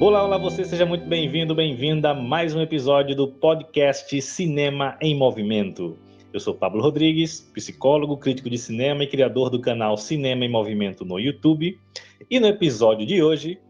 [0.00, 5.14] Olá, olá, você seja muito bem-vindo, bem-vinda a mais um episódio do podcast Cinema em
[5.14, 5.98] Movimento.
[6.32, 11.04] Eu sou Pablo Rodrigues, psicólogo, crítico de cinema e criador do canal Cinema em Movimento
[11.04, 11.78] no YouTube.
[12.30, 13.60] E no episódio de hoje,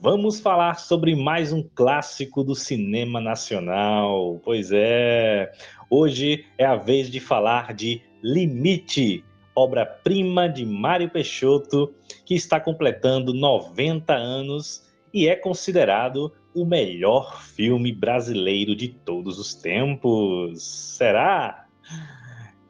[0.00, 4.40] vamos falar sobre mais um clássico do cinema nacional.
[4.44, 5.50] Pois é,
[5.90, 9.24] hoje é a vez de falar de Limite,
[9.56, 11.92] obra-prima de Mário Peixoto,
[12.24, 19.54] que está completando 90 anos e é considerado o melhor filme brasileiro de todos os
[19.54, 20.62] tempos.
[20.62, 21.66] Será?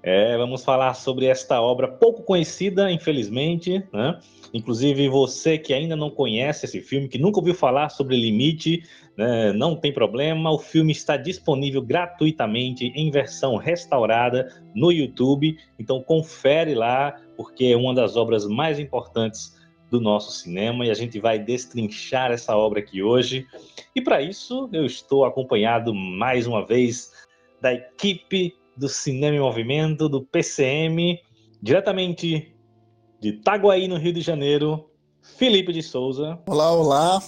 [0.02, 4.18] É, vamos falar sobre esta obra pouco conhecida, infelizmente, né?
[4.52, 8.82] Inclusive você que ainda não conhece esse filme, que nunca ouviu falar sobre Limite,
[9.16, 9.52] né?
[9.52, 10.50] não tem problema.
[10.50, 15.56] O filme está disponível gratuitamente em versão restaurada no YouTube.
[15.78, 19.59] Então confere lá, porque é uma das obras mais importantes
[19.90, 23.46] do nosso cinema e a gente vai destrinchar essa obra aqui hoje.
[23.94, 27.12] E para isso, eu estou acompanhado mais uma vez
[27.60, 31.20] da equipe do Cinema em Movimento, do PCM,
[31.60, 32.54] diretamente
[33.20, 34.88] de Itaguaí, no Rio de Janeiro,
[35.20, 36.38] Felipe de Souza.
[36.46, 37.22] Olá, olá.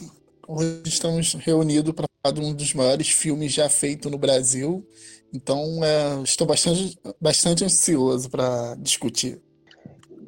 [0.47, 4.87] Hoje estamos reunidos para falar de um dos maiores filmes já feito no Brasil.
[5.35, 9.43] Então, é, estou bastante, bastante ansioso para discutir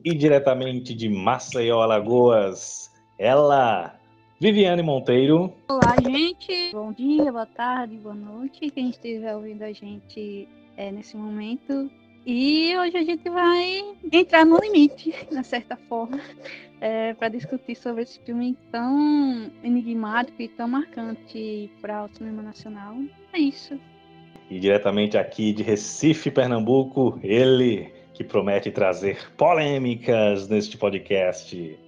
[0.05, 3.99] e diretamente de Maceió, Alagoas, ela,
[4.39, 5.51] Viviane Monteiro.
[5.67, 6.73] Olá, gente.
[6.73, 8.71] Bom dia, boa tarde, boa noite.
[8.71, 11.91] Quem estiver ouvindo a gente é, nesse momento.
[12.27, 13.83] E hoje a gente vai
[14.13, 16.21] entrar no limite, de certa forma,
[16.83, 22.95] é, para discutir sobre esse filme tão enigmático e tão marcante para o cinema nacional.
[23.33, 23.81] É isso.
[24.51, 31.79] E diretamente aqui de Recife, Pernambuco, ele, que promete trazer polêmicas neste podcast.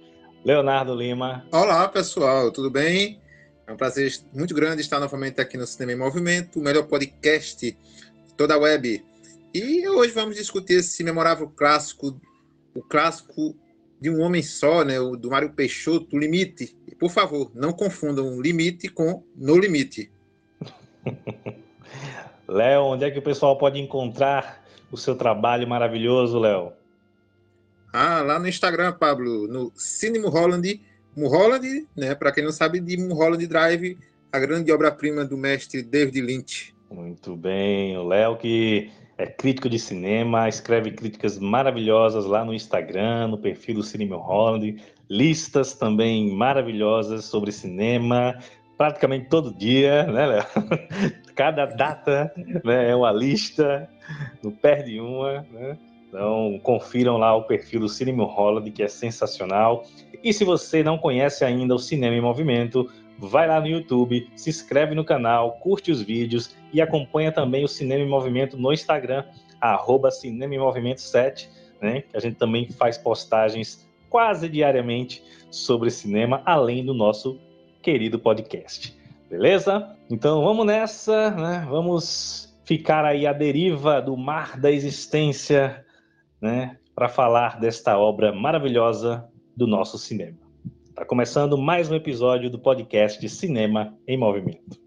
[0.43, 1.47] Leonardo Lima.
[1.51, 3.19] Olá, pessoal, tudo bem?
[3.65, 7.71] É um prazer muito grande estar novamente aqui no Cinema em Movimento, o melhor podcast
[7.71, 9.03] de toda a web.
[9.53, 12.19] E hoje vamos discutir esse memorável clássico,
[12.75, 13.55] o clássico
[13.99, 16.77] de um homem só, né, o do Mário Peixoto, o Limite.
[16.85, 20.11] E, por favor, não confundam limite com no limite.
[22.47, 26.71] Léo, onde é que o pessoal pode encontrar o seu trabalho maravilhoso, Léo?
[27.93, 30.81] Ah, lá no Instagram, Pablo, no Cine Mulholland,
[31.15, 33.97] Mulholland, né, para quem não sabe, de Mulholland Drive,
[34.31, 36.75] a grande obra-prima do mestre David Lynch.
[36.91, 43.29] Muito bem, o Léo que é crítico de cinema, escreve críticas maravilhosas lá no Instagram,
[43.29, 48.37] no perfil do Cine Mulholland, listas também maravilhosas sobre cinema,
[48.77, 50.45] praticamente todo dia, né, Léo?
[51.35, 52.31] Cada data
[52.63, 53.89] né, é uma lista,
[54.43, 55.77] não perde uma, né?
[56.07, 59.83] Então, confiram lá o perfil do Cinema Holland, que é sensacional.
[60.23, 64.49] E se você não conhece ainda o Cinema em Movimento, vai lá no YouTube, se
[64.49, 69.25] inscreve no canal, curte os vídeos e acompanha também o Cinema em Movimento no Instagram,
[69.59, 71.49] arroba Cinema em Movimento 7,
[71.81, 72.03] né?
[72.13, 77.39] A gente também faz postagens quase diariamente sobre cinema, além do nosso
[77.81, 78.97] querido podcast.
[79.29, 79.95] Beleza?
[80.09, 81.67] Então vamos nessa, né?
[81.69, 85.85] Vamos ficar aí à deriva do mar da existência,
[86.41, 86.77] né?
[86.93, 90.37] Para falar desta obra maravilhosa do nosso cinema.
[90.89, 94.86] Está começando mais um episódio do podcast Cinema em Movimento.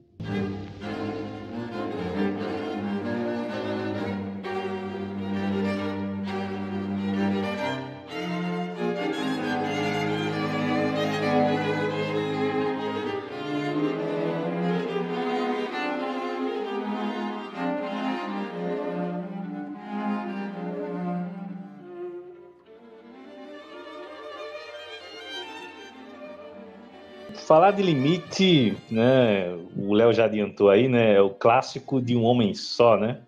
[27.71, 29.53] De limite, né?
[29.77, 31.15] O Léo já adiantou aí, né?
[31.15, 33.23] É o clássico de um homem só, né?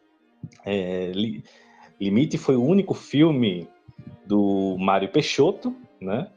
[0.64, 1.12] É,
[2.00, 3.68] limite foi o único filme
[4.26, 6.28] do Mário Peixoto, né?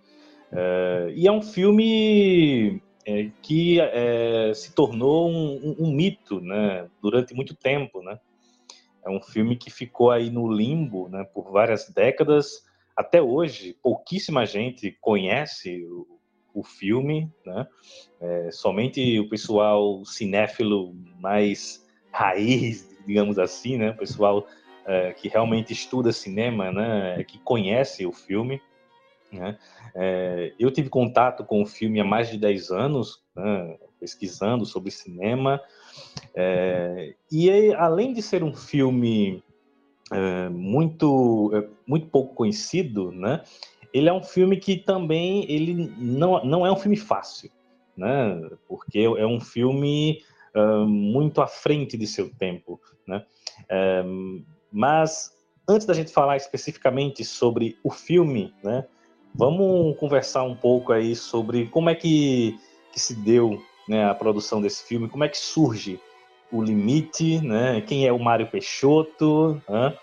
[0.52, 6.88] É, e é um filme é, que é, se tornou um, um, um, mito, né?
[7.02, 8.20] Durante muito tempo, né?
[9.04, 11.24] É um filme que ficou aí no limbo, né?
[11.34, 12.64] Por várias décadas.
[12.96, 16.15] Até hoje, pouquíssima gente conhece o
[16.56, 17.68] o filme, né?
[18.20, 23.92] É, somente o pessoal cinéfilo mais raiz, digamos assim, né?
[23.92, 24.48] O pessoal
[24.86, 27.24] é, que realmente estuda cinema, né?
[27.26, 28.62] Que conhece o filme,
[29.32, 29.58] né?
[29.94, 33.78] É, eu tive contato com o filme há mais de 10 anos, né?
[34.00, 35.60] pesquisando sobre cinema,
[36.36, 39.44] é, e além de ser um filme
[40.12, 43.42] é, muito, é, muito pouco conhecido, né?
[43.96, 47.50] Ele é um filme que também ele não, não é um filme fácil.
[47.96, 48.42] né?
[48.68, 50.22] Porque é um filme
[50.54, 52.78] uh, muito à frente de seu tempo,
[53.08, 53.24] né?
[53.72, 55.32] Uh, mas
[55.66, 58.86] antes da gente falar especificamente sobre o filme, né?
[59.34, 62.60] Vamos conversar um pouco aí sobre como é que,
[62.92, 66.02] que se deu né, a produção desse filme, como é que surge
[66.52, 67.80] o limite, né?
[67.80, 69.98] Quem é o Mário Peixoto, né?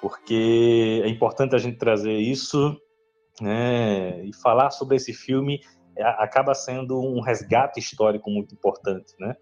[0.00, 2.76] Porque é importante a gente trazer isso,
[3.40, 4.24] né?
[4.24, 5.60] E falar sobre esse filme
[5.96, 9.36] é, acaba sendo um resgate histórico muito importante, né?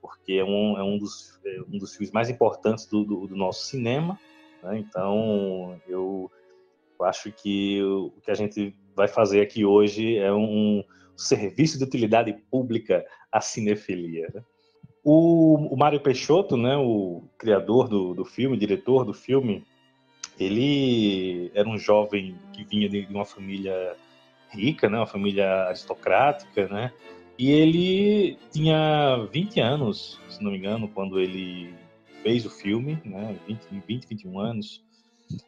[0.00, 3.36] Porque é um, é um, dos, é um dos filmes mais importantes do, do, do
[3.36, 4.18] nosso cinema,
[4.62, 4.78] né?
[4.78, 6.30] Então, eu
[7.02, 10.84] acho que o que a gente vai fazer aqui hoje é um
[11.16, 14.28] serviço de utilidade pública à cinefilia.
[14.34, 14.42] Né?
[15.02, 19.64] O, o Mário Peixoto, né, o criador do, do filme, diretor do filme,
[20.40, 23.94] ele era um jovem que vinha de uma família
[24.50, 26.92] rica, né, uma família aristocrática, né,
[27.38, 31.74] e ele tinha 20 anos, se não me engano, quando ele
[32.22, 34.82] fez o filme, né, 20, 20 21 anos.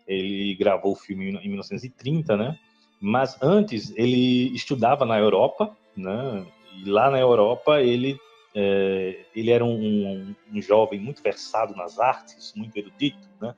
[0.06, 2.58] Ele gravou o filme em 1930, né,
[3.00, 6.46] mas antes ele estudava na Europa, né,
[6.76, 8.16] e lá na Europa ele
[8.54, 13.54] é, ele era um, um, um, jovem muito versado nas artes, muito erudito, né?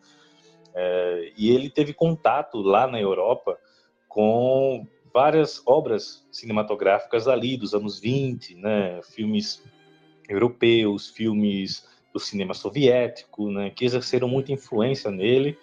[0.75, 3.59] É, e ele teve contato lá na Europa
[4.09, 9.01] com várias obras cinematográficas ali dos anos 20, né?
[9.03, 9.63] Filmes
[10.29, 13.71] europeus, filmes do cinema soviético, né?
[13.71, 15.57] Que exerceram muita influência nele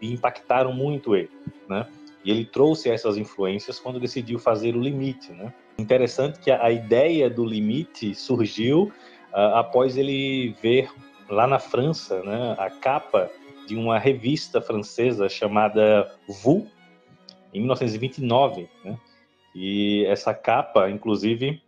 [0.00, 1.30] e impactaram muito ele,
[1.68, 1.86] né?
[2.24, 5.54] E ele trouxe essas influências quando decidiu fazer o Limite, né?
[5.78, 8.92] Interessante que a ideia do Limite surgiu
[9.32, 10.90] uh, após ele ver
[11.28, 13.30] lá na França, né, a capa
[13.68, 16.66] de uma revista francesa chamada Vous,
[17.52, 18.98] em 1929, né?
[19.54, 21.60] E essa capa, inclusive,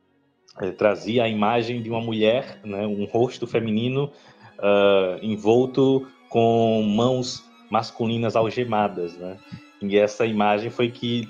[0.61, 4.13] eh, trazia a imagem de uma mulher, né, um rosto feminino
[4.59, 9.37] uh, envolto com mãos masculinas algemadas, né?
[9.83, 11.29] E essa imagem foi que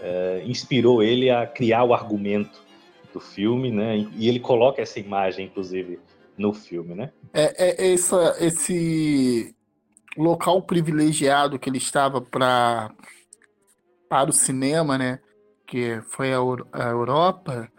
[0.00, 2.60] é, inspirou ele a criar o argumento
[3.12, 4.06] do filme, né?
[4.16, 5.98] E ele coloca essa imagem, inclusive,
[6.36, 7.12] no filme, né?
[7.32, 9.54] É, é essa, esse
[10.16, 12.90] local privilegiado que ele estava para
[14.08, 15.20] para o cinema, né?
[15.66, 16.38] Que foi a,
[16.72, 17.70] a Europa,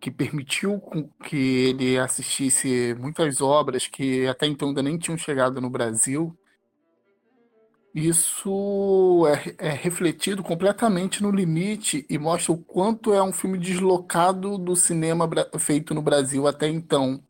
[0.00, 0.80] que permitiu
[1.24, 6.36] que ele assistisse muitas obras que até então ainda nem tinham chegado no Brasil
[7.94, 9.26] isso
[9.58, 14.74] é, é, refletido completamente no limite e mostra o quanto é um filme deslocado do
[14.74, 15.28] cinema
[15.58, 17.22] feito no Brasil até então.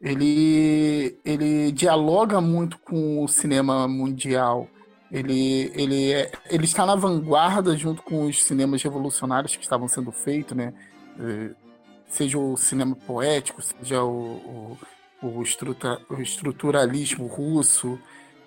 [0.00, 4.68] Ele, ele dialoga muito com o cinema mundial.
[5.10, 10.12] Ele, ele, é, ele está na vanguarda junto com os cinemas revolucionários que estavam sendo
[10.12, 10.74] feitos, né?
[11.18, 11.50] É,
[12.08, 14.76] seja o cinema poético, seja o,
[15.22, 17.98] o, o, o estruturalismo russo,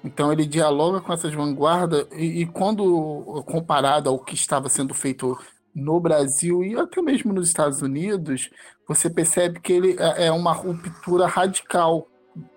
[0.04, 5.38] então ele dialoga com essas vanguardas e, e, quando comparado ao que estava sendo feito
[5.74, 8.50] no Brasil e até mesmo nos Estados Unidos,
[8.88, 12.08] você percebe que ele é, é uma ruptura radical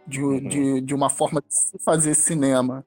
[0.06, 0.48] de, uhum.
[0.48, 2.84] de, de uma forma de se fazer cinema.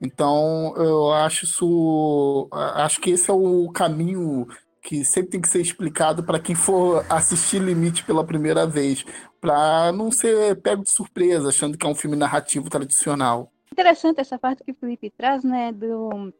[0.00, 4.46] Então eu acho isso, acho que esse é o caminho
[4.82, 9.04] que sempre tem que ser explicado para quem for assistir Limite pela primeira vez,
[9.38, 14.38] para não ser pego de surpresa achando que é um filme narrativo tradicional interessante essa
[14.38, 16.32] parte que o Felipe traz, né, do,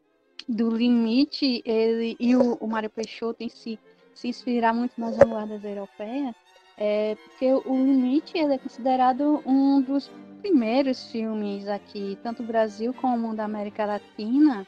[0.47, 3.79] do limite, ele e o, o Mário Peixoto em si
[4.13, 6.35] se inspirar muito nas vanguardas europeias,
[6.77, 12.93] é, porque o Limite ele é considerado um dos primeiros filmes aqui, tanto do Brasil
[12.93, 14.67] como da América Latina,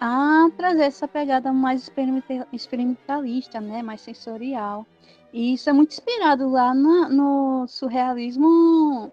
[0.00, 1.90] a trazer essa pegada mais
[2.52, 4.86] experimentalista, né, mais sensorial.
[5.32, 9.12] E isso é muito inspirado lá no, no surrealismo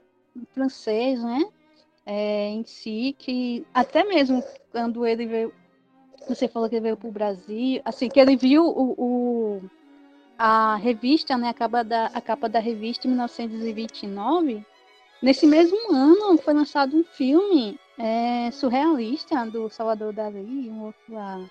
[0.53, 1.43] francês, né?
[2.07, 4.41] é, em si, que até mesmo
[4.71, 5.53] quando ele veio,
[6.27, 9.61] você falou que ele veio para o Brasil, assim, que ele viu o, o,
[10.37, 14.65] a revista, né, a capa, da, a capa da revista em 1929,
[15.21, 21.45] nesse mesmo ano foi lançado um filme é, surrealista do Salvador Dali, um outro lá,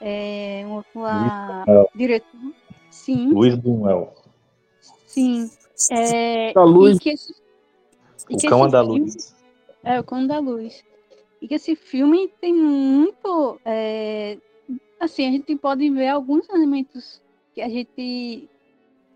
[0.00, 1.64] é, um outro lá,
[1.94, 2.52] diretor.
[2.90, 3.28] Sim.
[3.32, 4.12] Luiz Buñuel.
[5.06, 5.50] Sim.
[5.90, 6.98] É, a luz.
[6.98, 7.34] Que esse,
[8.28, 9.34] o cão andaluz.
[9.82, 10.84] É, o Cão da Luz.
[11.40, 13.60] E que esse filme tem muito.
[13.64, 14.38] É,
[14.98, 17.22] assim, a gente pode ver alguns elementos
[17.54, 18.48] que a gente.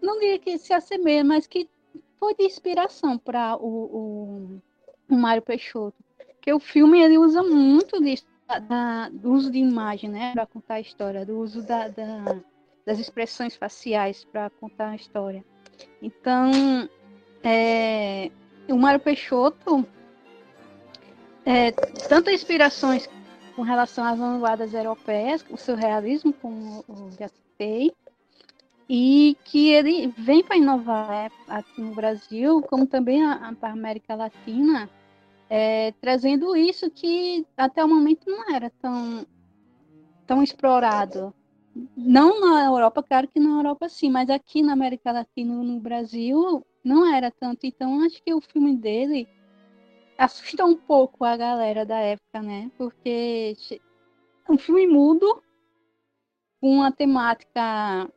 [0.01, 1.69] Não diria que se assemelha, mas que
[2.19, 4.61] foi de inspiração para o, o,
[5.11, 5.97] o Mário Peixoto.
[6.17, 8.27] Porque o filme ele usa muito disso,
[8.69, 10.33] da, do uso de imagem, né?
[10.33, 12.43] Para contar a história, do uso da, da
[12.85, 15.45] das expressões faciais para contar a história.
[16.03, 16.51] Então,
[17.43, 18.31] é,
[18.69, 19.87] o Mário Peixoto,
[21.45, 21.71] é,
[22.09, 23.09] tanto inspirações
[23.55, 27.93] com relação às vanguardas europeias, o surrealismo, como eu já citei,
[28.89, 33.21] e que ele vem para inovar aqui no Brasil, como também
[33.61, 34.91] para a América Latina,
[35.49, 39.27] é, trazendo isso que até o momento não era tão,
[40.27, 41.33] tão explorado.
[41.97, 46.65] Não na Europa, claro que na Europa sim, mas aqui na América Latina, no Brasil,
[46.85, 47.67] não era tanto.
[47.67, 49.27] Então, acho que o filme dele
[50.19, 52.71] assusta um pouco a galera da época, né?
[52.77, 53.57] Porque
[54.49, 55.43] um filme mudo,
[56.61, 58.09] com uma temática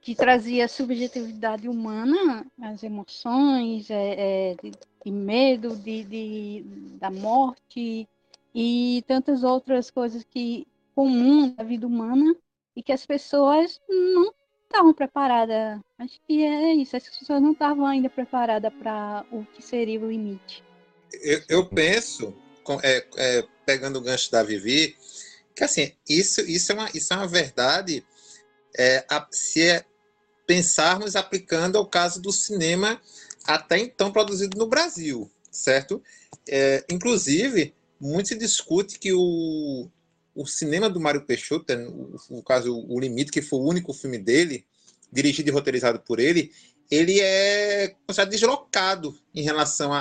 [0.00, 4.70] que trazia subjetividade humana, as emoções, é, é, de,
[5.04, 6.64] de, medo, de, de,
[6.98, 8.08] da morte
[8.54, 12.34] e tantas outras coisas que comum da vida humana
[12.74, 14.32] e que as pessoas não
[14.64, 15.80] estavam preparadas.
[15.98, 20.10] Acho que é isso, as pessoas não estavam ainda preparadas para o que seria o
[20.10, 20.67] limite.
[21.12, 22.34] Eu, eu penso,
[22.82, 24.96] é, é, pegando o gancho da Vivi,
[25.54, 28.04] que assim, isso, isso, é, uma, isso é uma verdade
[28.76, 29.84] é, se é
[30.46, 33.00] pensarmos aplicando ao caso do cinema
[33.44, 36.02] até então produzido no Brasil, certo?
[36.48, 39.88] É, inclusive, muito se discute que o,
[40.34, 44.18] o cinema do Mário Peixoto, no, no caso O Limite, que foi o único filme
[44.18, 44.64] dele,
[45.12, 46.52] dirigido e roteirizado por ele,
[46.90, 49.92] ele é considerado deslocado em relação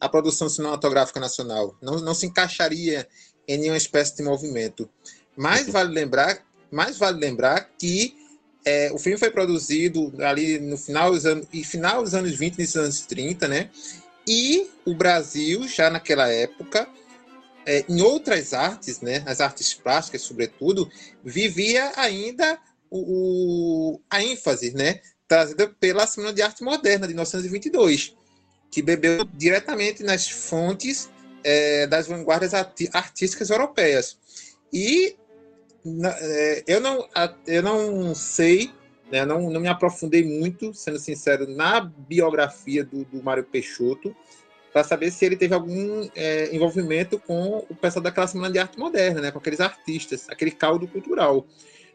[0.00, 1.76] à produção cinematográfica nacional.
[1.80, 3.08] Não, não se encaixaria
[3.46, 4.88] em nenhuma espécie de movimento.
[5.36, 8.16] Mas vale lembrar, mais vale lembrar que
[8.64, 12.78] é, o filme foi produzido ali no final dos anos, final dos anos 20 e
[12.78, 13.70] anos 30, né?
[14.26, 16.88] E o Brasil, já naquela época,
[17.66, 20.90] é, em outras artes, né, as artes plásticas, sobretudo,
[21.22, 22.58] vivia ainda
[22.90, 28.14] o, o, a ênfase né, trazida pela Semana de Arte Moderna de 1922,
[28.74, 31.08] que bebeu diretamente nas fontes
[31.44, 34.18] é, das vanguardas artísticas europeias.
[34.72, 35.14] E
[36.04, 37.08] é, eu, não,
[37.46, 38.72] eu não sei,
[39.12, 44.14] né, não, não me aprofundei muito, sendo sincero, na biografia do, do Mário Peixoto,
[44.72, 48.76] para saber se ele teve algum é, envolvimento com o pessoal daquela Semana de Arte
[48.76, 51.46] Moderna, né, com aqueles artistas, aquele caldo cultural.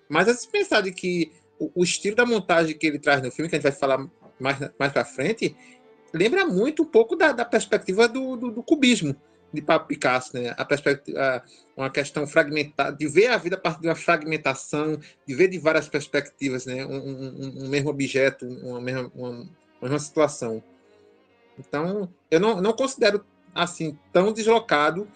[0.07, 3.49] Mas se pensar de que o, o, estilo da montagem que ele traz no filme,
[3.49, 4.07] que a gente vai falar
[4.39, 5.53] mais, mais para frente,
[6.13, 9.15] lembra muito um pouco da, da perspectiva do, do, do cubismo,
[9.53, 10.53] de Pablo Picasso, né?
[10.57, 11.43] A perspectiva,
[11.75, 15.57] uma questão fragmentada, de ver a vida a partir de uma fragmentação, de ver de
[15.57, 16.85] várias perspectivas, né?
[16.85, 19.49] Um, um, um mesmo objeto, uma mesma, uma, uma
[19.81, 20.63] mesma situação.
[21.57, 23.23] Então, eu não, não considero
[23.53, 25.07] assim tão deslocado,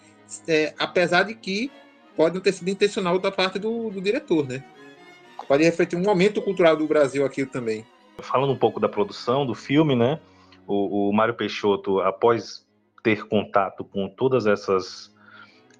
[0.48, 1.70] é, apesar de que
[2.16, 4.62] pode não ter sido intencional da parte do, do diretor, né?
[5.46, 7.84] Pode refletir um momento cultural do Brasil aqui também.
[8.18, 10.18] Falando um pouco da produção do filme, né?
[10.66, 12.66] O, o Mário Peixoto, após
[13.02, 15.14] ter contato com todas essas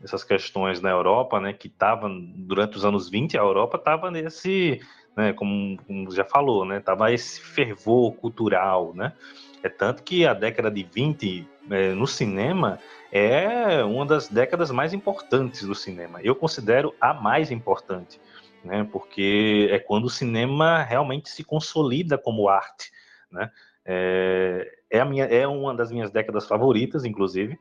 [0.04, 4.78] essas questões na Europa, né, que estavam durante os anos 20, a Europa estava nesse,
[5.16, 9.14] né, como, como, já falou, né, tava esse fervor cultural, né?
[9.62, 12.78] É tanto que a década de 20 é, no cinema
[13.10, 16.20] é uma das décadas mais importantes do cinema.
[16.20, 18.20] Eu considero a mais importante,
[18.62, 18.86] né?
[18.92, 22.90] Porque é quando o cinema realmente se consolida como arte,
[23.32, 23.50] né?
[23.84, 27.58] É, é, a minha, é uma das minhas décadas favoritas, inclusive.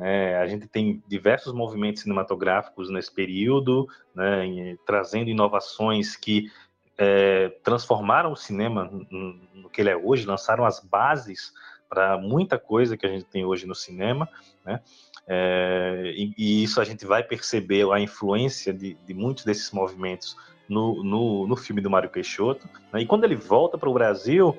[0.00, 6.50] É, a gente tem diversos movimentos cinematográficos nesse período, né, em, trazendo inovações que
[6.96, 11.52] é, transformaram o cinema no, que ele é hoje, lançaram as bases
[11.88, 14.28] para muita coisa que a gente tem hoje no cinema,
[14.64, 14.80] né?
[15.26, 20.36] É, e, e, isso a gente vai perceber a influência de, de muitos desses movimentos
[20.68, 22.68] no, no, no, filme do Mário Peixoto.
[22.92, 23.02] Né?
[23.02, 24.58] E quando ele volta para o Brasil,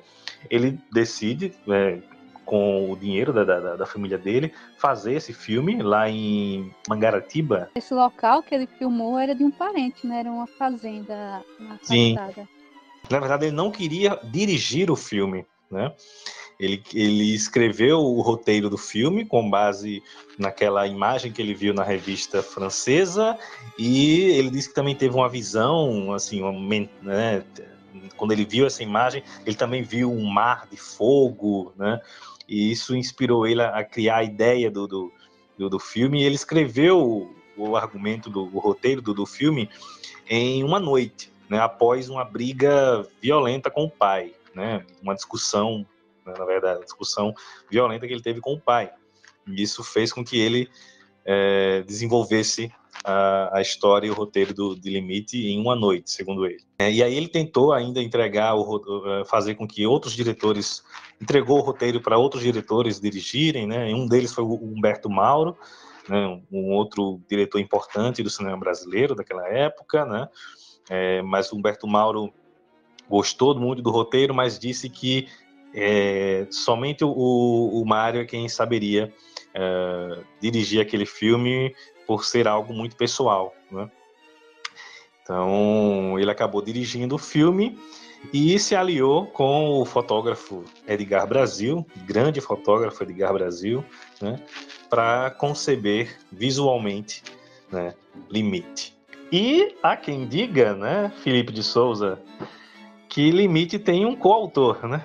[0.50, 1.98] ele decide, é,
[2.44, 7.70] com o dinheiro da, da, da, família dele, fazer esse filme lá em Mangaratiba.
[7.74, 10.20] Esse local que ele filmou era de um parente, né?
[10.20, 12.16] Era uma fazenda na Sim.
[13.10, 15.92] Na verdade, ele não queria dirigir o filme, né?
[16.58, 20.02] Ele, ele escreveu o roteiro do filme com base
[20.38, 23.36] naquela imagem que ele viu na revista francesa
[23.76, 26.52] e ele disse que também teve uma visão, assim, uma,
[27.02, 27.44] né,
[28.16, 32.00] quando ele viu essa imagem, ele também viu um mar de fogo, né?
[32.48, 35.12] E isso inspirou ele a, criar a ideia do, do,
[35.56, 36.20] do, do filme.
[36.20, 39.70] E ele escreveu o, argumento do o roteiro do, do filme
[40.28, 41.58] em uma noite, né?
[41.58, 44.84] Após uma briga violenta com o pai, né?
[45.02, 45.86] Uma discussão,
[46.26, 47.34] né, na verdade, uma discussão
[47.70, 48.92] violenta que ele teve com o pai.
[49.46, 50.68] E isso fez com que ele
[51.24, 52.70] é, desenvolvesse
[53.04, 56.62] a, a história e o roteiro do, de Limite em uma noite, segundo ele.
[56.78, 60.82] É, e aí ele tentou ainda entregar, o, fazer com que outros diretores,
[61.20, 63.92] entregou o roteiro para outros diretores dirigirem, né?
[63.94, 65.56] um deles foi o Humberto Mauro,
[66.08, 66.40] né?
[66.52, 70.28] um outro diretor importante do cinema brasileiro daquela época, né?
[70.90, 72.30] É, mas Humberto Mauro
[73.08, 75.28] gostou muito do roteiro, mas disse que
[75.74, 79.12] é, somente o, o Mário é quem saberia
[79.54, 81.74] é, dirigir aquele filme
[82.06, 83.90] por ser algo muito pessoal, né?
[85.22, 87.78] Então, ele acabou dirigindo o filme
[88.32, 93.84] e se aliou com o fotógrafo Edgar Brasil, grande fotógrafo Edgar Brasil,
[94.20, 94.38] né,
[94.90, 97.22] para conceber visualmente
[97.70, 97.94] né,
[98.30, 98.94] Limite.
[99.32, 102.20] E há quem diga, né, Felipe de Souza,
[103.08, 105.04] que Limite tem um coautor, né?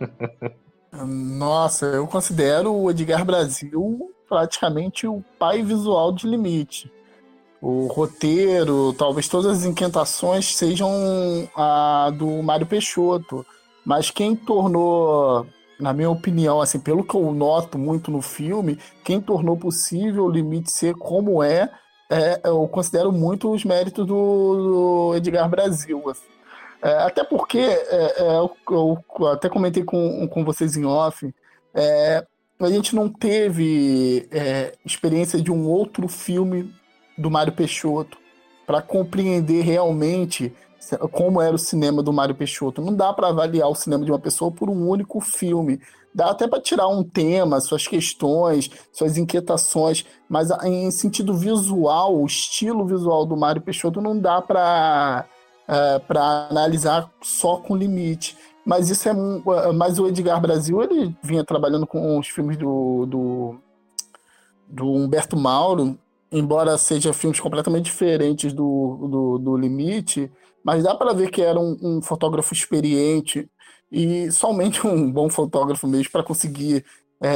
[0.92, 6.90] Nossa, eu considero o Edgar Brasil praticamente o pai visual de Limite.
[7.60, 10.90] O roteiro, talvez todas as inquietações sejam
[11.54, 13.44] a do Mário Peixoto.
[13.84, 15.46] Mas quem tornou,
[15.78, 20.30] na minha opinião, assim, pelo que eu noto muito no filme, quem tornou possível o
[20.30, 21.70] Limite ser como é,
[22.10, 26.08] é eu considero muito os méritos do, do Edgar Brasil.
[26.08, 26.31] Assim.
[26.82, 31.32] É, até porque, é, é, eu, eu, até comentei com, com vocês em off,
[31.72, 32.26] é,
[32.58, 36.74] a gente não teve é, experiência de um outro filme
[37.16, 38.18] do Mário Peixoto
[38.66, 40.52] para compreender realmente
[41.12, 42.82] como era o cinema do Mário Peixoto.
[42.82, 45.80] Não dá para avaliar o cinema de uma pessoa por um único filme.
[46.12, 52.26] Dá até para tirar um tema, suas questões, suas inquietações, mas em sentido visual, o
[52.26, 55.24] estilo visual do Mário Peixoto não dá para
[55.68, 58.36] é, para analisar só com limite.
[58.64, 59.12] Mas isso é.
[59.72, 63.56] Mas o Edgar Brasil ele vinha trabalhando com os filmes do, do,
[64.68, 65.98] do Humberto Mauro,
[66.30, 70.30] embora sejam filmes completamente diferentes do, do, do Limite,
[70.64, 73.48] mas dá para ver que era um, um, fotógrafo experiente
[73.90, 76.84] e somente um bom fotógrafo mesmo para conseguir
[77.20, 77.28] é,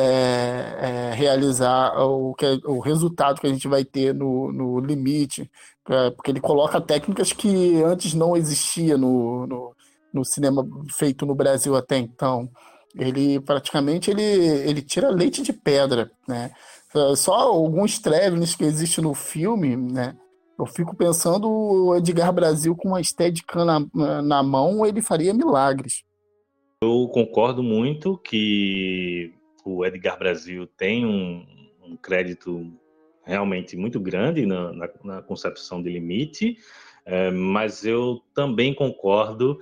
[0.80, 5.50] é, realizar o, que, é, o resultado que a gente vai ter no, no Limite,
[5.86, 9.76] porque ele coloca técnicas que antes não existia no, no
[10.16, 12.48] no cinema feito no Brasil até então.
[12.94, 16.50] Ele praticamente ele, ele tira leite de pedra, né?
[17.14, 20.16] Só alguns travelings que existem no filme, né?
[20.58, 26.02] Eu fico pensando o Edgar Brasil com uma estética na, na mão, ele faria milagres.
[26.80, 31.44] Eu concordo muito que o Edgar Brasil tem um,
[31.84, 32.72] um crédito
[33.26, 36.56] realmente muito grande na, na, na concepção de limite,
[37.04, 39.58] é, mas eu também concordo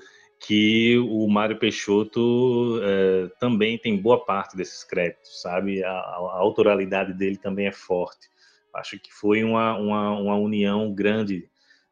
[0.47, 5.83] que o Mário Peixoto é, também tem boa parte desses créditos, sabe?
[5.83, 8.29] A, a, autoralidade dele também é forte.
[8.75, 11.49] Acho que foi uma, uma, uma união grande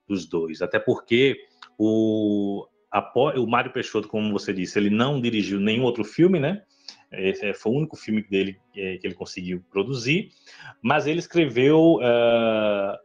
[0.06, 1.38] dos dois, até porque
[1.78, 6.62] o, a, o Mário Peixoto, como você disse, ele não dirigiu nenhum outro filme, né?
[7.12, 10.31] Esse foi o único filme dele que ele conseguiu produzir,
[10.83, 12.96] mas ele escreveu uh,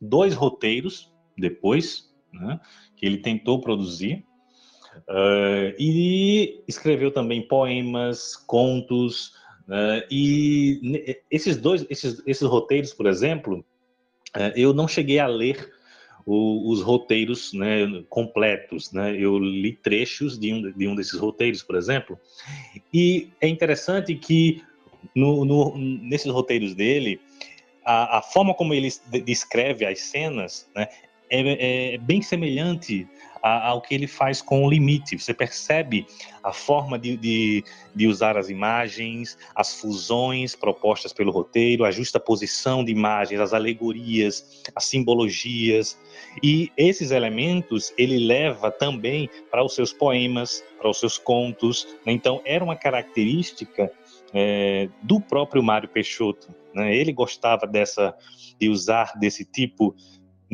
[0.00, 2.60] dois roteiros depois, né,
[2.96, 4.24] que ele tentou produzir,
[5.08, 9.28] Uh, e escreveu também poemas, contos,
[9.68, 13.64] uh, e esses dois, esses, esses roteiros, por exemplo,
[14.36, 15.68] uh, eu não cheguei a ler
[16.26, 19.14] o, os roteiros né, completos, né?
[19.16, 22.18] Eu li trechos de um, de um desses roteiros, por exemplo,
[22.92, 24.62] e é interessante que
[25.14, 27.20] no, no, nesses roteiros dele,
[27.84, 28.88] a, a, forma como ele
[29.24, 30.88] descreve as cenas né,
[31.28, 33.06] é, é bem semelhante
[33.44, 35.18] ao que ele faz com o limite.
[35.18, 36.06] Você percebe
[36.42, 42.18] a forma de, de, de, usar as imagens, as fusões propostas pelo roteiro, a justa
[42.18, 45.98] posição de imagens, as alegorias, as simbologias.
[46.42, 51.86] E esses elementos ele leva também para os seus poemas, para os seus contos.
[52.06, 53.92] Então, era uma característica
[54.32, 56.48] é, do próprio Mário Peixoto.
[56.74, 56.96] Né?
[56.96, 58.14] Ele gostava dessa
[58.58, 59.94] de usar desse tipo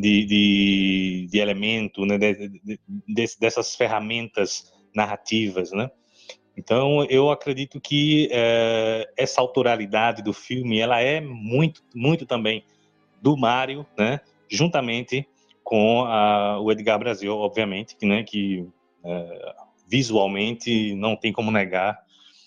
[0.01, 2.81] de, de, de elemento, né, de, de,
[3.39, 5.91] dessas ferramentas narrativas, né?
[6.57, 12.65] Então, eu acredito que é, essa autoralidade do filme, ela é muito, muito também
[13.23, 14.21] do Mário, né?
[14.49, 15.27] Juntamente
[15.63, 18.67] com a, o Edgar Brasil, obviamente, que, né, que
[19.05, 19.55] é,
[19.89, 21.99] visualmente não tem como negar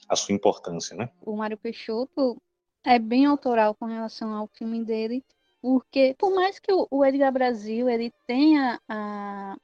[0.08, 1.10] a sua importância, né?
[1.22, 2.42] O Mário Peixoto
[2.84, 5.24] é bem autoral com relação ao filme dele,
[5.64, 9.56] porque, por mais que o Edgar Brasil ele tenha a,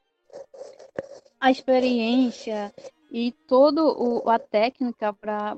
[1.38, 2.74] a experiência
[3.12, 3.82] e toda
[4.26, 5.58] a técnica para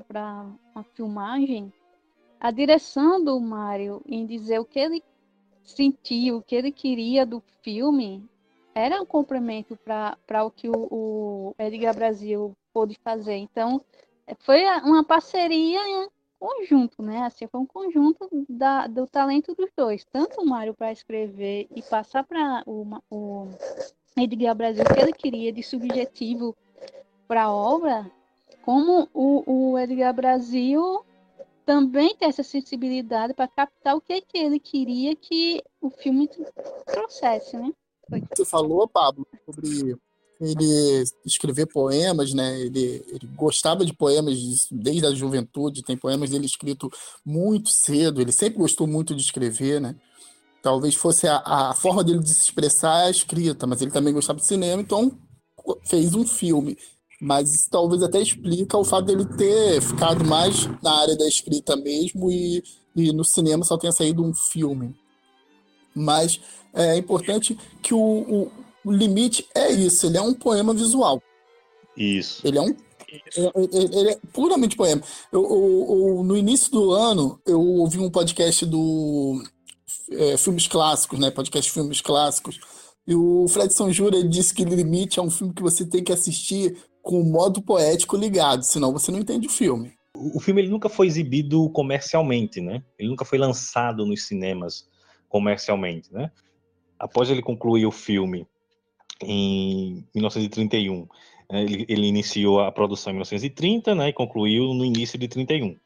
[0.74, 1.72] a filmagem,
[2.40, 5.04] a direção do Mário em dizer o que ele
[5.62, 8.28] sentiu, o que ele queria do filme,
[8.74, 13.36] era um complemento para o que o, o Edgar Brasil pôde fazer.
[13.36, 13.80] Então,
[14.40, 16.10] foi uma parceria
[16.42, 17.22] conjunto, né?
[17.22, 20.04] Assim, foi um conjunto da, do talento dos dois.
[20.12, 23.48] Tanto o Mário para escrever e passar para o, o
[24.16, 26.56] Edgar Brasil que ele queria de subjetivo
[27.28, 28.10] para a obra,
[28.62, 31.04] como o, o Edgar Brasil
[31.64, 36.28] também tem essa sensibilidade para captar o que, que ele queria que o filme
[36.86, 37.70] trouxesse, né?
[38.34, 39.96] Você falou, Pablo, sobre
[40.42, 42.60] ele escrever poemas, né?
[42.60, 46.90] Ele, ele gostava de poemas desde a juventude, tem poemas dele escrito
[47.24, 49.94] muito cedo, ele sempre gostou muito de escrever, né?
[50.60, 54.38] Talvez fosse a, a forma dele de se expressar a escrita, mas ele também gostava
[54.40, 55.16] de cinema, então
[55.84, 56.76] fez um filme.
[57.20, 61.76] Mas isso talvez até explica o fato dele ter ficado mais na área da escrita
[61.76, 62.64] mesmo e,
[62.96, 64.92] e no cinema só tenha saído um filme.
[65.94, 66.40] Mas
[66.74, 68.52] é importante que o, o,
[68.84, 71.22] o limite é isso, ele é um poema visual.
[71.96, 72.46] Isso.
[72.46, 72.74] Ele é um
[73.36, 75.02] é, ele, ele é puramente poema.
[75.30, 79.42] Eu, eu, eu, no início do ano, eu ouvi um podcast do
[80.10, 81.30] é, Filmes Clássicos, né?
[81.30, 82.58] Podcast Filmes Clássicos.
[83.06, 86.12] E o Fred São Jura disse que Limite é um filme que você tem que
[86.12, 89.92] assistir com o modo poético ligado, senão você não entende o filme.
[90.14, 92.82] O filme ele nunca foi exibido comercialmente, né?
[92.98, 94.86] Ele nunca foi lançado nos cinemas
[95.28, 96.30] comercialmente, né?
[96.98, 98.46] Após ele concluir o filme
[99.24, 101.06] em 1931,
[101.50, 104.08] né, ele, ele, iniciou a produção em 1930, né?
[104.08, 105.76] E concluiu no início de 31.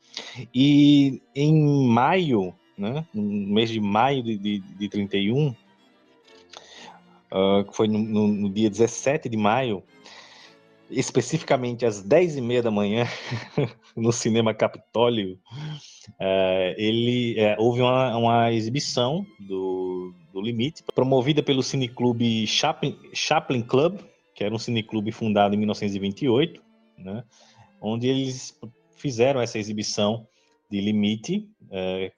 [0.55, 3.05] E em maio, né?
[3.13, 5.55] No mês de maio de, de, de 31, uh,
[7.73, 9.83] foi no, no, no dia 17 de maio,
[10.91, 13.07] especificamente às 10 e meia da manhã,
[13.97, 15.39] no Cinema Capitólio,
[16.11, 23.63] uh, ele, uh, houve uma, uma exibição do, do, Limite, promovida pelo cineclube Chaplin, Chaplin
[23.63, 24.01] Club,
[24.35, 26.63] que era um cineclube fundado em 1928,
[26.99, 27.25] né,
[27.81, 28.59] onde eles
[28.97, 30.27] fizeram essa exibição
[30.71, 31.49] de Limite.
[31.65, 32.13] Uh,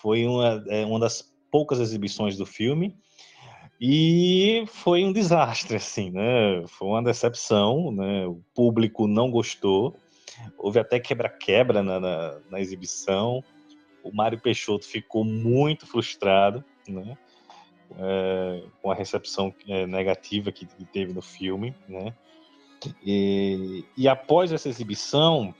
[0.00, 2.96] foi uma, uma das poucas exibições do filme,
[3.80, 6.64] e foi um desastre, assim, né?
[6.66, 8.26] Foi uma decepção, né?
[8.26, 9.96] O público não gostou.
[10.56, 13.42] Houve até quebra-quebra na, na, na, exibição.
[14.02, 17.16] O Mário Peixoto ficou muito frustrado, né?
[17.96, 22.12] É, com a recepção é, negativa que, teve no filme, né?
[23.04, 25.54] E, e, após essa exibição,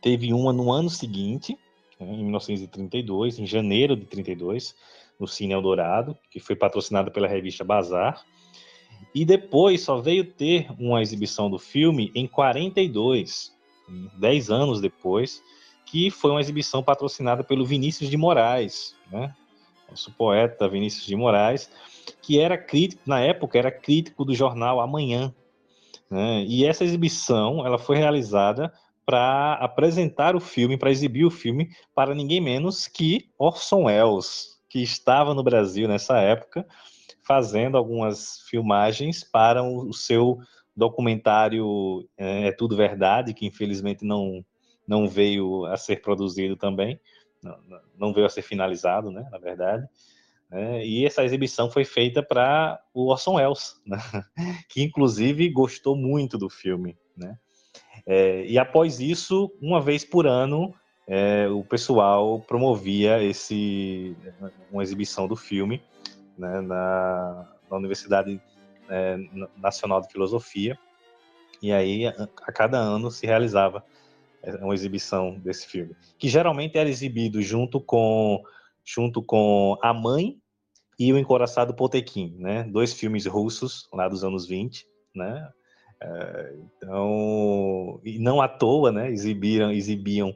[0.00, 1.56] teve uma no ano seguinte,
[2.00, 4.74] né, em 1932, em janeiro de 32,
[5.18, 8.24] no Cine Eldorado, que foi patrocinada pela revista Bazar.
[9.14, 13.52] E depois só veio ter uma exibição do filme em 42,
[14.18, 15.42] 10 anos depois,
[15.84, 19.34] que foi uma exibição patrocinada pelo Vinícius de Moraes, né?
[19.90, 21.70] Nosso poeta Vinícius de Moraes,
[22.22, 25.34] que era crítico, na época, era crítico do jornal Amanhã.
[26.10, 26.44] Né?
[26.46, 28.72] E essa exibição ela foi realizada
[29.04, 34.82] para apresentar o filme, para exibir o filme para ninguém menos que Orson Welles, que
[34.82, 36.66] estava no Brasil nessa época,
[37.22, 40.38] fazendo algumas filmagens para o seu
[40.74, 44.42] documentário é, é, Tudo Verdade, que infelizmente não,
[44.88, 46.98] não veio a ser produzido também,
[47.98, 49.86] não, veio a ser finalizado, né, na verdade.
[50.50, 53.98] É, e essa exibição foi feita para o Orson Welles, né,
[54.70, 56.96] que inclusive gostou muito do filme.
[57.14, 57.36] Né.
[58.06, 60.74] É, e após isso, uma vez por ano,
[61.06, 64.16] é, o pessoal promovia esse
[64.70, 65.82] uma exibição do filme
[66.38, 68.40] né, na, na, Universidade
[68.88, 69.16] é,
[69.56, 70.78] Nacional de Filosofia.
[71.60, 73.84] E aí a, a, cada ano se realizava
[74.42, 78.42] é, uma exibição desse filme que geralmente era exibido junto com
[78.84, 80.38] junto com a mãe
[80.98, 82.64] e o encoraçado Potekin, né?
[82.64, 85.50] Dois filmes russos lá dos anos 20 né
[86.76, 90.34] então e não à toa né exibiram exibiam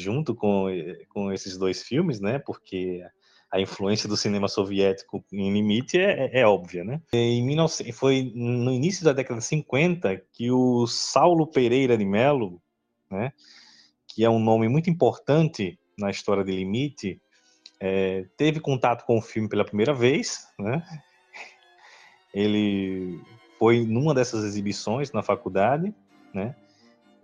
[0.00, 0.66] junto com,
[1.08, 2.38] com esses dois filmes, né?
[2.38, 3.02] Porque
[3.50, 7.00] a influência do cinema soviético em limite é, é, é óbvia, né?
[7.12, 12.60] Em 19, foi no início da década de 50 que o Saulo Pereira de Melo,
[13.10, 13.32] né?
[14.08, 17.20] Que é um nome muito importante na história de Limite,
[17.80, 20.82] é, teve contato com o filme pela primeira vez, né?
[22.32, 23.20] Ele
[23.64, 25.94] foi numa dessas exibições na faculdade,
[26.34, 26.54] né?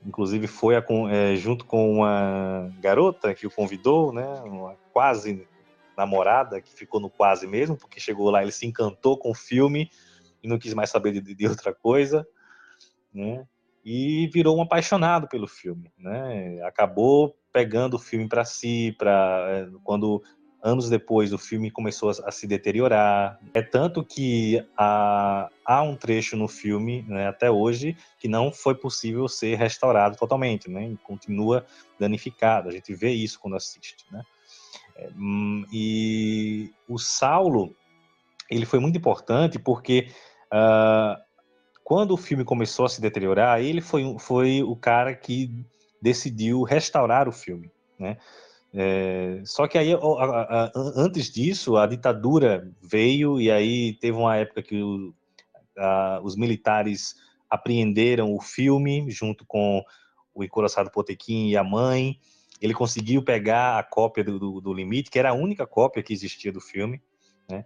[0.07, 5.47] inclusive foi a, é, junto com uma garota que o convidou, né, uma quase
[5.95, 9.91] namorada, que ficou no quase mesmo, porque chegou lá, ele se encantou com o filme
[10.43, 12.27] e não quis mais saber de, de outra coisa,
[13.13, 13.47] né,
[13.85, 19.69] e virou um apaixonado pelo filme, né, acabou pegando o filme para si, para é,
[19.85, 20.23] quando
[20.63, 23.39] anos depois o filme começou a, se deteriorar.
[23.55, 28.75] É tanto que há, há um trecho no filme, né, até hoje, que não foi
[28.75, 31.65] possível ser restaurado totalmente, né, continua
[31.99, 32.69] danificado.
[32.69, 34.23] A gente vê isso quando assiste, né.
[34.97, 37.75] É, hum, e o Saulo,
[38.51, 40.09] ele foi muito importante porque
[40.53, 41.21] uh,
[41.83, 45.65] quando o filme começou a se deteriorar, ele foi, foi o cara que
[46.01, 48.17] decidiu restaurar o filme, né?
[48.73, 54.17] É, só que aí, a, a, a, antes disso, a ditadura veio e aí teve
[54.17, 55.13] uma época que o,
[56.23, 57.17] os militares
[57.49, 59.83] apreenderam o filme junto com
[60.33, 62.19] o encoraçado Potequim e a mãe.
[62.61, 66.13] Ele conseguiu pegar a cópia do, do, do, Limite, que era a única cópia que
[66.13, 67.03] existia do filme,
[67.49, 67.65] né?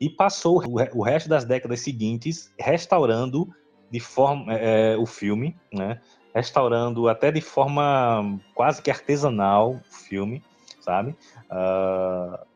[0.00, 3.48] E passou o, o resto das décadas seguintes restaurando
[3.90, 6.00] de forma é, o filme, né?
[6.34, 10.42] Restaurando até de forma quase que artesanal o filme,
[10.80, 11.16] sabe?
[11.50, 12.46] Uh,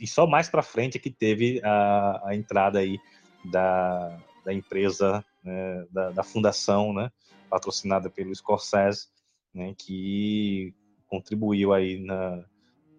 [0.00, 2.98] e só mais para frente é que teve a, a entrada aí
[3.44, 7.10] da, da empresa, né, da, da, fundação, né,
[7.50, 9.08] patrocinada pelo Scorsese,
[9.52, 10.74] né, que
[11.08, 12.44] contribuiu aí na,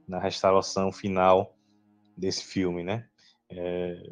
[0.08, 1.56] na restauração final
[2.16, 3.08] desse filme, né?
[3.50, 4.04] É,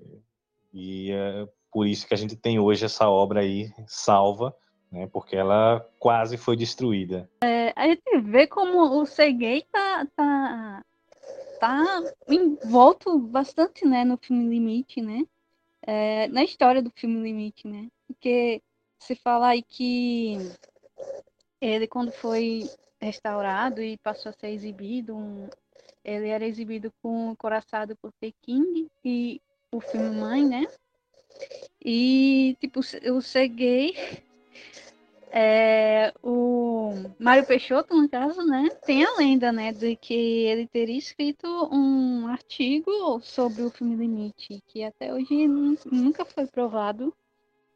[0.73, 4.55] e é por isso que a gente tem hoje essa obra aí salva,
[4.91, 5.07] né?
[5.11, 7.29] Porque ela quase foi destruída.
[7.43, 10.83] É, a gente vê como o Sergei tá, tá,
[11.59, 15.25] tá envolto bastante, né, no filme Limite, né?
[15.83, 17.87] É, na história do filme Limite, né?
[18.07, 18.61] Porque
[18.99, 20.37] se fala aí que
[21.59, 25.49] ele quando foi restaurado e passou a ser exibido, um,
[26.03, 30.67] ele era exibido com Coraçado por Peking e o filme Mãe, né?
[31.83, 33.95] E, tipo, o Sergei
[35.31, 40.97] é, o Mário Peixoto, no caso, né, tem a lenda, né, de que ele teria
[40.97, 47.13] escrito um artigo sobre o filme Limite, que até hoje nunca foi provado.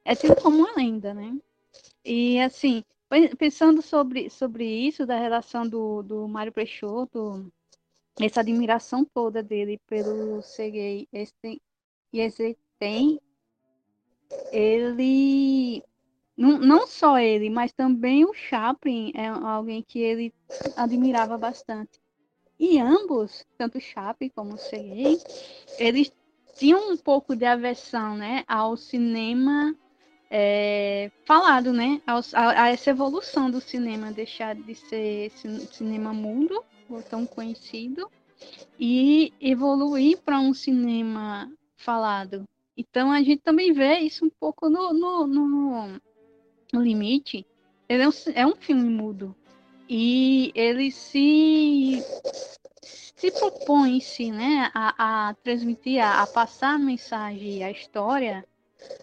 [0.03, 1.35] É tido como uma lenda, né?
[2.03, 2.83] E, assim,
[3.37, 7.51] pensando sobre, sobre isso, da relação do, do Mário Peixoto,
[8.19, 11.07] essa admiração toda dele pelo Sergei
[12.77, 13.19] tem
[14.51, 15.83] ele
[16.37, 20.33] não, não só ele, mas também o Chaplin é alguém que ele
[20.75, 22.01] admirava bastante.
[22.59, 25.19] E ambos, tanto Chaplin como Sergei,
[25.77, 26.11] eles
[26.55, 29.75] tinham um pouco de aversão né, ao cinema
[30.29, 35.31] é, falado, né, a, a, essa evolução do cinema, deixar de ser
[35.71, 38.09] cinema mundo, ou tão conhecido,
[38.79, 42.43] e evoluir para um cinema falado.
[42.77, 46.01] Então a gente também vê isso um pouco no, no, no
[46.75, 47.45] no Limite,
[47.87, 49.35] ele é um, é um filme mudo.
[49.87, 52.03] E ele se
[52.81, 58.45] se propõe se né, a, a transmitir, a, a, passar a mensagem, a história,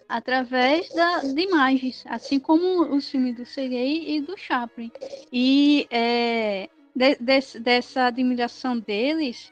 [0.07, 4.91] através da, de imagens, assim como os filmes do Sergei e do Chaplin.
[5.31, 9.51] E é, de, de, dessa admiração deles,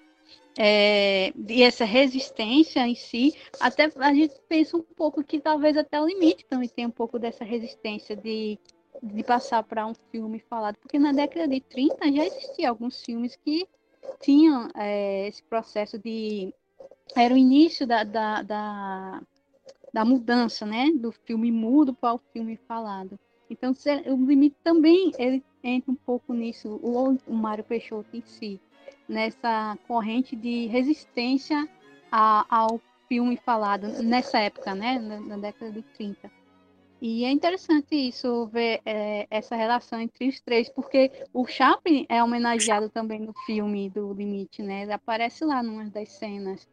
[0.57, 6.01] é, e essa resistência em si, até a gente pensa um pouco que talvez até
[6.01, 8.59] o limite também tem um pouco dessa resistência de,
[9.01, 13.35] de passar para um filme falado, porque na década de 30 já existiam alguns filmes
[13.35, 13.65] que
[14.19, 16.53] tinham é, esse processo de.
[17.15, 19.21] Era o início da, da, da,
[19.93, 20.91] da mudança, né?
[20.91, 23.19] Do filme mudo para o filme falado.
[23.49, 23.73] Então,
[24.07, 28.59] o limite também ele entra um pouco nisso, o, o Mário Peixoto em si
[29.07, 31.67] nessa corrente de resistência
[32.11, 36.31] a, ao filme falado nessa época, né, na, na, década de 30.
[37.01, 42.23] E é interessante isso, ver é, essa relação entre os três, porque o Chaplin é
[42.23, 44.83] homenageado também no filme do Limite, né?
[44.83, 46.69] Ele aparece lá numa das cenas.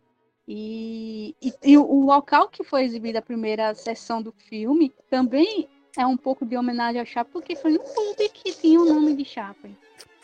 [0.47, 6.07] E, e, e, o local que foi exibida a primeira sessão do filme também é
[6.07, 9.25] um pouco de homenagem ao Chaplin, porque foi um pub que tinha o nome de
[9.25, 9.77] Chaplin.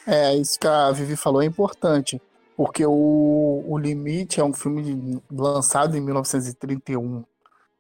[0.07, 2.21] É, isso que a Vivi falou é importante,
[2.57, 7.25] porque o, o Limite é um filme lançado em 1931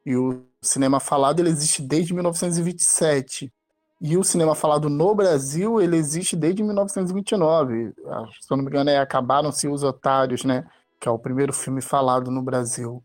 [0.06, 3.52] e o cinema falado ele existe desde 1927.
[4.00, 7.94] E o cinema falado no Brasil, ele existe desde 1929.
[8.06, 10.66] Ah, se eu não me engano, é Acabaram-se os Otários, né?
[11.00, 13.02] Que é o primeiro filme falado no Brasil.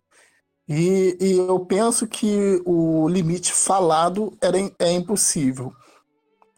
[0.68, 5.74] E, e eu penso que o limite falado era, é impossível.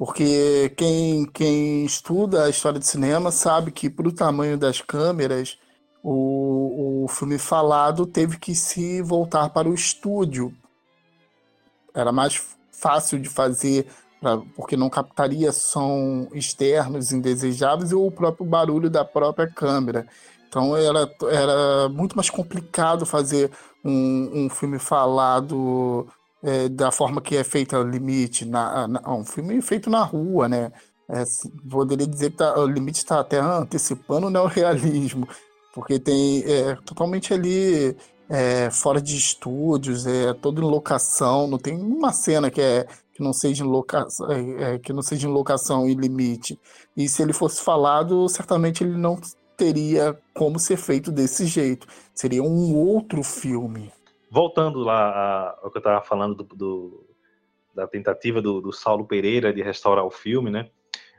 [0.01, 5.59] Porque quem, quem estuda a história de cinema sabe que, para o tamanho das câmeras,
[6.01, 10.51] o, o filme falado teve que se voltar para o estúdio.
[11.93, 13.85] Era mais fácil de fazer,
[14.19, 20.07] pra, porque não captaria som externos indesejáveis ou o próprio barulho da própria câmera.
[20.49, 23.51] Então era, era muito mais complicado fazer
[23.85, 26.07] um, um filme falado
[26.43, 30.47] é, da forma que é feita o limite, na, na, um filme feito na rua,
[30.47, 30.71] né?
[31.09, 31.23] É,
[31.69, 35.27] poderia dizer que tá, o limite está até antecipando o neorrealismo,
[35.73, 37.95] porque tem é, totalmente ali
[38.29, 43.21] é, fora de estúdios, é todo em locação, não tem uma cena que é que
[43.21, 46.57] não seja em locação, é, é, que não seja em locação e limite.
[46.95, 49.19] E se ele fosse falado, certamente ele não
[49.57, 51.85] teria como ser feito desse jeito.
[52.15, 53.91] Seria um outro filme.
[54.33, 57.15] Voltando lá ao que eu estava falando do, do,
[57.75, 60.69] da tentativa do, do, Saulo Pereira de restaurar o filme, né?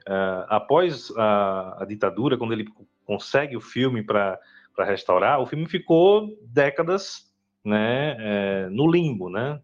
[0.08, 2.66] Uh, após a, a, ditadura, quando ele
[3.04, 4.40] consegue o filme para
[4.78, 7.30] restaurar, o filme ficou décadas
[7.62, 9.60] né, é, no limbo, né?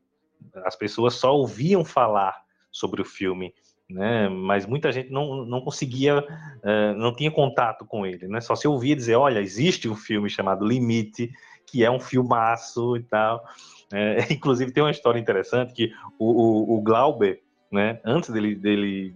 [0.67, 3.55] As pessoas só ouviam falar sobre o filme
[3.89, 4.29] né?
[4.29, 8.41] Mas muita gente não, não conseguia, uh, não tinha contato com ele, né?
[8.41, 11.33] Só se ouvia dizer, olha, existe um filme chamado Limite,
[11.71, 13.45] que é um filmaço e tal.
[13.93, 18.01] É, inclusive tem uma história interessante que o, o, o Glauber, né?
[18.05, 19.15] Antes dele, dele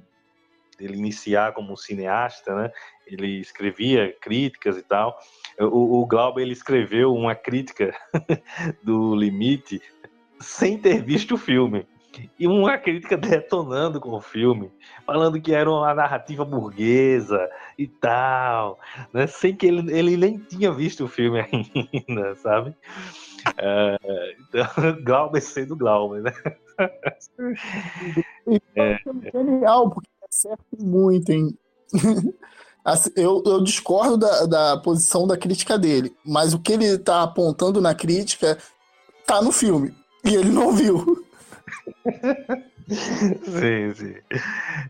[0.79, 2.71] dele iniciar como cineasta, né?
[3.07, 5.17] Ele escrevia críticas e tal.
[5.61, 7.95] O, o Glauber ele escreveu uma crítica
[8.83, 9.81] do Limite
[10.41, 11.87] sem ter visto o filme
[12.39, 14.71] e uma crítica detonando com o filme,
[15.07, 17.49] falando que era uma narrativa burguesa
[17.79, 18.79] e tal,
[19.13, 19.27] né?
[19.27, 22.71] sem que ele, ele nem tinha visto o filme ainda, sabe?
[23.49, 24.67] Uh, então,
[25.05, 26.33] Glauber sendo Glauber, né?
[28.77, 28.99] é.
[29.33, 31.59] Genial, porque acerta muito, hein?
[32.85, 37.23] Assim, eu, eu, discordo da, da posição da crítica dele, mas o que ele está
[37.23, 38.59] apontando na crítica
[39.27, 39.95] tá no filme.
[40.25, 41.22] E ele não viu
[42.89, 44.15] sim, sim.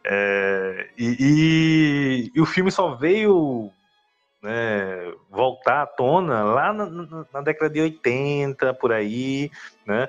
[0.05, 3.71] É, e, e, e, o filme só veio
[4.43, 6.87] né, voltar à tona lá na,
[7.33, 9.51] na, década de 80, por aí,
[9.87, 10.09] né?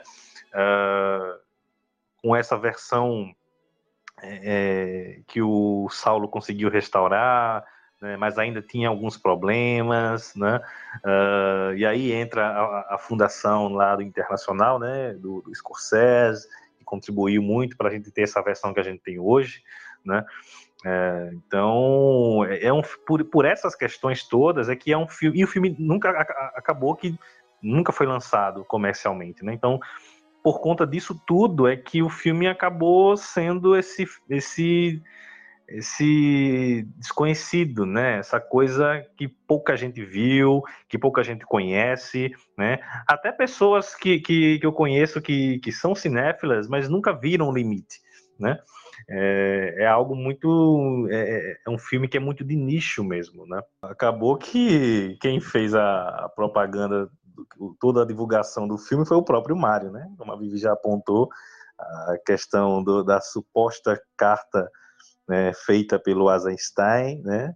[0.53, 1.39] Uh,
[2.21, 3.33] com essa versão
[4.21, 7.65] é, que o Saulo conseguiu restaurar,
[8.01, 10.61] né, mas ainda tinha alguns problemas, né?
[11.05, 15.13] Uh, e aí entra a, a, fundação lá do Internacional, né?
[15.13, 16.47] Do, do Scorsese,
[16.93, 19.63] contribuiu muito para a gente ter essa versão que a gente tem hoje,
[20.05, 20.23] né?
[20.85, 25.39] É, então, é, é um por, por essas questões todas é que é um filme
[25.39, 26.09] e o filme nunca
[26.55, 27.17] acabou que
[27.61, 29.53] nunca foi lançado comercialmente, né?
[29.53, 29.79] Então,
[30.43, 35.01] por conta disso tudo é que o filme acabou sendo esse esse
[35.67, 38.17] esse desconhecido, né?
[38.19, 42.79] Essa coisa que pouca gente viu, que pouca gente conhece, né?
[43.07, 47.53] Até pessoas que, que, que eu conheço que, que são cinéfilas, mas nunca viram o
[47.53, 47.99] limite,
[48.39, 48.59] né?
[49.09, 51.07] É, é algo muito.
[51.09, 53.61] É, é, um filme que é muito de nicho mesmo, né?
[53.81, 57.09] Acabou que quem fez a, a propaganda,
[57.79, 60.09] toda a divulgação do filme foi o próprio Mário, né?
[60.17, 61.29] Como a Vivi já apontou,
[61.77, 64.69] a questão do, da suposta carta
[65.27, 67.55] né, feita pelo Eisenstein, né,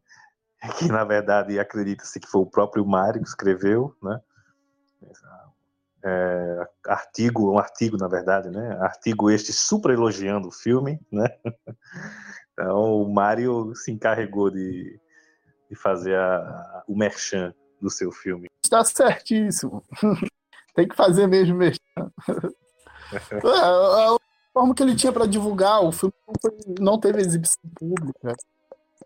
[0.78, 4.20] que na verdade acredita-se que foi o próprio Mário que escreveu, né,
[6.04, 11.28] é, artigo, um artigo na verdade, né, artigo este super elogiando o filme, né,
[12.54, 15.00] então o Mário se encarregou de,
[15.70, 18.48] de fazer a, a, o merchan do seu filme.
[18.64, 19.84] Está certíssimo,
[20.74, 21.80] tem que fazer mesmo merchan.
[24.58, 28.36] Forma que ele tinha para divulgar, o filme não, foi, não, teve exibição pública.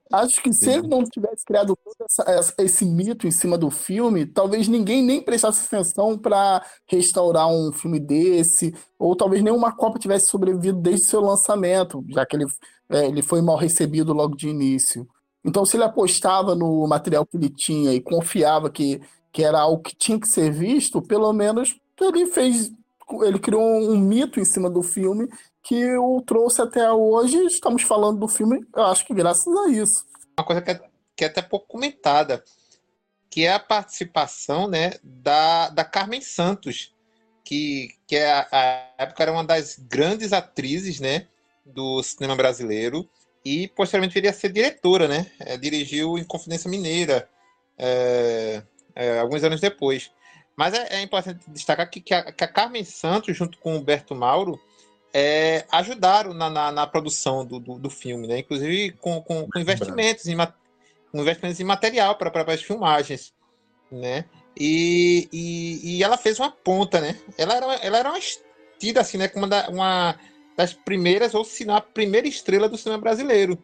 [0.10, 4.26] Acho que se ele não tivesse criado todo essa, esse mito em cima do filme,
[4.26, 10.28] talvez ninguém nem prestasse atenção para restaurar um filme desse, ou talvez nenhuma Copa tivesse
[10.28, 12.46] sobrevivido desde seu lançamento, já que ele,
[12.90, 15.06] é, ele foi mal recebido logo de início.
[15.44, 19.02] Então, se ele apostava no material que ele tinha e confiava que,
[19.34, 22.72] que era algo que tinha que ser visto, pelo menos ele fez
[23.24, 25.28] ele criou um mito em cima do filme
[25.64, 27.38] que o trouxe até hoje.
[27.46, 30.06] Estamos falando do filme, eu acho que graças a isso.
[30.38, 30.82] Uma coisa que é,
[31.16, 32.44] que é até pouco comentada,
[33.30, 36.94] que é a participação né, da, da Carmen Santos,
[37.44, 41.28] que, que é a, a época era uma das grandes atrizes né,
[41.66, 43.08] do cinema brasileiro
[43.44, 45.32] e posteriormente viria a ser diretora, né?
[45.40, 47.28] É, dirigiu em Confidência Mineira
[47.78, 48.64] é,
[49.20, 50.12] alguns anos depois.
[50.62, 53.82] Mas é, é importante destacar que, que, a, que, a, Carmen Santos, junto com o
[53.82, 54.62] Berto Mauro,
[55.12, 58.38] é, ajudaram na, na, na produção do, do, do, filme, né?
[58.38, 63.34] inclusive com, com, com investimentos, em, com investimentos em material para as filmagens.
[63.92, 64.26] Né?
[64.56, 67.20] E, e, e, ela fez uma ponta, né?
[67.40, 68.20] Ela era, ela era uma
[68.78, 69.28] tida assim, né?
[69.30, 70.20] Como uma, uma
[70.56, 73.58] das primeiras, ou se não a primeira estrela do cinema brasileiro.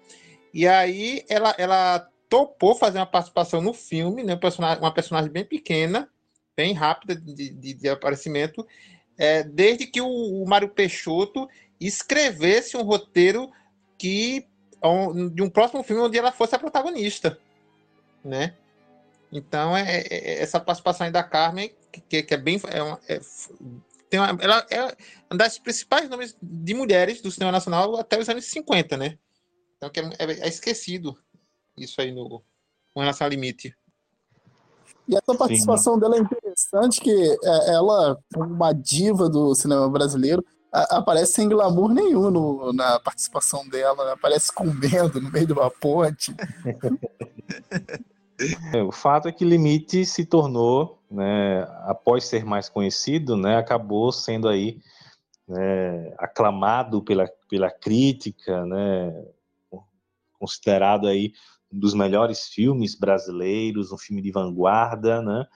[0.52, 4.40] E aí ela, ela topou fazer uma participação no filme, né?
[4.80, 6.10] Uma personagem bem pequena,
[6.58, 8.68] bem rápida de, de, de aparecimento,
[9.16, 11.48] é, desde que o, o Mário Peixoto
[11.80, 13.52] escrevesse um roteiro
[13.98, 14.46] que
[15.34, 17.40] de um próximo filme onde ela fosse a protagonista,
[18.24, 18.56] né?
[19.32, 23.20] Então é, é, é essa participação da Carmen que, que, é bem é uma, é,
[24.10, 24.84] tem uma, ela é
[25.30, 29.18] uma das principais nomes de mulheres do cinema nacional até os anos 50, né?
[29.78, 29.90] Então
[30.20, 31.18] é, é, é esquecido
[31.76, 32.44] isso aí no
[32.94, 33.76] com relação ao limite.
[35.08, 36.00] E essa participação Sim.
[36.00, 36.20] dela é
[36.58, 43.00] interessante, que é, ela, uma diva do cinema brasileiro, aparece sem glamour nenhum no, na
[43.00, 46.34] participação dela, aparece comendo no meio de uma ponte.
[48.72, 54.12] É, o fato é que Limite se tornou, né, após ser mais conhecido, né, acabou
[54.12, 54.80] sendo aí
[55.48, 59.26] né, aclamado pela, pela crítica, né,
[60.40, 61.34] considerado aí
[61.74, 65.48] um dos melhores filmes brasileiros, um filme de vanguarda, né?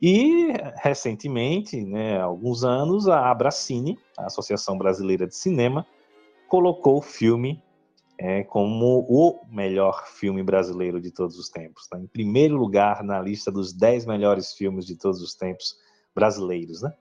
[0.00, 5.86] E recentemente, né, há alguns anos, a Abracine, a Associação Brasileira de Cinema,
[6.48, 7.62] colocou o filme
[8.18, 11.86] é, como o melhor filme brasileiro de todos os tempos.
[11.88, 11.98] Tá?
[11.98, 15.76] Em primeiro lugar na lista dos 10 melhores filmes de todos os tempos
[16.14, 16.92] brasileiros, né?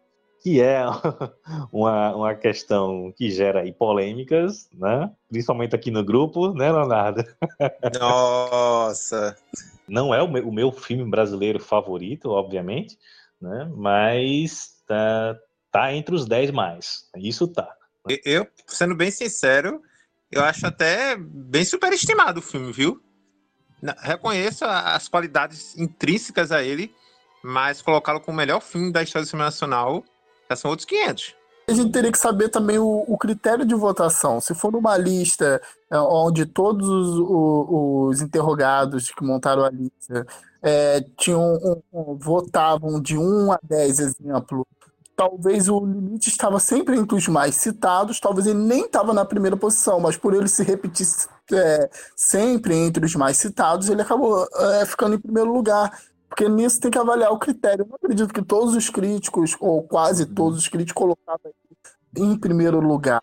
[0.46, 0.84] que é
[1.74, 5.10] uma, uma questão que gera aí polêmicas, né?
[5.28, 7.24] Principalmente aqui no grupo, né, Leonardo?
[8.00, 9.36] Nossa!
[9.88, 12.98] Não é o meu, o meu filme brasileiro favorito, obviamente,
[13.42, 13.70] né?
[13.76, 15.38] Mas tá,
[15.72, 17.10] tá entre os 10 mais.
[17.16, 17.76] Isso tá.
[18.24, 19.82] Eu, sendo bem sincero,
[20.32, 23.02] eu acho até bem superestimado o filme, viu?
[24.00, 26.94] Reconheço as qualidades intrínsecas a ele,
[27.44, 30.04] mas colocá-lo como o melhor filme da história do cinema nacional
[30.50, 31.36] já são outros 500.
[31.68, 34.40] A gente teria que saber também o, o critério de votação.
[34.40, 40.28] Se for numa lista é, onde todos os, os, os, interrogados que montaram a lista
[40.62, 44.68] é, tinham, um, um, votavam de 1 a 10, exemplo,
[45.16, 49.58] talvez o limite estava sempre entre os mais citados, talvez ele nem estava na primeira
[49.58, 51.08] posição, mas por ele se repetir
[51.54, 55.98] é, sempre entre os mais citados, ele acabou é, ficando em primeiro lugar.
[56.30, 57.84] Porque nisso tem que avaliar o critério.
[57.84, 61.52] Eu não acredito que todos os críticos, ou quase todos os críticos, colocavam
[62.18, 63.22] em primeiro lugar.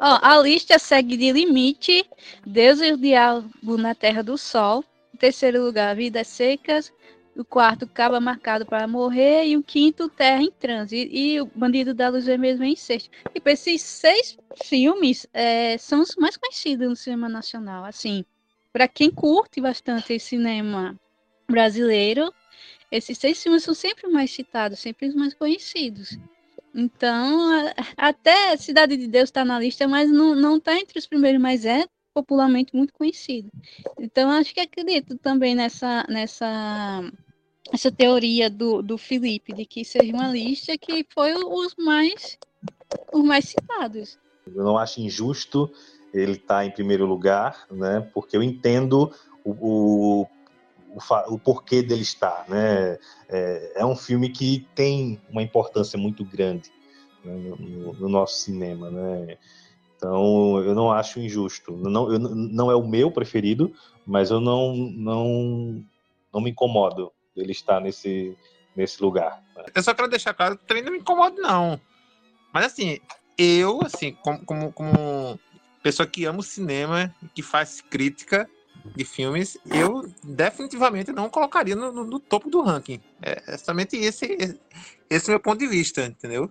[0.00, 2.08] Oh, a lista segue de limite,
[2.46, 4.84] Deus e o Diabo na Terra do Sol.
[5.14, 6.92] Em terceiro lugar, Vidas Secas.
[7.36, 9.44] O quarto, Caba Marcado para Morrer.
[9.46, 11.14] E o quinto, Terra em Trânsito.
[11.14, 13.10] E, e o Bandido da Luz Vermelha em sexto.
[13.32, 17.84] Tipo, esses seis filmes é, são os mais conhecidos no cinema nacional.
[17.84, 18.24] Assim,
[18.72, 20.98] para quem curte bastante cinema
[21.52, 22.34] brasileiro,
[22.90, 26.18] esses seis filmes são sempre mais citados, sempre os mais conhecidos.
[26.74, 31.64] Então, até Cidade de Deus está na lista, mas não está entre os primeiros, mas
[31.64, 33.50] é popularmente muito conhecido.
[33.98, 37.02] Então, acho que acredito também nessa, nessa
[37.72, 42.38] essa teoria do, do Felipe, de que seja uma lista que foi os mais,
[43.12, 44.18] os mais citados.
[44.46, 45.70] Eu não acho injusto
[46.12, 48.06] ele estar tá em primeiro lugar, né?
[48.12, 49.12] Porque eu entendo
[49.44, 50.26] o, o
[50.92, 52.98] o, o porquê dele estar, né?
[53.28, 56.70] É, é, um filme que tem uma importância muito grande
[57.24, 59.38] né, no, no, nosso cinema, né?
[59.96, 61.72] Então eu não acho injusto.
[61.72, 63.72] Não, eu, não é o meu preferido,
[64.06, 65.84] mas eu não não
[66.32, 68.36] não me incomodo dele estar nesse
[68.76, 69.42] nesse lugar.
[69.56, 69.64] Né?
[69.74, 71.80] Eu só quero deixar claro que também não me incomodo não.
[72.52, 72.98] Mas assim,
[73.38, 75.38] eu assim como, como, como
[75.82, 78.48] pessoa que ama o cinema, que faz crítica,
[78.84, 83.00] de filmes, eu definitivamente não colocaria no, no, no topo do ranking.
[83.20, 84.58] É, é somente esse,
[85.08, 86.50] esse meu ponto de vista, entendeu?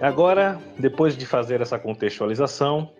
[0.00, 2.92] Agora, depois de fazer essa contextualização,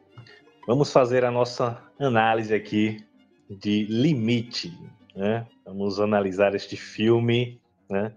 [0.66, 3.04] vamos fazer a nossa análise aqui
[3.48, 4.76] de limite.
[5.14, 5.46] Né?
[5.64, 7.60] Vamos analisar este filme.
[7.88, 8.12] Né?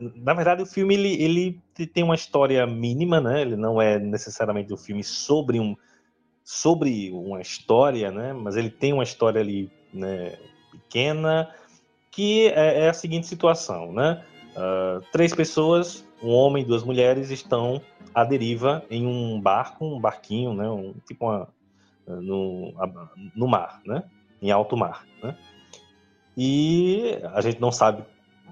[0.00, 1.60] Na verdade, o filme ele, ele
[1.92, 3.42] tem uma história mínima, né?
[3.42, 5.76] ele não é necessariamente um filme sobre, um,
[6.42, 8.32] sobre uma história, né?
[8.32, 10.38] mas ele tem uma história ali né,
[10.70, 11.50] pequena,
[12.10, 13.92] que é, é a seguinte situação.
[13.92, 14.24] Né?
[14.56, 17.80] Uh, três pessoas, um homem e duas mulheres, estão
[18.14, 20.68] à deriva em um barco, um barquinho, né?
[20.68, 21.48] Um, tipo uma,
[22.06, 22.72] no,
[23.34, 24.04] no mar, né?
[24.40, 25.36] Em alto mar, né?
[26.36, 28.04] E a gente não sabe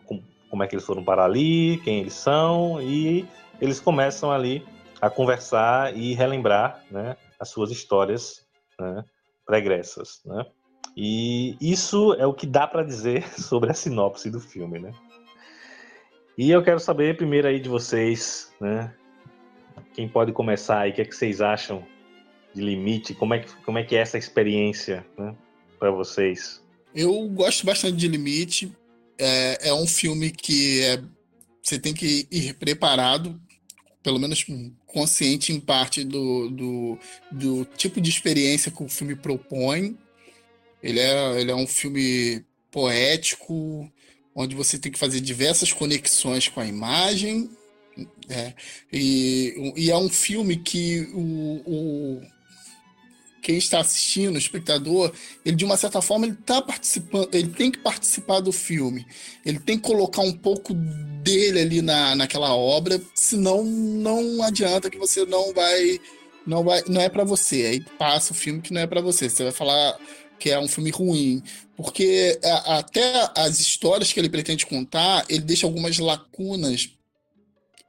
[0.05, 3.27] como, como é que eles foram para ali, quem eles são, e
[3.61, 4.67] eles começam ali
[5.01, 7.17] a conversar e relembrar, né?
[7.39, 8.47] As suas histórias
[8.79, 9.05] né,
[9.47, 10.45] pregressas, né?
[10.97, 14.93] E isso é o que dá para dizer sobre a sinopse do filme, né?
[16.41, 18.95] E eu quero saber primeiro aí de vocês, né?
[19.93, 20.91] Quem pode começar aí?
[20.91, 21.87] O que, é que vocês acham
[22.55, 23.13] de limite?
[23.13, 25.37] Como é que, como é, que é essa experiência né,
[25.79, 26.63] para vocês?
[26.95, 28.73] Eu gosto bastante de Limite.
[29.19, 31.03] É, é um filme que é,
[31.63, 33.39] você tem que ir preparado,
[34.03, 34.47] pelo menos
[34.87, 36.99] consciente em parte do, do,
[37.31, 39.95] do tipo de experiência que o filme propõe.
[40.83, 43.93] Ele é, ele é um filme poético,
[44.35, 47.51] onde você tem que fazer diversas conexões com a imagem.
[48.29, 48.55] É,
[48.93, 52.23] e, e é um filme que o, o,
[53.43, 55.13] quem está assistindo, o espectador,
[55.45, 59.07] ele de uma certa forma ele tá participando, ele tem que participar do filme.
[59.45, 60.73] Ele tem que colocar um pouco
[61.23, 66.01] dele ali na, naquela obra, senão não adianta que você não vai
[66.47, 67.67] não vai não é para você.
[67.67, 69.29] Aí passa o filme que não é para você.
[69.29, 69.99] Você vai falar
[70.41, 71.43] que é um filme ruim,
[71.77, 76.91] porque a, até as histórias que ele pretende contar, ele deixa algumas lacunas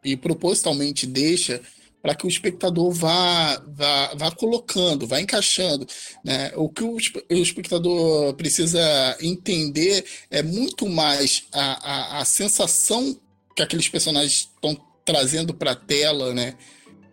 [0.03, 1.61] e propositalmente deixa
[2.01, 5.87] para que o espectador vá, vá, vá colocando, vá encaixando.
[6.23, 6.51] Né?
[6.55, 8.81] O que o, o espectador precisa
[9.21, 13.17] entender é muito mais a, a, a sensação
[13.55, 14.75] que aqueles personagens estão
[15.05, 16.55] trazendo para a tela, né?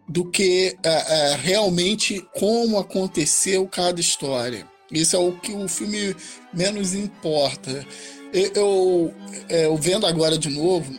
[0.09, 4.67] do que uh, uh, realmente como aconteceu cada história.
[4.91, 6.15] Isso é o que o filme
[6.53, 7.87] menos importa.
[8.33, 9.15] Eu, eu,
[9.49, 10.99] é, eu vendo agora de novo,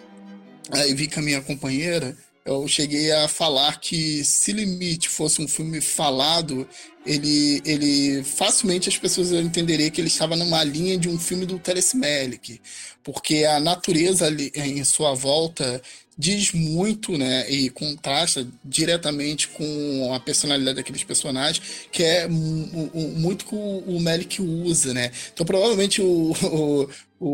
[0.72, 2.16] aí vi com a minha companheira,
[2.50, 6.68] eu cheguei a falar que se Limite fosse um filme falado,
[7.06, 11.60] ele, ele facilmente as pessoas entenderiam que ele estava numa linha de um filme do
[11.60, 12.60] Terence Malick,
[13.04, 15.82] porque a natureza ali, em sua volta
[16.18, 23.56] diz muito, né, e contrasta diretamente com a personalidade daqueles personagens, que é muito que
[23.56, 25.12] o, o Melick usa, né?
[25.34, 26.36] Então provavelmente o,
[27.22, 27.30] o,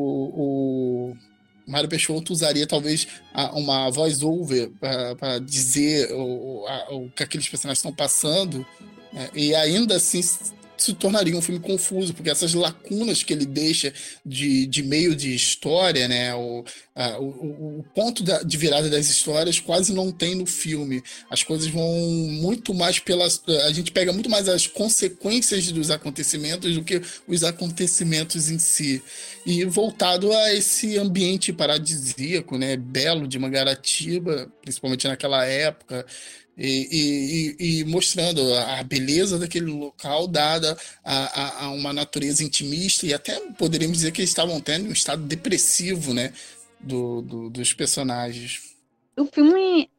[1.11, 1.17] o,
[1.67, 3.07] Mário Peixoto usaria talvez
[3.53, 4.71] uma voice-over
[5.17, 8.65] para dizer o, o, que aqueles personagens estão passando,
[9.11, 9.29] né?
[9.33, 10.21] e ainda assim
[10.77, 13.93] se tornaria um filme confuso, porque essas lacunas que ele deixa
[14.25, 16.33] de, de meio de história, né,
[16.95, 21.03] a, o, o, ponto da, de virada das histórias quase não tem no filme.
[21.29, 23.41] As coisas vão muito mais pelas.
[23.65, 29.03] A gente pega muito mais as consequências dos acontecimentos do que os acontecimentos em si.
[29.45, 36.05] E voltado a esse ambiente paradisíaco, né, belo de Mangaratiba, principalmente naquela época,
[36.57, 43.05] e, e, e, mostrando a beleza daquele local dada a, a, a, uma natureza intimista
[43.05, 46.31] e até poderíamos dizer que eles estavam tendo um estado depressivo, né,
[46.79, 48.75] do, do, dos personagens.
[49.17, 49.89] O filme,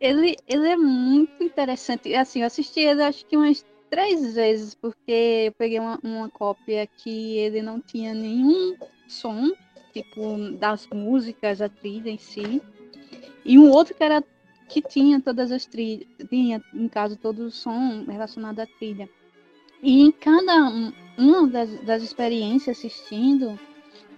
[0.00, 2.14] ele, ele é muito interessante.
[2.14, 6.86] Assim, eu assisti ele acho que umas três vezes, porque eu peguei uma, uma cópia
[6.86, 8.76] que ele não tinha nenhum
[9.08, 9.50] som,
[9.92, 12.62] tipo, das músicas, a trilha em si.
[13.44, 14.22] E um outro que era
[14.68, 19.08] que tinha todas as trilhas, tinha, em caso, todo o som relacionado à trilha.
[19.82, 20.70] E em cada
[21.18, 23.58] uma das, das experiências assistindo,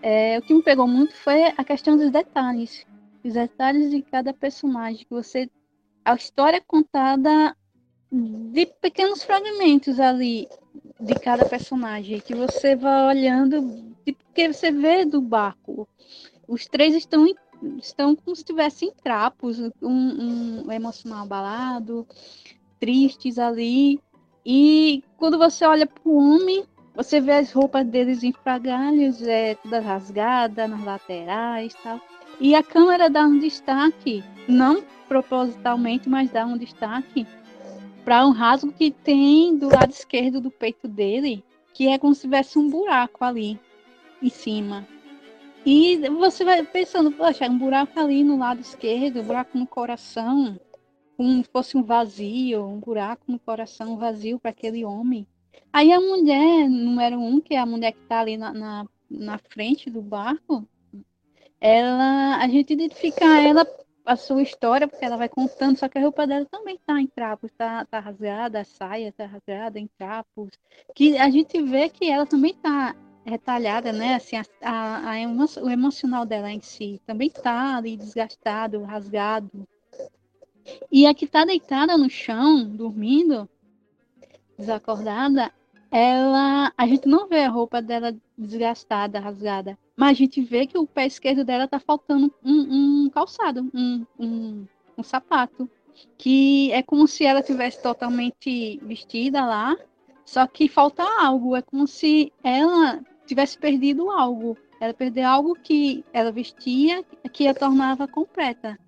[0.03, 2.85] é, o que me pegou muito foi a questão dos detalhes.
[3.25, 5.49] Os detalhes de cada personagem, que você.
[6.05, 7.57] A história é contada
[8.11, 10.49] de pequenos fragmentos ali
[11.01, 15.89] de cada personagem, que você vai olhando, porque você vê do barco.
[16.49, 17.35] Os três estão em
[17.79, 22.07] estão como se estivessem trapos, um, um emocional abalado,
[22.81, 24.01] tristes ali.
[24.45, 29.55] E quando você olha para o homem, você vê as roupas deles em fragalhos, é,
[29.55, 32.01] toda rasgada nas laterais tal.
[32.40, 37.26] E a câmera dá um destaque, não propositalmente, mas dá um destaque
[38.05, 42.22] para um rasgo que tem do lado esquerdo do peito dele, que é como se
[42.22, 43.59] tivesse um buraco ali
[44.20, 44.86] em cima.
[45.64, 50.59] E você vai pensando, poxa, um buraco ali no lado esquerdo, um buraco no coração,
[51.16, 55.26] como se fosse um vazio, um buraco no coração, um vazio para aquele homem.
[55.73, 59.39] Aí a mulher, número um, que é a mulher que está ali na, na, na,
[59.39, 60.67] frente do barco,
[61.61, 63.67] ela, a gente identifica ela,
[64.05, 67.07] a sua história, porque ela vai contando, só que a roupa dela também está em
[67.07, 70.51] trapos, está tá rasgada, a saia está rasgada em trapos,
[70.95, 72.95] que a gente vê que ela também está
[73.25, 74.17] retalhada, né?
[74.17, 79.67] Assim, a, a, a emo, o emocional dela em si também está ali desgastado, rasgado.
[80.91, 83.49] E a que está deitada no chão, dormindo,
[84.59, 85.53] desacordada,
[85.91, 90.79] ela, a gente não vê a roupa dela desgastada, rasgada, mas a gente vê que
[90.79, 95.69] o pé esquerdo dela tá faltando um, um calçado, um, um, um sapato,
[96.17, 99.77] que é como se ela tivesse totalmente vestida lá,
[100.25, 104.57] só que falta algo, é como se ela tivesse perdido algo.
[104.81, 108.79] Ela perdeu algo que ela vestia, que a tornava completa.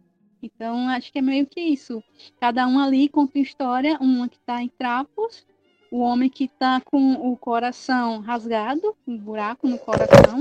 [0.43, 2.03] Então, acho que é meio que isso.
[2.41, 5.47] Cada um ali conta uma história, uma que está em trapos,
[5.95, 10.41] o homem que está com o coração rasgado, um buraco no coração,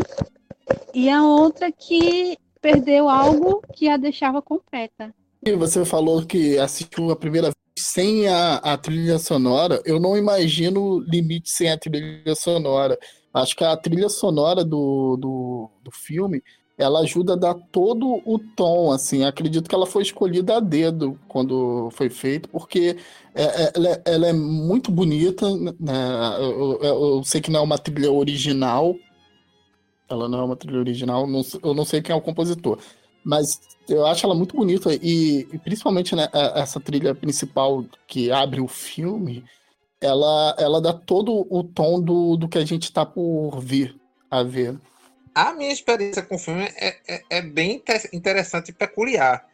[0.91, 5.13] e a outra que perdeu algo que a deixava completa.
[5.59, 9.79] Você falou que assistiu a primeira vez sem a, a trilha sonora.
[9.85, 12.97] Eu não imagino limite sem a trilha sonora.
[13.31, 16.41] Acho que a trilha sonora do, do, do filme
[16.77, 19.23] ela ajuda a dar todo o tom, assim.
[19.23, 22.97] Acredito que ela foi escolhida a dedo quando foi feito, porque
[23.35, 25.47] é, é, ela, é, ela, é muito bonita.
[25.55, 25.93] Né?
[26.39, 28.95] Eu, eu, eu, sei que não é uma trilha original.
[30.09, 32.77] Ela não é uma trilha original, não, eu não sei quem é o compositor.
[33.23, 38.59] Mas eu acho ela muito bonita, e, e principalmente né, essa trilha principal que abre
[38.61, 39.43] o filme,
[40.01, 43.95] ela, ela dá todo o tom do, do que a gente está por vir
[44.29, 44.77] a ver.
[45.33, 47.81] A minha experiência com o filme é, é, é bem
[48.13, 49.47] interessante e peculiar.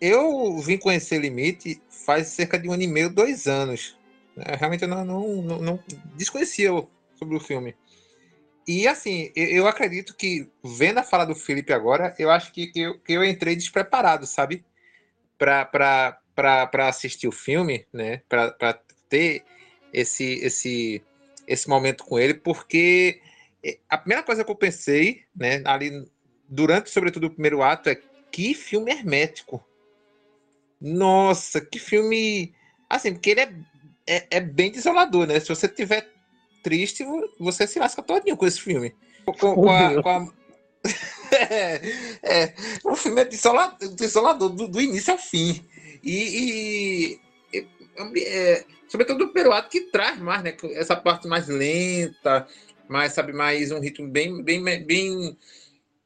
[0.00, 3.98] Eu vim conhecer Limite faz cerca de um ano e meio, dois anos.
[4.38, 6.70] É, realmente eu não, não, não, não desconhecia
[7.16, 7.74] sobre o filme.
[8.66, 12.68] E assim, eu, eu, acredito que, vendo a fala do Felipe agora, eu acho que,
[12.68, 14.64] que, eu, que eu entrei despreparado, sabe?
[15.36, 16.18] Para
[16.88, 18.22] assistir o filme, né?
[18.28, 19.42] Para ter
[19.92, 21.02] esse, esse,
[21.46, 23.20] esse momento com ele, porque
[23.88, 26.06] a primeira coisa que eu pensei, né, ali
[26.48, 28.00] durante, sobretudo, o primeiro ato, é
[28.30, 29.64] que filme hermético.
[30.80, 32.54] Nossa, que filme.
[32.88, 33.54] Assim, porque ele é,
[34.06, 35.38] é, é bem desolador, né?
[35.40, 36.08] Se você tiver
[36.62, 37.04] triste,
[37.38, 38.94] você se lasca todinho com esse filme.
[39.24, 40.28] Com, com a, com a...
[41.34, 41.80] é,
[42.22, 42.54] é,
[42.84, 45.64] o filme é desolador, desolador do, do início ao fim.
[46.02, 47.18] E,
[47.52, 47.64] e
[48.24, 50.56] é, sobretudo o primeiro ato que traz mais, né?
[50.74, 52.46] Essa parte mais lenta,
[52.88, 55.36] mais, sabe, mais um ritmo bem, bem, bem,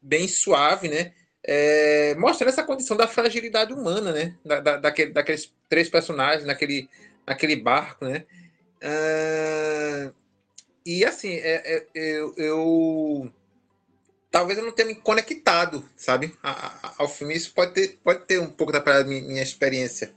[0.01, 1.12] bem suave, né?
[1.45, 4.37] É, mostrando essa condição da fragilidade humana, né?
[4.45, 6.89] Da, da, daquele, daqueles três personagens naquele,
[7.26, 8.24] naquele barco, né?
[8.83, 10.12] Uh,
[10.85, 13.33] e assim, é, é, eu, eu,
[14.30, 16.35] talvez eu não tenha me conectado, sabe,
[16.99, 17.35] ao filme.
[17.35, 20.12] Isso pode ter, pode ter um pouco da minha experiência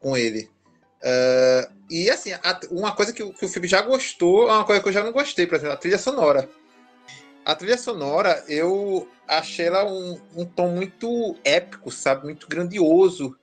[0.00, 0.50] com ele.
[1.02, 4.80] Uh, e assim, a, uma coisa que, que, o filme já gostou, é uma coisa
[4.80, 6.48] que eu já não gostei, por exemplo, a trilha sonora.
[7.44, 12.24] A trilha sonora, eu achei ela um, um tom muito épico, sabe?
[12.24, 13.36] Muito grandioso.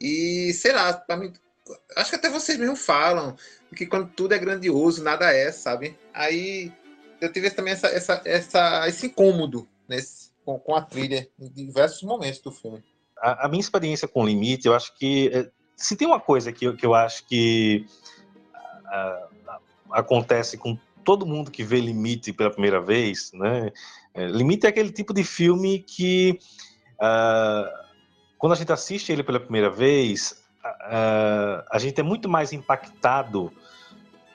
[0.00, 1.32] E, sei lá, mim,
[1.96, 3.36] acho que até vocês mesmos falam
[3.76, 5.96] que quando tudo é grandioso, nada é, sabe?
[6.14, 6.72] Aí
[7.20, 12.02] eu tive também essa, essa, essa, esse incômodo nesse, com, com a trilha em diversos
[12.02, 12.82] momentos do filme.
[13.18, 16.70] A, a minha experiência com Limite, eu acho que é, se tem uma coisa que,
[16.74, 17.86] que eu acho que
[18.84, 19.52] uh,
[19.92, 23.72] acontece com todo mundo que vê Limite pela primeira vez, né?
[24.12, 26.38] É, Limite é aquele tipo de filme que
[26.94, 27.86] uh,
[28.36, 30.44] quando a gente assiste ele pela primeira vez,
[31.70, 33.50] a gente é muito mais impactado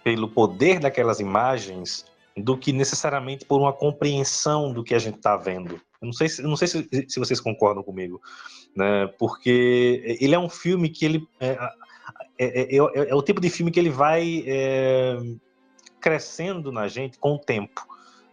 [0.04, 5.38] pelo poder daquelas imagens do que necessariamente por uma compreensão do que a gente está
[5.38, 5.80] vendo.
[6.04, 8.22] Eu não sei, se, não sei se, se vocês concordam comigo
[8.76, 9.08] né?
[9.18, 11.58] Porque ele é um filme que ele é,
[12.38, 15.18] é, é, é o tipo de filme que ele vai é,
[16.02, 17.88] crescendo na gente com o tempo.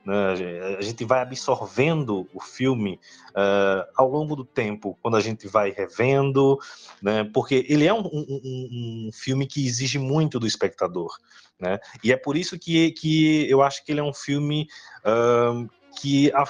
[0.04, 0.76] Né?
[0.78, 2.98] A gente vai absorvendo o filme
[3.30, 6.58] uh, ao longo do tempo, quando a gente vai revendo,
[7.02, 7.28] né?
[7.34, 11.14] porque ele é um, um, um, filme que exige muito do espectador.
[11.60, 11.78] Né?
[12.02, 14.66] E é por isso que, que eu acho que ele é um filme
[15.04, 15.68] uh,
[16.00, 16.44] que a,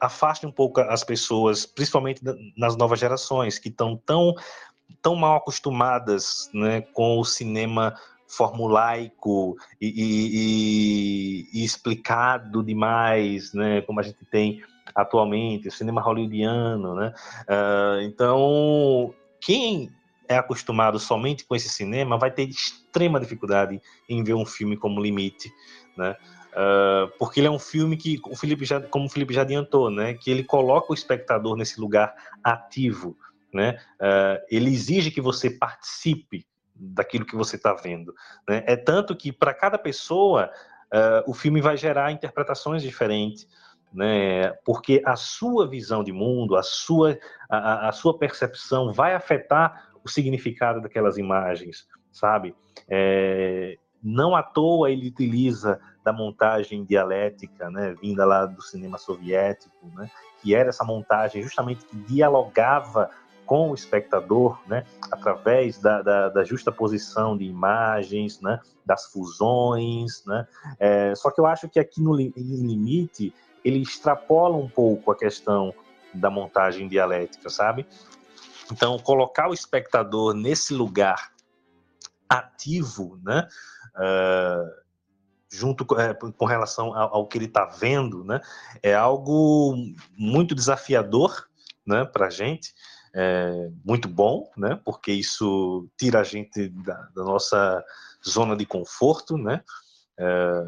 [0.00, 2.22] afaste um pouco as pessoas, principalmente
[2.56, 4.34] nas novas gerações, que estão tão,
[5.02, 7.94] tão mal acostumadas né, com o cinema
[8.26, 14.62] formulaico e, e, e, explicado demais, né, como a gente tem
[14.94, 17.12] atualmente, o cinema hollywoodiano, né?
[17.42, 19.90] Uh, então, quem
[20.28, 25.00] é acostumado somente com esse cinema vai ter extrema dificuldade em ver um filme como
[25.00, 25.52] Limite,
[25.96, 26.16] né?
[26.50, 29.90] Uh, porque ele é um filme que, o Felipe já, como o Felipe já adiantou,
[29.90, 33.16] né, que ele coloca o espectador nesse lugar ativo,
[33.54, 36.44] né, uh, ele exige que você participe
[36.74, 38.12] daquilo que você está vendo.
[38.48, 38.64] Né?
[38.66, 40.50] É tanto que para cada pessoa
[40.92, 43.46] uh, o filme vai gerar interpretações diferentes,
[43.92, 44.52] né?
[44.64, 50.08] Porque a sua visão de mundo, a sua, a, a sua percepção vai afetar o
[50.08, 52.54] significado daquelas imagens, sabe?
[52.88, 59.86] É, não à toa ele utiliza da montagem dialética, né, vinda lá do cinema soviético,
[59.94, 63.10] né, que era essa montagem justamente que dialogava
[63.44, 70.24] com o espectador, né, através da, da, da justa posição de imagens, né, das fusões,
[70.24, 70.46] né,
[70.78, 73.34] é, só que eu acho que aqui no em Limite
[73.64, 75.74] ele extrapola um pouco a questão
[76.14, 77.86] da montagem dialética, sabe?
[78.72, 81.32] Então, colocar o espectador nesse lugar
[82.28, 83.46] ativo, né,
[83.96, 84.79] uh,
[85.50, 88.40] junto é, com relação ao, ao que ele está vendo, né,
[88.82, 89.74] é algo
[90.16, 91.48] muito desafiador,
[91.86, 92.72] né, para a gente,
[93.14, 97.84] é, muito bom, né, porque isso tira a gente da, da nossa
[98.26, 99.62] zona de conforto, né,
[100.18, 100.62] é,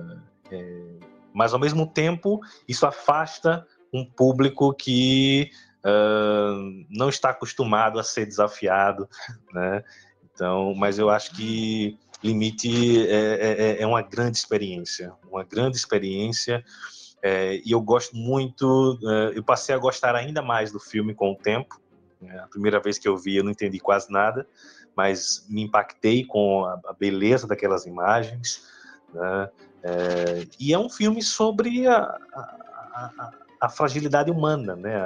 [0.51, 0.99] é,
[1.33, 5.51] mas ao mesmo tempo isso afasta um público que
[5.85, 9.09] uh, não está acostumado a ser desafiado,
[9.53, 9.85] né?
[10.24, 16.64] Então, mas eu acho que Limite é, é, é uma grande experiência, uma grande experiência.
[17.23, 21.33] É, e eu gosto muito, é, eu passei a gostar ainda mais do filme com
[21.33, 21.81] o tempo.
[22.20, 22.39] Né?
[22.39, 24.47] A primeira vez que eu vi, eu não entendi quase nada,
[24.97, 28.66] mas me impactei com a, a beleza daquelas imagens.
[29.12, 29.51] Né?
[29.83, 32.01] É, e é um filme sobre a,
[32.35, 34.97] a, a fragilidade humana, né?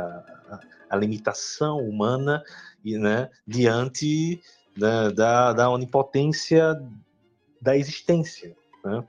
[0.89, 2.43] a, limitação humana
[2.85, 3.29] né?
[3.47, 4.41] diante
[4.77, 6.81] da, da, da onipotência
[7.61, 9.05] da existência, né?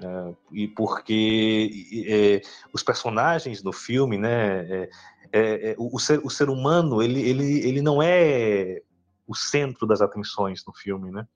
[0.00, 1.70] Uh, e porque
[2.08, 2.40] é,
[2.72, 4.90] os personagens no filme, né, é,
[5.32, 8.82] é, é, o, ser, o ser humano, ele, ele, ele não é
[9.26, 11.26] o centro das atenções no filme, né?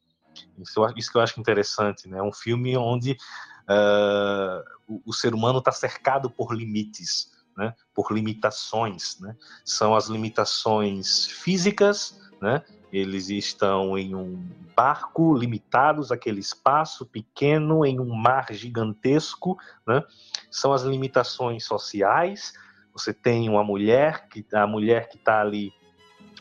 [0.59, 2.19] Isso, isso que eu acho interessante, né?
[2.19, 7.75] É um filme onde uh, o, o, ser humano está cercado por limites, né?
[7.95, 9.37] Por limitações, né?
[9.65, 12.63] São as limitações físicas, né?
[12.93, 14.43] Eles estão em um
[14.77, 19.59] barco, limitados àquele espaço pequeno, em um mar gigantesco.
[19.87, 20.03] Né?
[20.51, 22.53] São as limitações sociais.
[22.93, 25.73] Você tem uma mulher, que a mulher que está ali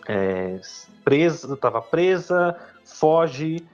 [0.07, 0.59] é,
[1.03, 3.67] presa, estava presa, foge,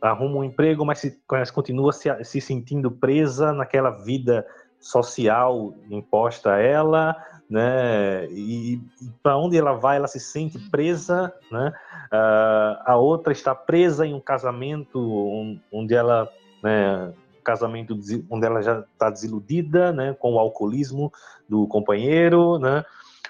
[0.00, 4.46] arruma um emprego, mas, se, mas continua se, se sentindo presa naquela vida
[4.86, 7.16] social imposta a ela,
[7.50, 8.26] né?
[8.30, 11.72] E, e para onde ela vai, ela se sente presa, né?
[12.12, 16.28] Uh, a outra está presa em um casamento onde ela,
[16.62, 17.12] né?
[17.44, 17.98] Casamento
[18.30, 20.14] onde ela já está desiludida, né?
[20.18, 21.12] Com o alcoolismo
[21.48, 22.84] do companheiro, né?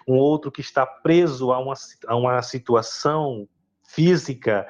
[0.07, 1.74] Um outro que está preso a uma,
[2.07, 3.48] a uma situação
[3.82, 4.66] física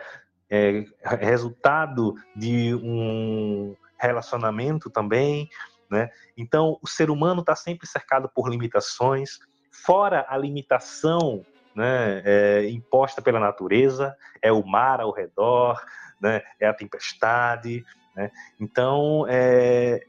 [0.48, 0.84] é,
[1.20, 5.48] resultado de um relacionamento também,
[5.90, 6.10] né?
[6.36, 9.38] Então, o ser humano está sempre cercado por limitações,
[9.70, 11.44] fora a limitação
[11.76, 15.78] né, é, imposta pela natureza, é o mar ao redor,
[16.20, 17.84] né, é a tempestade.
[18.16, 18.30] Né?
[18.58, 20.02] Então, é,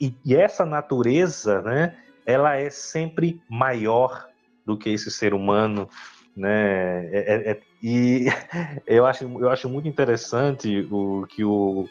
[0.00, 4.26] e, e, essa natureza, né, ela é sempre maior
[4.64, 5.88] do que esse ser humano.
[6.34, 7.06] Né?
[7.12, 8.26] É, é, é e
[8.86, 11.86] eu acho, eu acho muito interessante o que o,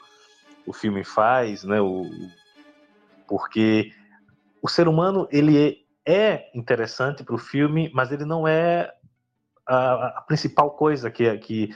[0.65, 2.09] o filme faz, né, o,
[3.27, 3.91] porque
[4.61, 8.93] o ser humano ele é interessante para o filme, mas ele não é
[9.67, 11.69] a, a principal coisa que, que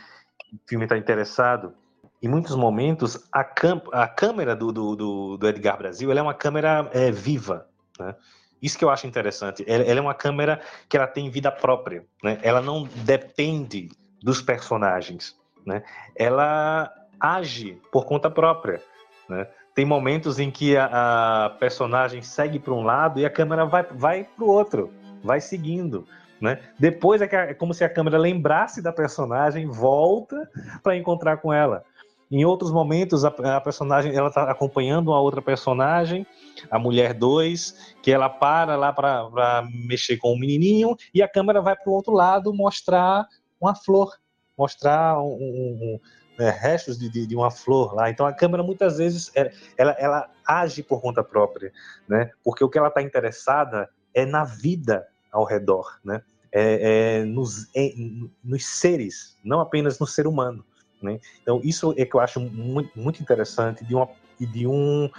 [0.53, 1.73] o filme está interessado.
[2.21, 3.45] Em muitos momentos, a,
[3.93, 7.67] a câmera do, do, do, do, Edgar Brasil é uma câmera é, viva.
[7.97, 8.15] Né?
[8.61, 9.63] Isso que eu acho interessante.
[9.65, 12.05] Ela, ela, é uma câmera que ela tem vida própria.
[12.21, 12.37] Né?
[12.43, 13.89] Ela não depende
[14.21, 15.37] dos personagens.
[15.65, 15.81] Né?
[16.15, 18.81] Ela age por conta própria.
[19.29, 19.47] Né?
[19.79, 23.81] Tem momentos em que a, a personagem segue para um lado e a câmera vai,
[23.83, 24.91] vai para o outro,
[25.23, 26.05] vai seguindo.
[26.41, 26.59] Né?
[26.77, 30.35] Depois é, é, como se a câmera lembrasse da personagem, volta
[30.83, 31.81] para encontrar com ela.
[32.29, 36.27] Em outros momentos, a, a personagem ela está acompanhando uma outra personagem,
[36.69, 41.61] a mulher 2, que ela para lá para mexer com o menininho e a câmera
[41.61, 43.25] vai para o outro lado mostrar
[43.61, 44.11] uma flor,
[44.57, 45.99] mostrar um, um,
[46.39, 48.09] né, restos de, de, de, uma flor lá.
[48.09, 51.71] Então a câmera muitas vezes é, ela, ela age por conta própria,
[52.07, 52.31] né?
[52.41, 56.23] Porque o que ela está interessada é na vida ao redor, né?
[56.51, 57.93] É, é nos, é,
[58.41, 60.65] nos seres, não apenas no ser humano.
[61.01, 61.19] Né?
[61.41, 64.09] Então isso é que eu acho muito, muito interessante de uma
[64.39, 65.09] de um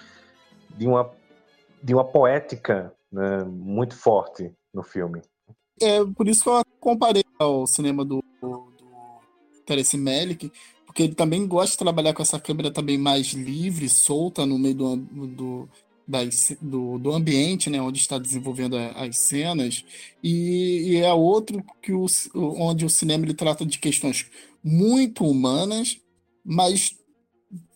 [0.71, 1.11] de uma
[1.83, 5.23] de uma poética né, muito forte no filme.
[5.81, 8.71] É por isso que eu comparei ao cinema do, do
[9.65, 10.53] Terence Malick,
[10.91, 14.75] porque ele também gosta de trabalhar com essa câmera também mais livre, solta no meio
[14.75, 15.69] do, do,
[16.61, 19.85] do, do ambiente, né, onde está desenvolvendo as cenas,
[20.21, 24.27] e, e, é outro que o, onde o cinema ele trata de questões
[24.65, 25.97] muito humanas,
[26.45, 26.97] mas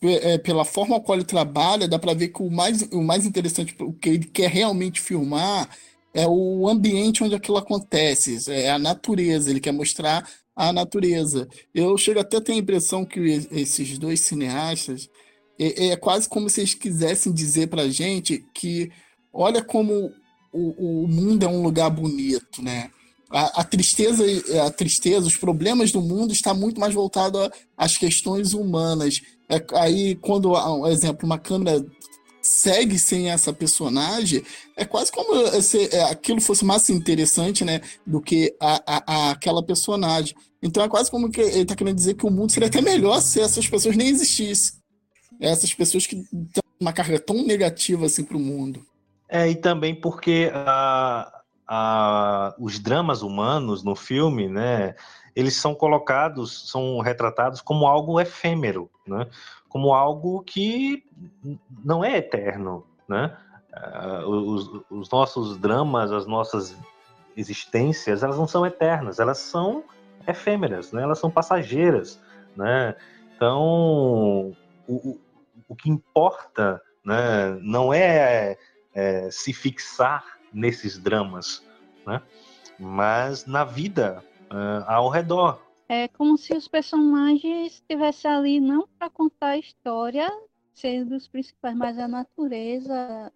[0.02, 3.76] é, pela forma qual ele trabalha, dá para ver que o mais, o mais interessante,
[3.78, 5.70] o que ele quer realmente filmar,
[6.12, 11.48] é o ambiente onde aquilo acontece, é a natureza, ele quer mostrar a natureza.
[11.74, 15.08] Eu chego até a ter a impressão que esses dois cineastas
[15.58, 18.90] é, é quase como se eles quisessem dizer para a gente que
[19.32, 20.12] olha como
[20.52, 22.90] o, o mundo é um lugar bonito, né?
[23.30, 24.22] A, a, tristeza,
[24.64, 29.20] a tristeza, os problemas do mundo está muito mais voltado às questões humanas.
[29.48, 31.84] É, aí, quando, um exemplo, uma câmera
[32.44, 34.44] segue sem essa personagem,
[34.76, 39.30] é quase como se é, aquilo fosse mais interessante, né, do que a, a, a,
[39.30, 40.34] aquela personagem.
[40.62, 43.20] Então é quase como que ele está querendo dizer que o mundo seria até melhor
[43.20, 44.78] se essas pessoas nem existissem.
[45.40, 48.84] Essas pessoas que têm uma carga tão negativa assim para o mundo.
[49.28, 54.94] É, e também porque a, a, os dramas humanos no filme, né,
[55.34, 59.26] eles são colocados, são retratados como algo efêmero, né?
[59.74, 61.04] Como algo que
[61.84, 63.36] não é eterno, né?
[63.76, 66.76] Uh, os, os, nossos dramas, as nossas
[67.36, 69.82] existências, elas não são eternas, elas são
[70.28, 71.02] efêmeras, né?
[71.02, 72.22] Elas são passageiras,
[72.54, 72.94] né?
[73.34, 74.54] Então,
[74.86, 75.18] o,
[75.66, 77.58] o que importa, né?
[77.60, 78.56] Não é,
[78.94, 81.66] é se fixar nesses dramas,
[82.06, 82.22] né?
[82.78, 84.22] Mas na vida
[84.52, 90.30] uh, ao redor, é como se os personagens estivessem ali não para contar a história,
[90.72, 93.32] sendo os principais, mas a natureza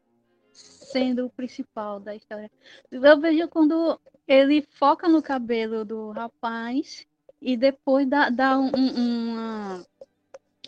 [0.53, 2.51] sendo o principal da história.
[2.91, 7.07] Eu vejo quando ele foca no cabelo do rapaz
[7.41, 9.85] e depois dá, dá um, um,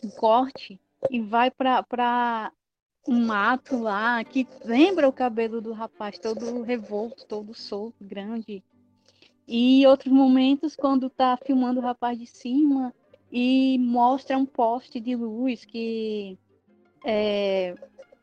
[0.05, 2.53] um corte e vai para
[3.09, 8.63] um mato lá que lembra o cabelo do rapaz todo revolto, todo solto, grande.
[9.53, 12.95] E outros momentos, quando tá filmando o rapaz de cima
[13.33, 16.39] e mostra um poste de luz que
[17.05, 17.75] é,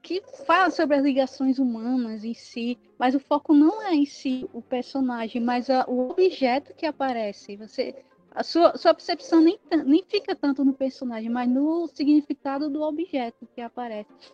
[0.01, 4.49] que fala sobre as ligações humanas em si, mas o foco não é em si
[4.53, 7.57] o personagem, mas a, o objeto que aparece.
[7.57, 7.93] Você,
[8.31, 13.45] a sua, sua percepção nem, nem fica tanto no personagem, mas no significado do objeto
[13.53, 14.31] que aparece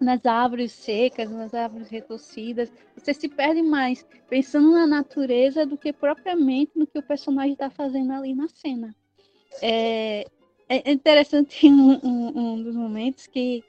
[0.00, 2.72] nas árvores secas, nas árvores retorcidas.
[2.96, 7.68] Você se perde mais pensando na natureza do que propriamente no que o personagem está
[7.68, 8.94] fazendo ali na cena.
[9.60, 10.24] É,
[10.68, 13.62] é interessante um, um, um dos momentos que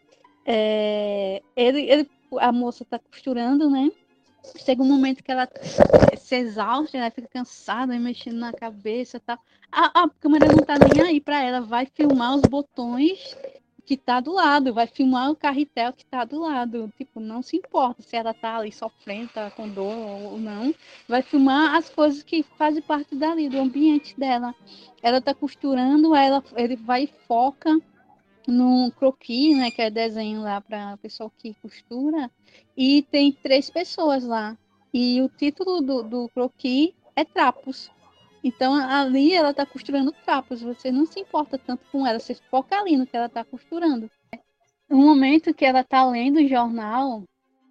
[0.45, 3.91] é, ele, ele, a moça está costurando, né?
[4.65, 5.47] Chega um momento que ela
[6.17, 9.37] se exausta, ela fica cansada, mexendo na cabeça e tal.
[9.71, 13.37] A, a câmera não está nem aí para ela, vai filmar os botões
[13.91, 16.89] que tá do lado, vai filmar o carretel que tá do lado.
[16.97, 19.93] Tipo, não se importa se ela tá ali sofrendo, tá com dor
[20.31, 20.73] ou não.
[21.09, 24.55] Vai filmar as coisas que fazem parte dali, do ambiente dela.
[25.03, 27.81] Ela tá costurando, ela, ele vai e foca
[28.47, 32.31] no croquis, né, que é desenho lá para pessoa que costura,
[32.77, 34.57] e tem três pessoas lá.
[34.93, 37.91] E o título do, do croquis é Trapos.
[38.43, 42.75] Então ali ela está costurando trapos, você não se importa tanto com ela, você foca
[42.75, 44.09] ali no que ela está costurando.
[44.89, 47.23] No momento que ela está lendo o jornal,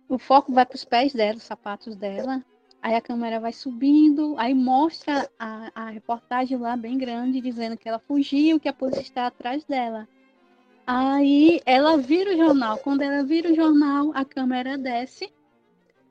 [0.09, 2.45] o foco vai para os pés dela, os sapatos dela,
[2.81, 7.89] aí a câmera vai subindo, aí mostra a, a reportagem lá bem grande, dizendo que
[7.89, 10.09] ela fugiu, que a polícia está atrás dela.
[10.87, 12.79] Aí ela vira o jornal.
[12.79, 15.33] Quando ela vira o jornal, a câmera desce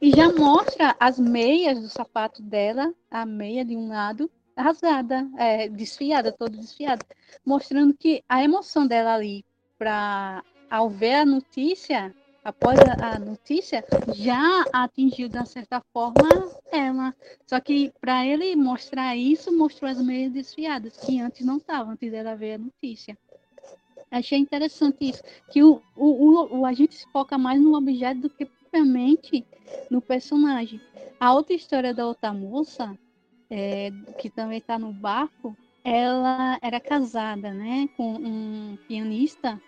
[0.01, 4.32] e já mostra as meias do sapato dela, a meia de um lado,
[4.62, 7.05] rasgada, é, desfiada, toda desfiada,
[7.45, 9.45] mostrando que a emoção dela ali,
[9.78, 13.84] para ao ver a notícia, após a, a notícia,
[14.14, 16.30] já atingiu de certa forma
[16.72, 17.16] ela.
[17.47, 22.12] Só que para ele mostrar isso, mostrou as meias desfiadas, que antes não estavam, antes
[22.12, 23.18] dela ver a notícia.
[24.12, 28.30] Achei interessante isso, que o, o, o, a gente se foca mais no objeto do
[28.30, 29.45] que propriamente
[29.89, 30.82] no personagem.
[31.20, 32.97] A outra história da outra moça,
[33.50, 39.60] é, que também está no barco, ela era casada, né, com um pianista.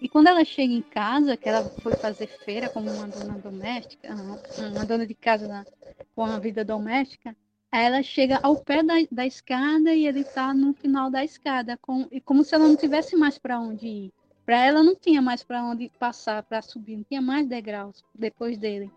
[0.00, 4.14] E quando ela chega em casa, que ela foi fazer feira como uma dona doméstica,
[4.14, 5.66] uma dona de casa
[6.14, 7.34] com a vida doméstica,
[7.72, 12.06] ela chega ao pé da, da escada e ele está no final da escada, com,
[12.10, 14.12] e como se ela não tivesse mais para onde ir.
[14.44, 18.56] Para ela não tinha mais para onde passar, para subir, não tinha mais degraus depois
[18.56, 18.90] dele.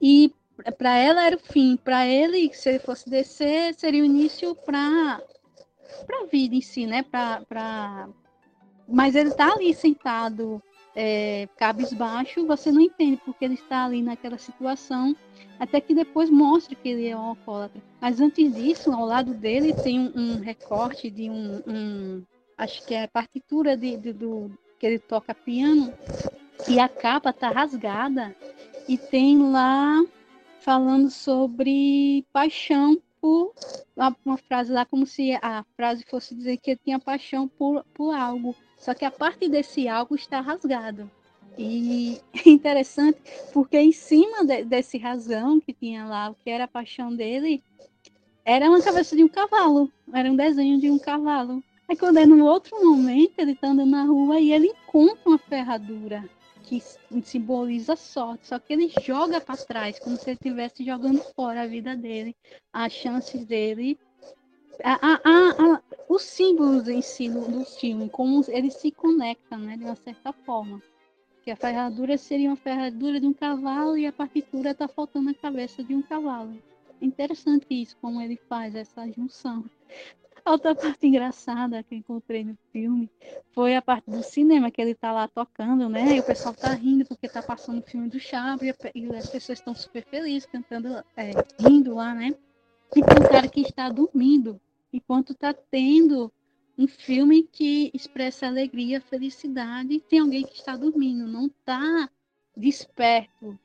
[0.00, 0.34] E
[0.70, 5.20] para ela era o fim, para ele, se ele fosse descer, seria o início para
[6.06, 7.02] para a vida em si, né?
[7.02, 8.08] Para
[8.88, 10.62] mas ele está ali sentado,
[10.94, 15.16] é, cabisbaixo, você não entende porque ele está ali naquela situação,
[15.58, 17.80] até que depois mostra que ele é um alcoólatra.
[18.00, 22.22] Mas antes disso, ao lado dele tem um, um recorte de um, um,
[22.58, 25.92] acho que é a partitura de, de, do que ele toca piano,
[26.68, 28.34] e a capa está rasgada
[28.88, 30.02] e tem lá
[30.62, 33.52] falando sobre paixão por
[34.24, 38.14] uma frase lá como se a frase fosse dizer que ele tinha paixão por, por
[38.14, 38.54] algo.
[38.78, 41.10] Só que a parte desse algo está rasgado.
[41.58, 43.20] E interessante
[43.52, 47.62] porque em cima de, desse rasgão que tinha lá, o que era a paixão dele,
[48.44, 51.62] era uma cabeça de um cavalo, era um desenho de um cavalo.
[51.88, 55.38] Aí quando é no outro momento, ele está andando na rua e ele encontra uma
[55.38, 56.28] ferradura
[56.62, 56.82] que
[57.22, 61.66] simboliza sorte, só que ele joga para trás, como se ele estivesse jogando fora a
[61.66, 62.34] vida dele,
[62.72, 63.98] as chances dele,
[64.82, 69.76] a, a, a, os símbolos em si do, do filme, como eles se conectam, né,
[69.76, 70.82] de uma certa forma.
[71.44, 75.34] Que a ferradura seria uma ferradura de um cavalo e a partitura está faltando a
[75.34, 76.56] cabeça de um cavalo.
[77.00, 79.64] Interessante isso, como ele faz essa junção.
[80.44, 83.08] Outra parte engraçada que encontrei no filme
[83.52, 86.16] foi a parte do cinema, que ele tá lá tocando, né?
[86.16, 89.58] E o pessoal tá rindo porque tá passando o filme do Chaves e as pessoas
[89.58, 91.30] estão super felizes, cantando, é,
[91.60, 92.34] rindo lá, né?
[92.94, 94.60] E tem um cara que está dormindo,
[94.92, 96.30] enquanto tá tendo
[96.76, 102.10] um filme que expressa alegria, felicidade, tem alguém que está dormindo, não tá
[102.56, 103.58] desperto,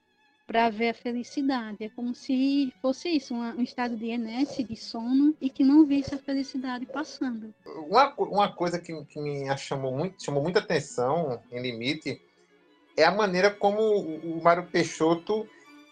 [0.48, 1.84] para ver a felicidade.
[1.84, 6.16] É como se fosse isso, um estado de inércia, de sono, e que não visse
[6.16, 7.54] a felicidade passando.
[7.66, 12.22] Uma, uma coisa que, que me chamou, muito, chamou muita atenção em Limite
[12.96, 15.48] é a maneira como o, o Mário Peixoto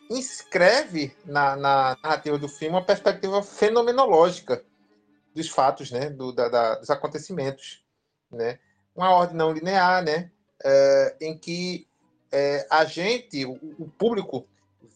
[0.09, 4.63] inscreve na, na, narrativa do filme uma perspectiva fenomenológica
[5.33, 7.83] dos fatos, né, do, da, da, dos acontecimentos,
[8.31, 8.59] né,
[8.95, 10.31] uma ordem não linear, né,
[10.63, 11.87] é, em que
[12.31, 14.47] é, a gente, o, público,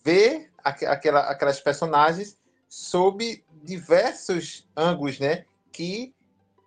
[0.04, 5.46] vê aquela, aquelas personagens sob diversos ângulos, né?
[5.72, 6.14] Que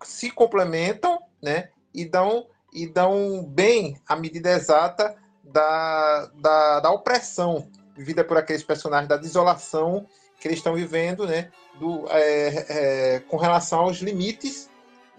[0.03, 1.71] se complementam, né?
[1.95, 8.65] E dão, e dão bem a medida exata da, da, da opressão vivida por aqueles
[8.65, 10.07] personagens, da desolação
[10.41, 11.51] que eles estão vivendo, né?
[11.79, 14.69] Do, é, é, com relação aos limites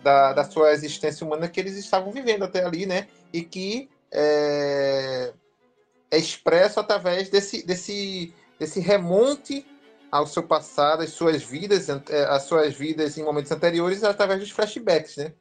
[0.04, 3.08] da, da sua existência humana que eles estavam vivendo até ali, né?
[3.32, 5.34] E que é,
[6.12, 9.66] é expresso através desse, desse, desse remonte
[10.12, 14.52] ao seu passado, às suas vidas, é, às suas vidas em momentos anteriores, através dos
[14.52, 15.34] flashbacks, né?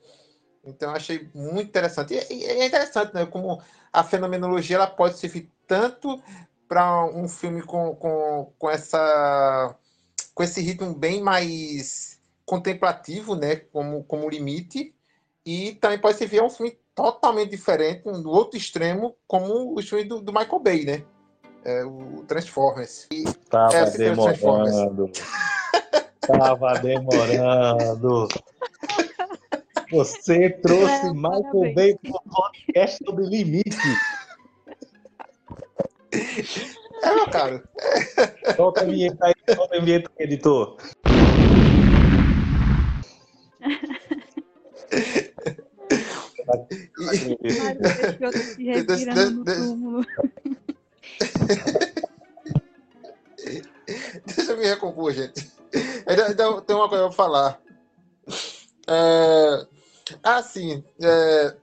[0.65, 2.15] Então, achei muito interessante.
[2.15, 3.27] E é interessante, né?
[3.27, 3.61] Como
[3.93, 6.23] a fenomenologia ela pode servir tanto
[6.67, 9.77] para um filme com, com, com, essa,
[10.35, 13.57] com esse ritmo bem mais contemplativo, né?
[13.57, 14.95] Como, como limite,
[15.45, 20.05] e também pode servir a um filme totalmente diferente, do outro extremo, como o filme
[20.05, 21.05] do, do Michael Bay, né?
[21.65, 23.07] É, o Transformers.
[23.11, 25.11] E Tava é, demorando.
[26.21, 28.29] Tava demorando.
[29.91, 31.75] Você trouxe é, Michael parabéns.
[31.75, 33.77] Bay para o podcast sobre limite.
[37.03, 37.63] É, meu caro.
[38.57, 40.77] Solta a vinheta aí, solta a vinheta, editor.
[54.37, 55.51] Deixa eu me recompor, gente.
[56.07, 57.61] Ainda, ainda tem uma coisa para falar.
[58.87, 59.67] É,
[60.23, 61.57] assim, é,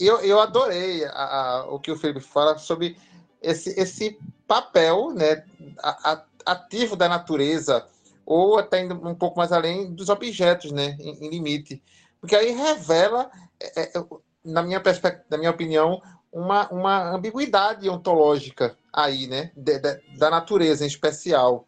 [0.00, 2.96] eu, eu adorei a, a, o que o Felipe fala sobre
[3.40, 5.44] esse, esse papel né,
[5.82, 7.86] a, ativo da natureza,
[8.24, 11.82] ou até indo um pouco mais além dos objetos né, em, em limite.
[12.20, 13.30] Porque aí revela
[13.74, 14.04] é, é,
[14.44, 14.82] na minha
[15.30, 16.00] na minha opinião,
[16.32, 21.66] uma, uma ambiguidade ontológica aí, né, de, de, da natureza em especial.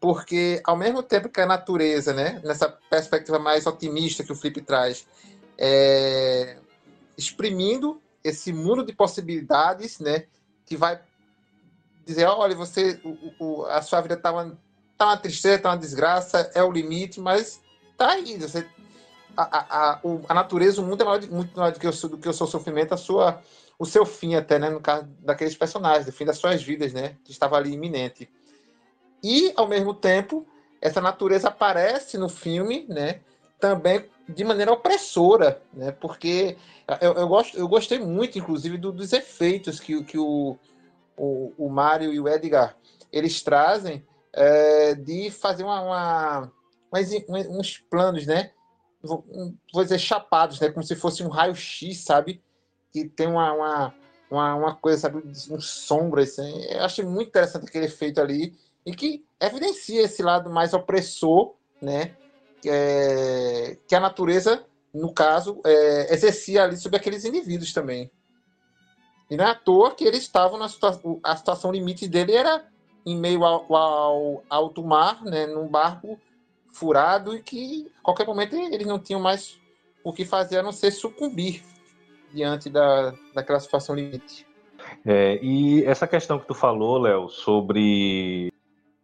[0.00, 4.60] Porque, ao mesmo tempo que a natureza, né, nessa perspectiva mais otimista que o Felipe
[4.60, 5.06] traz,
[5.58, 6.58] é,
[7.16, 10.24] exprimindo esse mundo de possibilidades, né,
[10.66, 11.00] que vai
[12.04, 14.58] dizer, olha, você, o, o, a sua vida está uma,
[14.96, 17.60] tá uma tristeza, está uma desgraça, é o limite, mas
[17.96, 18.66] tá aí, você
[19.36, 22.28] a, a, a, natureza, o mundo é maior, muito maior do que, o, do que
[22.28, 23.40] o seu sofrimento, a sua,
[23.78, 24.70] o seu fim até, né?
[24.70, 27.16] No caso daqueles personagens, o fim das suas vidas, né?
[27.24, 28.28] Que estava ali iminente.
[29.22, 30.46] E, ao mesmo tempo,
[30.80, 33.20] essa natureza aparece no filme, né?
[33.58, 35.92] Também de maneira opressora, né?
[35.92, 36.56] Porque
[37.00, 40.56] eu, eu, gosto, eu gostei muito, inclusive, do, dos efeitos que, que o,
[41.16, 42.76] o, o Mário e o Edgar
[43.12, 46.52] eles trazem é, de fazer uma, uma,
[47.48, 48.50] uns planos, né?
[49.06, 50.70] Vou dizer, chapados, né?
[50.70, 52.42] Como se fosse um raio-x, sabe?
[52.96, 53.94] que tem uma, uma,
[54.30, 56.22] uma, uma coisa, sabe, um sombra.
[56.22, 56.64] Assim.
[56.70, 62.16] Eu achei muito interessante aquele efeito ali e que evidencia esse lado mais opressor, né?
[62.64, 68.10] É, que a natureza, no caso, é, exercia ali sobre aqueles indivíduos também.
[69.30, 72.66] E não é à toa que eles estavam na situação, a situação limite dele era
[73.04, 76.18] em meio ao, ao alto mar, né, num barco
[76.76, 79.58] furado e que a qualquer momento eles não tinham mais
[80.04, 81.62] o que fazer a não ser sucumbir
[82.32, 84.46] diante da, daquela situação limite.
[85.04, 88.52] É, e essa questão que tu falou, Léo, sobre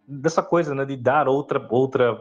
[0.06, 2.18] dessa coisa, né, de dar outra outra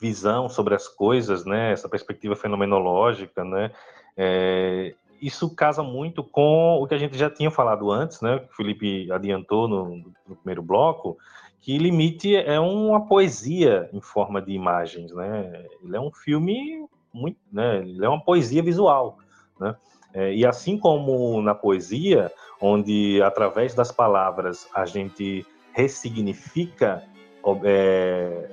[0.00, 3.70] visão sobre as coisas, né, essa perspectiva fenomenológica, né,
[4.16, 8.52] é, isso casa muito com o que a gente já tinha falado antes, né, que
[8.52, 11.16] o Felipe adiantou no, no primeiro bloco,
[11.64, 15.64] que Limite é uma poesia em forma de imagens, né?
[15.82, 17.78] Ele é um filme muito, né?
[17.78, 19.16] Ele é uma poesia visual,
[19.58, 19.74] né?
[20.12, 27.02] É, e assim como na poesia, onde através das palavras a gente ressignifica
[27.64, 28.50] é,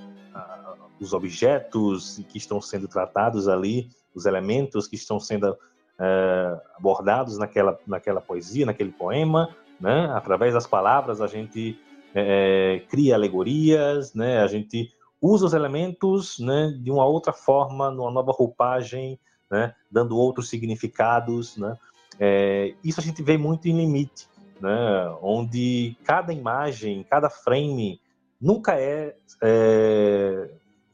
[0.97, 5.57] os objetos que estão sendo tratados ali, os elementos que estão sendo
[5.99, 10.09] é, abordados naquela, naquela poesia, naquele poema, né?
[10.15, 11.77] Através das palavras a gente
[12.13, 14.39] é, cria alegorias, né?
[14.39, 14.91] A gente
[15.21, 16.73] usa os elementos, né?
[16.81, 19.73] De uma outra forma, numa nova roupagem, né?
[19.89, 21.77] Dando outros significados, né?
[22.19, 24.27] É, isso a gente vê muito em limite,
[24.59, 25.15] né?
[25.21, 27.99] Onde cada imagem, cada frame
[28.39, 30.49] nunca é, é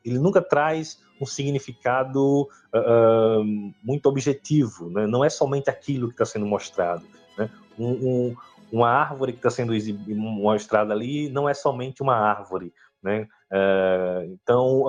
[0.07, 3.43] ele nunca traz um significado uh,
[3.83, 5.05] muito objetivo, né?
[5.05, 7.03] não é somente aquilo que está sendo mostrado.
[7.37, 7.49] Né?
[7.77, 8.35] Um, um,
[8.71, 9.73] uma árvore que está sendo
[10.07, 13.27] mostrada ali não é somente uma árvore, né?
[13.51, 14.83] É, então,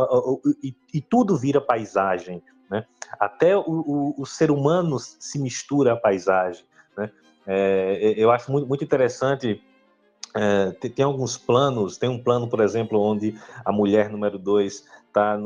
[0.92, 2.84] e, tudo vira paisagem, né?
[3.18, 6.64] Até o, o, o, ser humano se mistura à paisagem,
[6.96, 7.10] né?
[7.46, 9.62] É, eu acho muito, muito interessante
[10.34, 14.84] é, tem, tem, alguns planos, tem um plano, por exemplo, onde a mulher número dois
[15.06, 15.38] está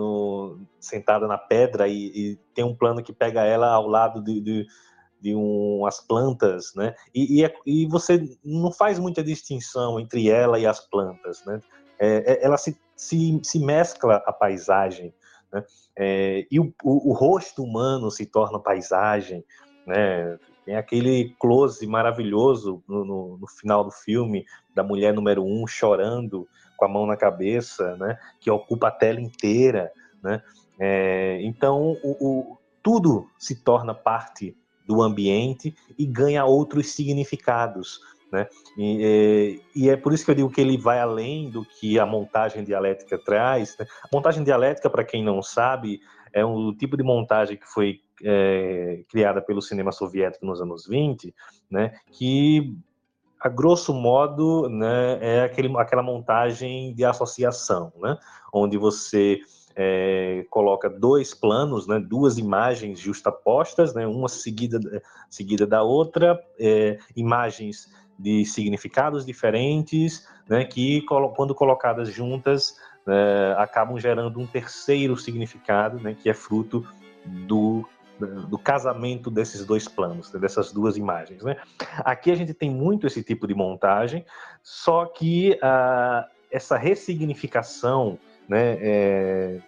[0.80, 4.66] sentada na pedra e, e, tem um plano que pega ela ao lado de, de,
[5.22, 6.94] de umas plantas, né?
[7.14, 11.60] E, e, é, e, você não faz muita distinção entre ela e as plantas, né?
[11.98, 15.14] É, é ela se, se, se, mescla a paisagem,
[15.52, 15.64] né?
[15.96, 19.44] É, e o, o, o, rosto humano se torna paisagem,
[19.86, 20.36] né?
[20.66, 24.44] Tem aquele close maravilhoso no, no, no final do filme
[24.74, 28.18] da mulher número um chorando com a mão na cabeça, né?
[28.40, 30.42] Que ocupa a tela inteira, né?
[30.80, 34.56] É, então, o, o, tudo se torna parte
[34.86, 38.00] do ambiente e ganha outros significados.
[38.32, 38.48] Né?
[38.78, 41.98] E, é, e, é por isso que eu digo que ele vai além do que
[41.98, 43.76] a montagem dialética traz.
[43.78, 43.86] Né?
[44.12, 46.00] Montagem dialética, para quem não sabe,
[46.32, 51.34] é um tipo de montagem que foi é, criada pelo cinema soviético nos anos 20,
[51.70, 51.92] né?
[52.10, 52.74] que,
[53.38, 58.16] a grosso modo, né, é aquele, aquela montagem de associação, né?
[58.52, 59.40] onde você
[59.76, 64.78] é, coloca dois planos, né, duas imagens justapostas, né, uma seguida,
[65.30, 71.02] seguida da outra, é, imagens de significados diferentes, né, que
[71.36, 72.76] quando colocadas juntas
[73.06, 76.86] é, acabam gerando um terceiro significado, né, que é fruto
[77.26, 77.84] do
[78.48, 81.42] do casamento desses dois planos, né, dessas duas imagens.
[81.42, 81.56] Né?
[81.98, 84.24] Aqui a gente tem muito esse tipo de montagem,
[84.62, 88.18] só que ah, essa ressignificação
[88.48, 89.60] né, é,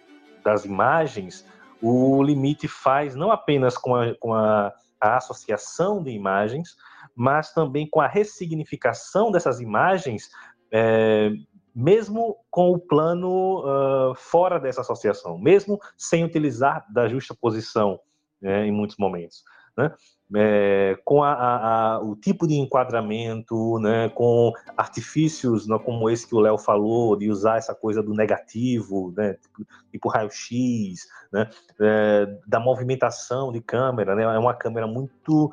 [0.43, 1.45] das imagens,
[1.81, 6.75] o limite faz não apenas com a, com a, a associação de imagens,
[7.15, 10.29] mas também com a ressignificação dessas imagens,
[10.71, 11.31] é,
[11.73, 17.99] mesmo com o plano uh, fora dessa associação, mesmo sem utilizar da justa posição
[18.41, 19.43] né, em muitos momentos.
[19.77, 19.91] Né?
[20.33, 26.33] É, com a, a, o tipo de enquadramento, né, com artifícios né, como esse que
[26.33, 31.49] o Léo falou, de usar essa coisa do negativo, né, tipo, tipo raio-x, né,
[31.79, 35.51] é, da movimentação de câmera, né, é uma câmera muito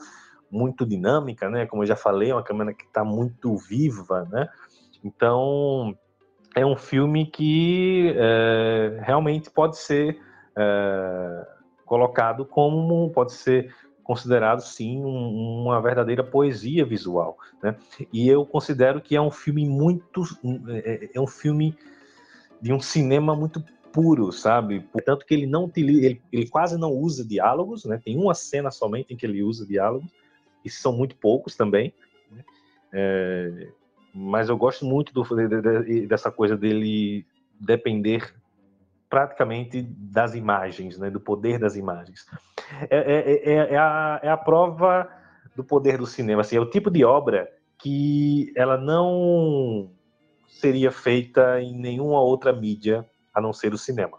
[0.50, 4.48] muito dinâmica, né, como eu já falei, é uma câmera que está muito viva, né,
[5.02, 5.96] então
[6.54, 10.18] é um filme que é, realmente pode ser
[10.56, 11.46] é,
[11.86, 17.76] colocado como pode ser considerado sim um, uma verdadeira poesia visual, né?
[18.12, 20.22] E eu considero que é um filme muito
[20.68, 21.76] é, é um filme
[22.60, 23.62] de um cinema muito
[23.92, 24.80] puro, sabe?
[24.80, 28.00] Portanto que ele não ele, ele quase não usa diálogos, né?
[28.02, 30.10] Tem uma cena somente em que ele usa diálogos
[30.64, 31.92] e são muito poucos também.
[32.30, 32.44] Né?
[32.92, 33.68] É,
[34.14, 37.24] mas eu gosto muito do, de, de, dessa coisa dele
[37.58, 38.34] depender
[39.12, 42.24] praticamente das imagens, né, do poder das imagens.
[42.88, 45.06] É, é, é, é, a, é a prova
[45.54, 46.40] do poder do cinema.
[46.40, 49.90] Assim, é o tipo de obra que ela não
[50.48, 54.16] seria feita em nenhuma outra mídia a não ser o cinema.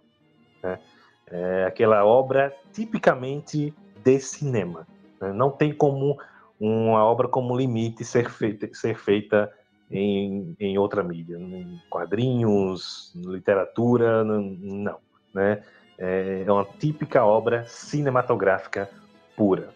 [0.62, 0.80] Né?
[1.26, 4.88] É aquela obra tipicamente de cinema.
[5.20, 5.34] Né?
[5.34, 6.20] Não tem como
[6.60, 9.52] uma obra como limite ser feita, ser feita
[9.94, 14.98] em, em outra mídia, em quadrinhos, literatura, não.
[15.34, 15.62] Né?
[15.98, 18.90] É, é uma típica obra cinematográfica
[19.38, 19.70] pura.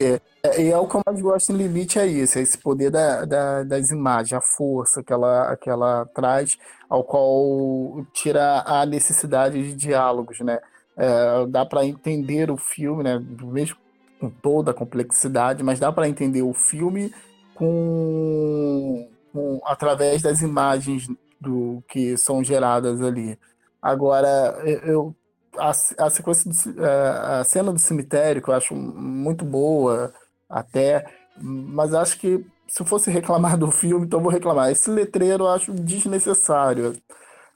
[0.00, 2.56] É, é, e é o que eu mais gosto em Limite é isso, é esse
[2.56, 6.56] poder da, da, das imagens, a força que ela, que ela traz,
[6.88, 10.60] ao qual tira a necessidade de diálogos, né?
[10.96, 13.20] É, dá para entender o filme, né?
[13.42, 13.76] Mesmo
[14.20, 17.12] com toda a complexidade, mas dá para entender o filme
[17.58, 21.08] com, com, através das imagens
[21.40, 23.38] do que são geradas ali.
[23.82, 25.14] Agora, eu
[25.56, 30.12] a, a sequência do, a cena do cemitério que eu acho muito boa
[30.48, 31.04] até,
[31.36, 34.70] mas acho que se fosse reclamar do filme, então vou reclamar.
[34.70, 36.96] Esse letreiro eu acho desnecessário.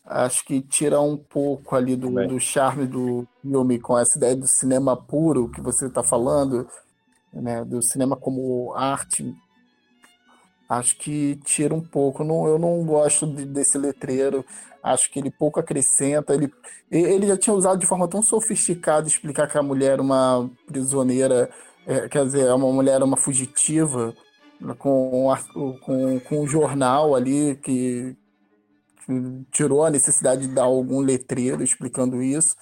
[0.05, 4.49] Acho que tira um pouco ali do, do charme do filme com essa ideia do
[4.49, 6.67] cinema puro que você está falando,
[7.33, 7.65] né?
[7.65, 9.33] Do cinema como arte.
[10.73, 12.25] Acho que tira um pouco.
[12.25, 14.43] Não, eu não gosto de, desse letreiro.
[14.83, 16.33] Acho que ele pouco acrescenta.
[16.33, 16.51] Ele,
[16.91, 21.51] ele já tinha usado de forma tão sofisticada explicar que a mulher era uma prisioneira,
[21.87, 24.15] é, quer dizer, é uma mulher uma fugitiva,
[24.79, 25.29] com,
[25.85, 28.17] com, com um jornal ali que,
[29.05, 32.57] que tirou a necessidade de dar algum letreiro explicando isso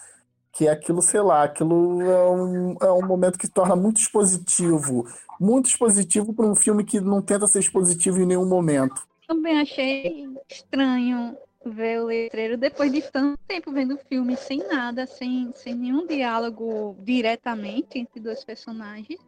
[0.53, 5.07] que aquilo, sei lá, aquilo é um, é um momento que torna muito expositivo.
[5.41, 9.07] Muito expositivo para um filme que não tenta ser expositivo em nenhum momento.
[9.27, 15.07] Também achei estranho ver o letreiro depois de tanto tempo vendo o filme sem nada,
[15.07, 19.21] sem, sem nenhum diálogo diretamente entre dois personagens.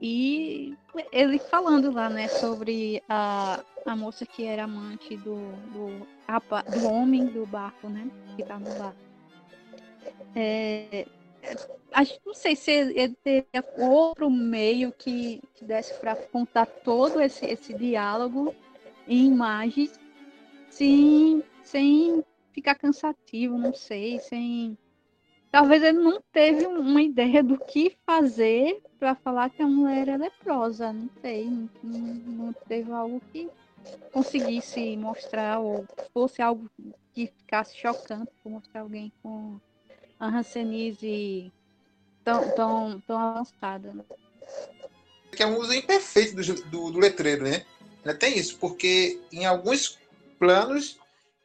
[0.00, 0.76] E
[1.12, 5.36] ele falando lá, né, sobre a, a moça que era amante do,
[5.72, 6.06] do,
[6.80, 9.13] do homem do barco, né, que tá no barco.
[10.34, 11.06] É,
[11.92, 17.44] acho, não sei se ele teria outro meio que, que desse para contar todo esse,
[17.46, 18.54] esse diálogo
[19.06, 19.98] em imagens
[20.70, 24.78] sem sem ficar cansativo, não sei, sem.
[25.50, 30.16] Talvez ele não teve uma ideia do que fazer para falar que a mulher é
[30.16, 33.48] leprosa, não sei, não, não teve algo que
[34.12, 36.68] conseguisse mostrar ou fosse algo
[37.12, 39.60] que ficasse chocante por mostrar alguém com
[40.24, 41.52] a hanseníase
[42.24, 43.92] tão, tão, tão avançada.
[43.92, 44.04] Né?
[45.30, 47.64] Que é um uso imperfeito do, do, do letreiro, né?
[48.18, 49.98] Tem isso, porque em alguns
[50.38, 50.98] planos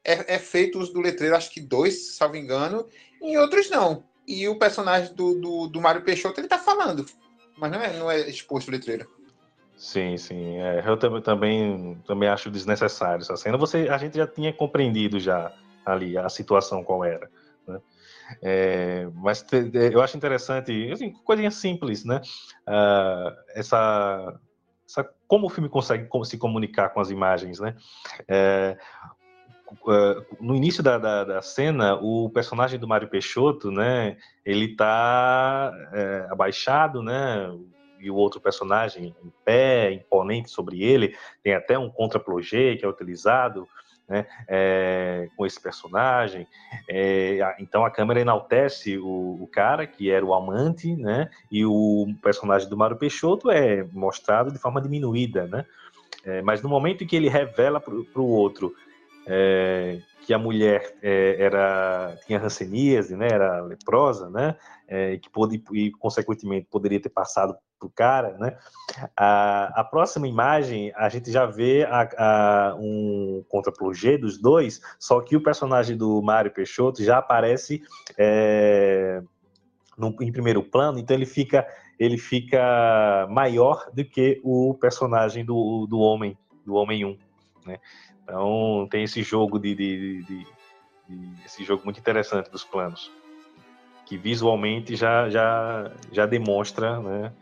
[0.04, 2.88] é, é feito uso do letreiro, acho que dois, salvo engano,
[3.22, 4.04] em outros não.
[4.28, 7.06] E o personagem do, do, do Mário Peixoto, ele tá falando,
[7.58, 9.10] mas não é, não é exposto o letreiro.
[9.78, 10.58] Sim, sim.
[10.58, 13.58] É, eu também, também, também acho desnecessário essa cena.
[13.58, 15.54] Você, a gente já tinha compreendido já
[15.86, 17.30] ali a situação qual era.
[18.42, 19.46] É, mas
[19.92, 22.22] eu acho interessante, assim, coisinha simples, né?
[22.68, 24.40] Uh, essa,
[24.88, 27.76] essa, como o filme consegue se comunicar com as imagens, né?
[28.28, 28.78] É,
[29.72, 35.72] uh, no início da, da, da, cena, o personagem do Mário Peixoto, né, ele tá
[35.94, 37.52] é, abaixado, né,
[38.00, 42.88] e o outro personagem em pé, imponente sobre ele, tem até um contraplongé que é
[42.88, 43.68] utilizado,
[44.10, 46.48] né, é, com esse personagem.
[46.90, 52.08] É, então a câmera enaltece o, o, cara, que era o amante, né, e o
[52.22, 55.66] personagem do Mário Peixoto é mostrado de forma diminuída, né,
[56.26, 58.74] é, mas no momento em que ele revela para o outro
[59.28, 64.56] é, que a mulher é, era tinha hanseníase, né, era leprosa, né,
[64.88, 68.58] é, que pode e consequentemente poderia ter passado para o cara, né.
[69.16, 75.22] A, a, próxima imagem a gente já vê a, a, um contraplongé dos dois, só
[75.22, 77.82] que o personagem do Mário Peixoto já aparece
[78.18, 79.22] é,
[79.98, 81.66] no, em primeiro plano, então ele fica
[82.00, 87.18] ele fica maior do que o personagem do, do homem do homem 1,
[87.66, 87.78] né?
[88.24, 90.48] Então tem esse jogo de, de, de,
[91.10, 93.12] de, esse jogo muito interessante dos planos,
[94.06, 97.34] que visualmente já já já demonstra né,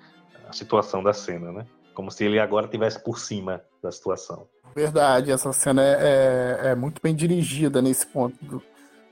[0.48, 1.65] a situação da cena, né?
[1.94, 4.48] Como se ele agora tivesse por cima da situação.
[4.76, 8.38] Verdade, essa cena é, é, é muito bem dirigida nesse ponto.
[8.44, 8.61] Do,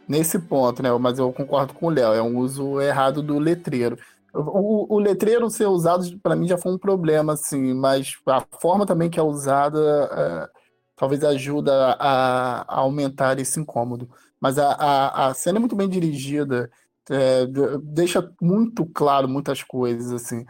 [0.08, 0.92] nesse ponto, né?
[0.94, 3.98] Mas eu concordo com o Léo, é um uso errado do letreiro.
[4.34, 8.86] O, o letreiro ser usado para mim já foi um problema, assim, mas a forma
[8.86, 9.80] também que é usada
[10.12, 10.50] é,
[10.96, 14.10] talvez ajuda a, a aumentar esse incômodo.
[14.40, 16.70] Mas a, a, a, cena é muito bem dirigida
[17.10, 17.46] é,
[17.84, 20.46] deixa muito claro muitas coisas assim.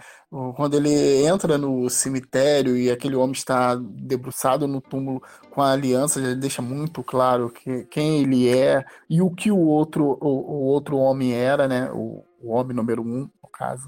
[0.55, 6.19] Quando ele entra no cemitério e aquele homem está debruçado no túmulo com a aliança,
[6.19, 10.63] ele deixa muito claro que, quem ele é e o que o outro o, o
[10.65, 11.89] outro homem era, né?
[11.91, 13.87] O, o, homem número um, no caso.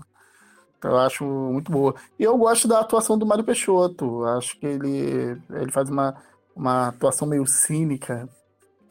[0.77, 1.95] Então, eu acho muito boa.
[2.19, 4.23] E eu gosto da atuação do Mário Peixoto.
[4.25, 6.15] Acho que ele, ele faz uma,
[6.55, 8.29] uma atuação meio cínica.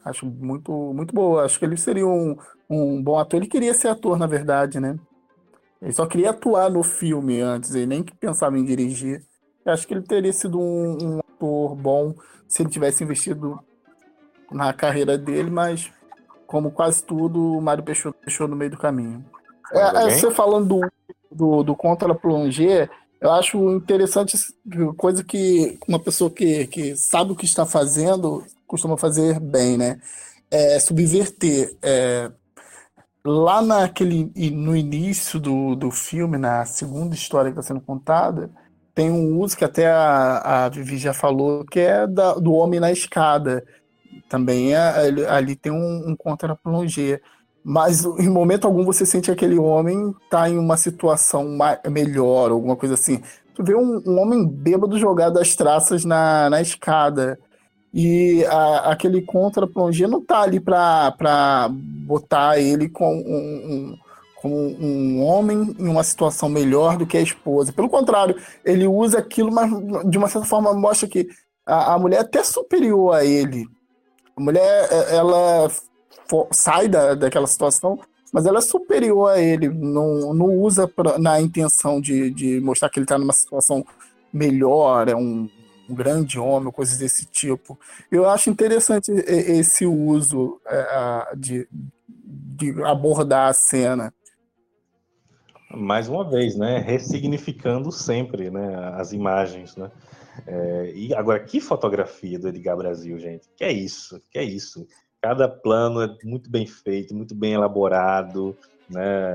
[0.09, 1.43] Acho muito, muito boa.
[1.43, 2.37] Acho que ele seria um,
[2.69, 3.37] um bom ator.
[3.37, 4.97] Ele queria ser ator, na verdade, né?
[5.81, 9.23] Ele só queria atuar no filme antes, ele nem pensava em dirigir.
[9.65, 12.15] Eu acho que ele teria sido um, um ator bom
[12.47, 13.59] se ele tivesse investido
[14.51, 15.91] na carreira dele, mas
[16.47, 19.23] como quase tudo, o Mário Peixoto deixou no meio do caminho.
[19.71, 20.91] É, é, você falando do,
[21.29, 22.89] do, do Contra Plonger,
[23.19, 24.37] eu acho interessante
[24.95, 29.99] coisa que uma pessoa que, que sabe o que está fazendo costuma fazer bem, né?
[30.51, 31.75] É subverter.
[31.81, 32.31] É,
[33.25, 38.51] lá naquele no início do, do filme, na segunda história que está sendo contada,
[38.93, 42.79] tem um uso que até a, a Vivi já falou, que é da, do homem
[42.79, 43.63] na escada.
[44.29, 44.79] Também é,
[45.29, 47.21] ali tem um, um contra-plongé.
[47.63, 51.57] Mas em momento algum você sente que aquele homem está em uma situação
[51.91, 53.21] melhor, alguma coisa assim.
[53.53, 57.37] Tu vê um, um homem bêbado jogado as traças na, na escada.
[57.99, 63.97] E a, aquele contra-plongé não tá ali para botar ele com um, um,
[64.35, 67.73] com um homem em uma situação melhor do que a esposa.
[67.73, 69.71] Pelo contrário, ele usa aquilo, mas
[70.07, 71.27] de uma certa forma mostra que
[71.65, 73.67] a, a mulher é até superior a ele.
[74.35, 75.67] A mulher, é, ela
[76.51, 77.99] sai da, daquela situação,
[78.31, 79.69] mas ela é superior a ele.
[79.69, 83.83] Não, não usa pra, na intenção de, de mostrar que ele está numa situação
[84.31, 85.49] melhor, é um
[85.89, 87.79] um grande homem, coisas desse tipo.
[88.11, 91.67] Eu acho interessante esse uso é, de,
[92.11, 94.13] de abordar a cena.
[95.71, 96.79] Mais uma vez, né?
[96.79, 98.93] Ressignificando sempre né?
[98.95, 99.91] as imagens, né?
[100.45, 103.47] É, e agora, que fotografia do Edgar Brasil, gente?
[103.55, 104.21] Que é isso?
[104.31, 104.87] Que é isso?
[105.21, 108.55] Cada plano é muito bem feito, muito bem elaborado,
[108.89, 109.33] né?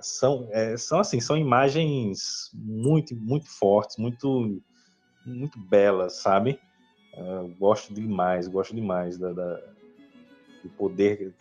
[0.00, 4.60] São, é, são assim, são imagens muito, muito fortes, muito
[5.26, 6.60] muito belas, sabe?
[7.16, 9.60] Uh, gosto demais, gosto demais da, da,
[10.62, 11.34] do poder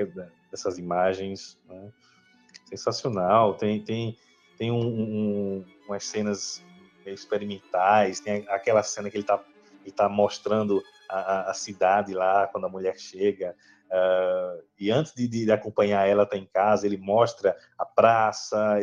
[0.51, 1.59] dessas imagens.
[1.67, 1.91] Né?
[2.65, 3.55] Sensacional.
[3.55, 4.17] Tem, tem,
[4.57, 6.63] tem um, um, umas cenas
[7.05, 9.43] experimentais, tem aquela cena que ele está
[9.83, 13.55] ele tá mostrando a, a, cidade lá quando a mulher chega.
[13.89, 18.81] Uh, e antes de, de acompanhar ela tá em casa, ele mostra a praça,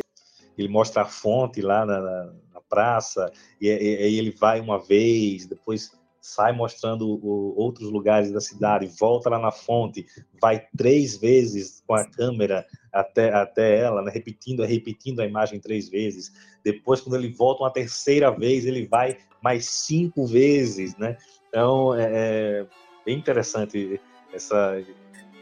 [0.56, 2.34] ele mostra a fonte lá na, na
[2.70, 3.30] praça,
[3.60, 9.30] e aí ele vai uma vez, depois sai mostrando o, outros lugares da cidade, volta
[9.30, 10.06] lá na fonte,
[10.40, 15.88] vai três vezes com a câmera até, até ela, né, repetindo, repetindo a imagem três
[15.88, 16.30] vezes.
[16.62, 21.16] Depois, quando ele volta uma terceira vez, ele vai mais cinco vezes, né?
[21.48, 22.66] Então, é, é
[23.04, 24.00] bem interessante
[24.32, 24.78] essa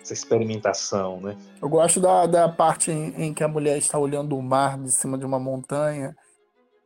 [0.01, 1.37] essa experimentação, né?
[1.61, 4.91] Eu gosto da, da parte em, em, que a mulher está olhando o mar de
[4.91, 6.17] cima de uma montanha,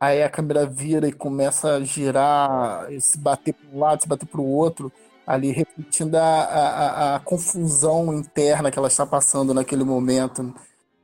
[0.03, 4.25] aí a câmera vira e começa a girar, se bater para um lado, se bater
[4.25, 4.91] para o outro,
[5.25, 10.53] ali repetindo a, a, a, confusão interna que ela está passando naquele momento.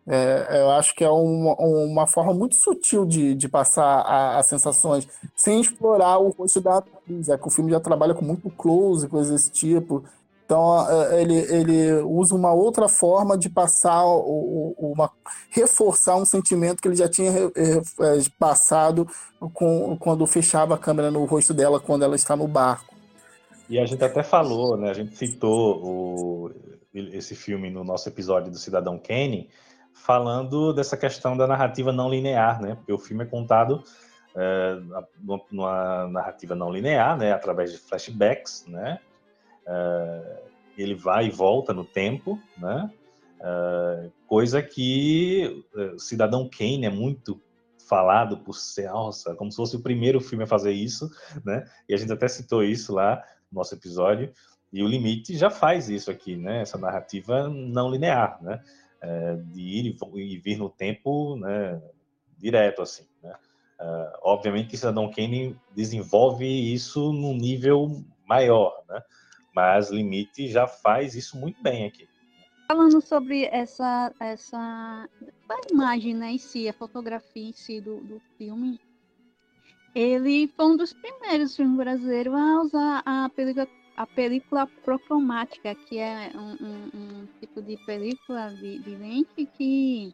[0.06, 4.02] É, eu acho que é uma, uma forma muito sutil de, de passar
[4.38, 7.30] as sensações, sem explorar o rosto da atriz.
[7.30, 10.04] É que o filme já trabalha com muito close, coisas desse tipo.
[10.50, 15.12] Então ele, ele usa uma outra forma de passar uma
[15.52, 17.82] reforçar um sentimento que ele já tinha é,
[18.40, 19.08] passado
[19.54, 22.96] com, quando fechava a câmera no rosto dela quando ela está no barco.
[23.70, 24.90] E a gente até falou, né?
[24.90, 26.52] A gente citou o,
[26.96, 29.52] esse filme no nosso episódio do Cidadão Kane,
[29.94, 32.74] falando dessa questão da narrativa não linear, né?
[32.74, 33.84] Porque o filme é contado
[34.36, 34.80] é,
[35.52, 37.34] numa narrativa não linear, né?
[37.34, 39.00] Através de flashbacks, né?
[39.66, 40.40] Uh,
[40.78, 42.90] ele vai e volta no tempo, né?
[43.40, 45.64] Uh, coisa que
[45.96, 47.42] o Cidadão Kane é muito
[47.90, 51.10] falado por ser, nossa, como se fosse o primeiro filme a fazer isso,
[51.44, 51.66] né?
[51.88, 54.32] E a gente até citou isso lá no nosso episódio.
[54.72, 56.62] E o Limite já faz isso aqui, né?
[56.62, 58.62] Essa narrativa não linear, né?
[59.04, 61.82] Uh, de ir e vir no tempo, né?
[62.38, 63.34] Direto, assim, né?
[63.82, 69.02] Uh, obviamente que Cidadão Kane desenvolve isso num nível maior, né?
[69.56, 72.08] Mas Limite já faz isso muito bem aqui.
[72.68, 78.22] Falando sobre essa, essa a imagem né, em si, a fotografia em si do, do
[78.38, 78.80] filme,
[79.96, 83.68] ele foi um dos primeiros filmes brasileiros a usar a película,
[83.98, 90.14] a película procromática, que é um, um, um tipo de película de, de, lente que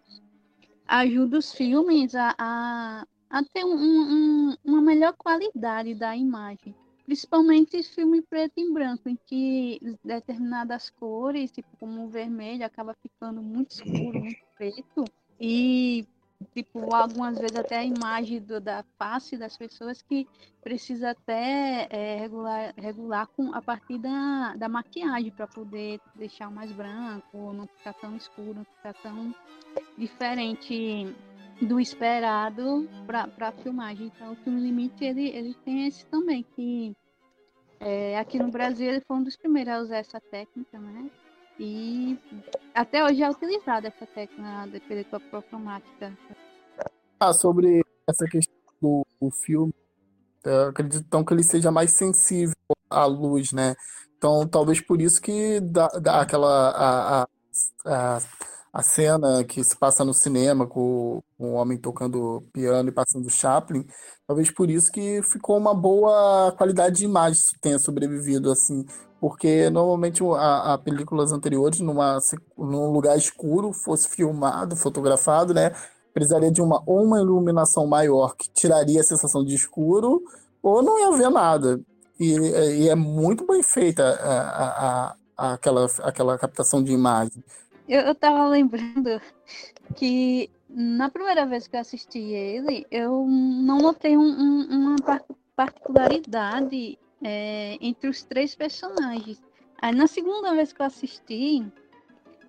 [0.88, 6.74] ajuda os filmes a, a, a ter um, uma melhor qualidade da imagem.
[7.06, 13.41] Principalmente filme preto e branco, em que determinadas cores, tipo como o vermelho, acaba ficando
[13.44, 15.06] muito escuro, muito preto.
[15.40, 16.07] E
[16.53, 20.27] tipo, algumas vezes até a imagem do, da face das pessoas que
[20.61, 26.72] precisa até é, regular, regular com, a partir da, da maquiagem para poder deixar mais
[26.72, 29.34] branco, não ficar tão escuro, não ficar tão
[29.98, 31.15] diferente
[31.61, 34.11] do esperado para a filmagem.
[34.14, 36.95] Então, o filme limite ele, ele tem esse também, que
[37.80, 41.10] é, aqui no Brasil ele foi um dos primeiros a usar essa técnica, né?
[41.60, 42.19] E
[42.73, 46.18] até hoje é utilizada essa técnica de película cromática.
[47.19, 49.73] Ah, sobre essa questão do, do filme,
[50.69, 52.56] acredito então que ele seja mais sensível
[52.90, 53.76] à luz, né?
[54.18, 57.27] Então, talvez por isso que dá, dá aquela a, a,
[57.86, 58.19] a,
[58.76, 63.30] a, cena que se passa no cinema com, com o homem tocando piano e passando
[63.30, 63.85] Chaplin,
[64.27, 68.85] talvez por isso que ficou uma boa qualidade de imagem tenha sobrevivido assim
[69.19, 72.19] porque normalmente a, a, películas anteriores, numa,
[72.56, 75.72] num lugar escuro, fosse filmado, fotografado, né?
[76.14, 80.22] Precisaria de uma, ou uma iluminação maior que tiraria a sensação de escuro,
[80.61, 81.80] ou não ia ver nada.
[82.19, 82.34] E,
[82.84, 84.39] e é muito bem feita a,
[85.10, 87.43] a, a, aquela, aquela captação de imagem.
[87.88, 89.22] Eu, eu tava lembrando
[89.95, 94.95] que na primeira vez que eu assisti ele, eu não notei um, um, uma
[95.56, 99.41] particularidade é, entre os três personagens.
[99.78, 101.66] Aí na segunda vez que eu assisti,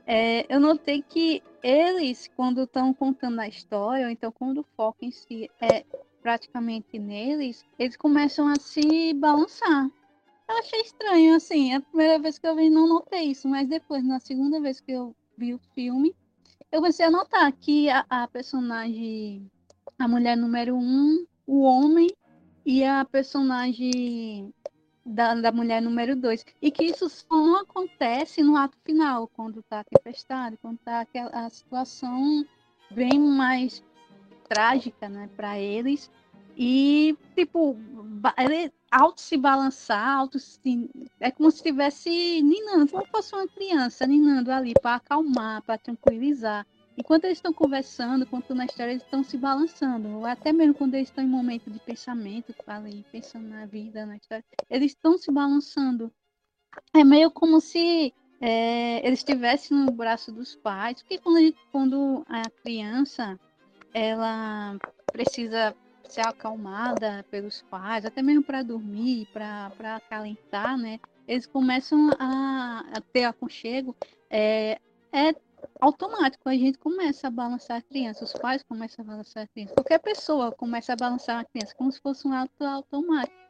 [0.07, 5.05] é, eu notei que eles, quando estão contando a história, ou então quando o foco
[5.05, 5.85] em si é
[6.23, 9.91] praticamente neles, eles começam a se balançar.
[10.49, 14.05] Eu achei estranho, assim, a primeira vez que eu vi não notei isso, mas depois,
[14.05, 16.15] na segunda vez que eu vi o filme,
[16.71, 19.51] eu comecei a notar que a, a personagem,
[19.99, 22.09] a mulher número um, o homem
[22.65, 24.53] e a personagem
[25.05, 26.45] da, da mulher número dois.
[26.61, 31.31] E que isso só não acontece no ato final, quando está tempestade, quando está aquela
[31.31, 32.45] a situação
[32.91, 33.83] bem mais
[34.49, 36.11] trágica né, para eles.
[36.57, 37.77] E, tipo,
[38.39, 40.91] ele auto se balançar, auto se,
[41.21, 45.77] é como se estivesse ninando, como se fosse uma criança ninando ali para acalmar, para
[45.77, 46.67] tranquilizar.
[46.97, 50.25] Enquanto eles estão conversando, contando a história, eles estão se balançando.
[50.25, 54.45] Até mesmo quando eles estão em momento de pensamento, ali, pensando na vida, na história,
[54.71, 56.11] eles estão se balançando.
[56.95, 61.03] É meio como se é, eles estivessem no braço dos pais.
[61.03, 63.39] Porque quando, quando a criança
[63.93, 64.79] ela
[65.13, 65.77] precisa
[66.13, 71.01] ser acalmada pelos pais, até mesmo para dormir, para acalentar, né?
[71.27, 73.95] Eles começam a, a ter aconchego.
[74.31, 74.79] É,
[75.13, 75.35] é
[75.81, 79.75] automático, a gente começa a balançar a criança, os pais começam a balançar a criança,
[79.75, 83.47] qualquer pessoa começa a balançar a criança, como se fosse um ato automático.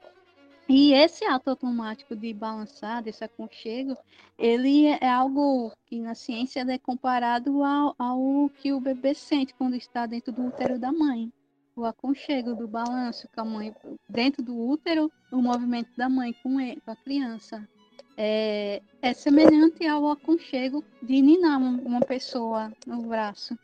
[0.68, 3.96] E esse ato automático de balançar, desse aconchego,
[4.36, 9.76] ele é algo que na ciência é comparado ao, ao que o bebê sente quando
[9.76, 11.32] está dentro do útero da mãe.
[11.76, 13.74] O aconchego do balanço com a mãe
[14.08, 17.68] dentro do útero, o movimento da mãe com, ele, com a criança
[18.16, 23.56] é, é semelhante ao aconchego de ninar uma pessoa no braço.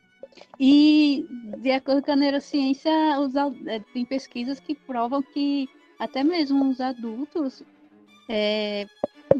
[0.59, 1.27] E,
[1.57, 5.67] de acordo com a neurociência, os, é, tem pesquisas que provam que
[5.97, 7.63] até mesmo os adultos
[8.29, 8.85] é,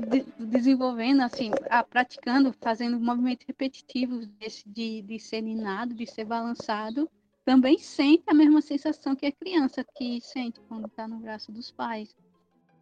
[0.09, 6.25] de, desenvolvendo, assim, a, praticando, fazendo movimentos repetitivos desse, de, de ser ninado, de ser
[6.25, 7.09] balançado,
[7.45, 11.71] também sente a mesma sensação que a criança que sente quando está no braço dos
[11.71, 12.15] pais.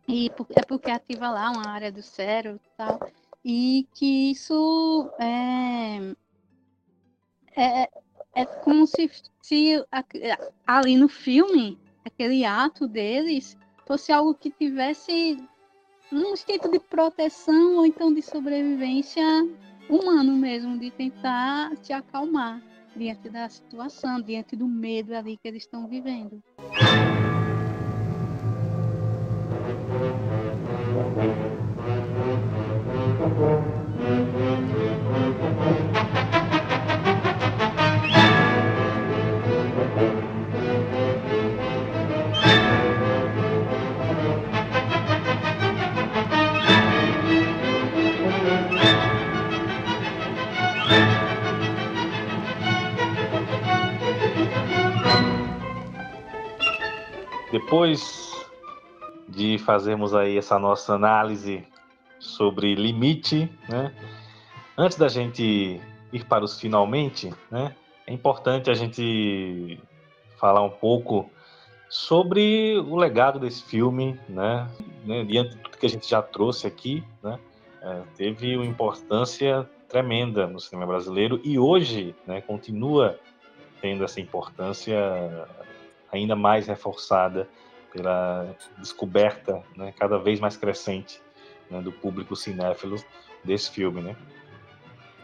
[0.07, 2.99] E é porque ativa lá uma área do cérebro e tal.
[3.43, 6.15] E que isso é,
[7.55, 7.89] é,
[8.35, 9.09] é como se,
[9.41, 9.83] se
[10.65, 13.57] ali no filme, aquele ato deles
[13.87, 15.37] fosse algo que tivesse
[16.11, 19.23] um instinto de proteção ou então de sobrevivência
[19.89, 22.61] humano mesmo, de tentar se acalmar
[22.95, 26.41] diante da situação, diante do medo ali que eles estão vivendo.
[57.61, 58.31] Depois
[59.27, 61.65] de fazermos aí essa nossa análise
[62.19, 63.93] sobre limite, né?
[64.77, 65.79] Antes da gente
[66.11, 67.75] ir para os finalmente, né?
[68.05, 69.79] É importante a gente
[70.37, 71.29] falar um pouco
[71.87, 74.67] sobre o legado desse filme, né?
[75.05, 75.23] né?
[75.23, 77.39] Diante de tudo que a gente já trouxe aqui, né?
[77.81, 82.41] É, teve uma importância tremenda no cinema brasileiro e hoje, né?
[82.41, 83.17] Continua
[83.81, 84.97] tendo essa importância
[86.11, 87.47] ainda mais reforçada
[87.91, 89.93] pela descoberta, né?
[89.97, 91.21] Cada vez mais crescente
[91.69, 91.81] né?
[91.81, 92.97] do público cinéfilo
[93.43, 94.15] desse filme, né?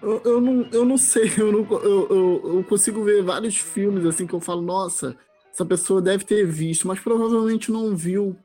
[0.01, 4.05] Eu, eu, não, eu não sei, eu, não, eu, eu, eu consigo ver vários filmes
[4.05, 5.17] assim que eu falo, nossa,
[5.51, 8.35] essa pessoa deve ter visto, mas provavelmente não viu.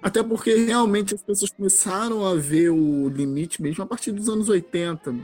[0.00, 4.48] Até porque realmente as pessoas começaram a ver o limite mesmo a partir dos anos
[4.48, 5.14] 80.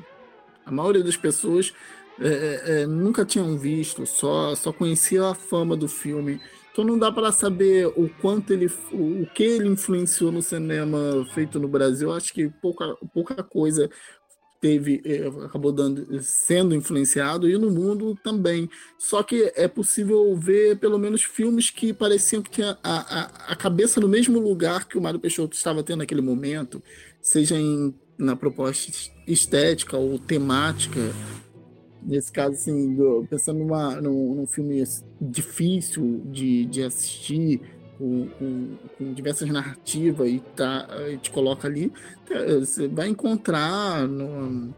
[0.67, 1.73] A maioria das pessoas
[2.21, 6.41] é, é, é, nunca tinham visto, só, só conhecia a fama do filme.
[6.73, 11.27] Então não dá para saber o quanto ele, o, o que ele influenciou no cinema
[11.35, 12.13] feito no Brasil.
[12.13, 13.91] Acho que pouca, pouca coisa
[14.63, 18.71] teve eh, acabou dando, sendo influenciado e no mundo também.
[18.97, 23.57] Só que é possível ver pelo menos filmes que pareciam que tinha a, a, a
[23.57, 26.81] cabeça no mesmo lugar que o Mário Peixoto estava tendo naquele momento,
[27.21, 28.93] seja em, na proposta
[29.27, 31.01] estética ou temática.
[32.05, 32.97] Nesse caso, assim,
[33.31, 34.83] pensando numa, num, num filme
[35.21, 37.61] difícil de, de assistir,
[37.97, 41.93] com, com, com, diversas narrativas e, tá, e te coloca ali,
[42.29, 44.75] é, você vai encontrar no,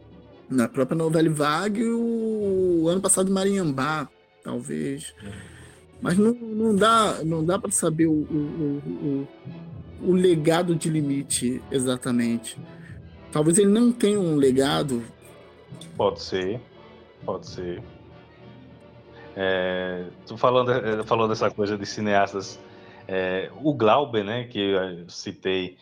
[0.48, 4.08] na própria novela Vague o ano passado Mariambá,
[4.42, 5.14] talvez.
[6.02, 8.82] Mas não, não dá, não dá para saber o, o,
[10.02, 12.58] o, o, legado de limite exatamente.
[13.32, 15.02] Talvez ele não tenha um legado.
[15.96, 16.60] Pode ser,
[17.24, 17.82] pode ser.
[19.36, 22.60] É, tu falando, é, dessa coisa de cineastas
[23.08, 25.76] é, o Glauber, né, que eu citei,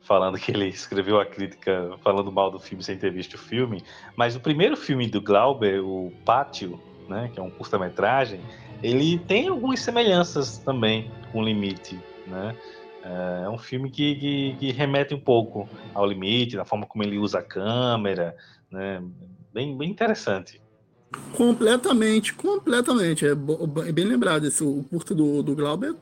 [0.00, 3.82] falando que ele escreveu a crítica falando mal do filme sem ter visto o filme,
[4.16, 8.40] mas o primeiro filme do Glauber, o Pátio, né, que é um curta-metragem,
[8.82, 12.54] ele tem algumas semelhanças também com o Limite, né?
[13.02, 17.02] É, é um filme que, que, que, remete um pouco ao limite, da forma como
[17.02, 18.36] ele usa a câmera,
[18.70, 19.02] né?
[19.52, 20.60] Bem, bem interessante.
[21.32, 23.26] Completamente, completamente.
[23.26, 24.46] É, é bem lembrado.
[24.46, 25.94] Esse, o curto do, do Glauber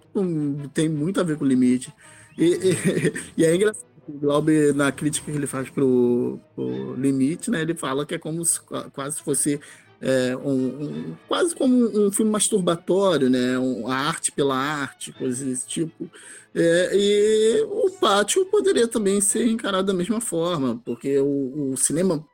[0.74, 1.92] tem muito a ver com o limite.
[2.36, 2.44] E,
[3.36, 3.86] e, e é engraçado.
[4.08, 8.18] O Glauber, na crítica que ele faz pro, pro Limite, né, ele fala que é
[8.18, 8.60] como se,
[8.92, 9.58] quase fosse
[10.00, 13.58] é, um, um, quase como um filme masturbatório, né?
[13.58, 16.10] Um, a arte pela arte, coisas desse tipo.
[16.54, 22.24] É, e o pátio poderia também ser encarado da mesma forma, porque o, o cinema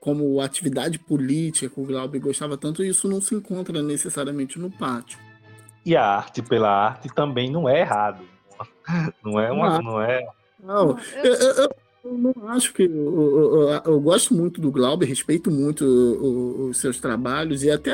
[0.00, 5.18] como atividade política que o Glauber gostava tanto, isso não se encontra necessariamente no pátio.
[5.84, 8.22] E a arte pela arte também não é errado.
[9.22, 9.80] Não é uma.
[9.82, 10.26] Não, é.
[10.58, 11.70] Não, eu, eu,
[12.04, 12.82] eu não acho que.
[12.82, 15.84] Eu, eu, gosto muito do Glauber, respeito muito
[16.68, 17.92] os seus trabalhos e até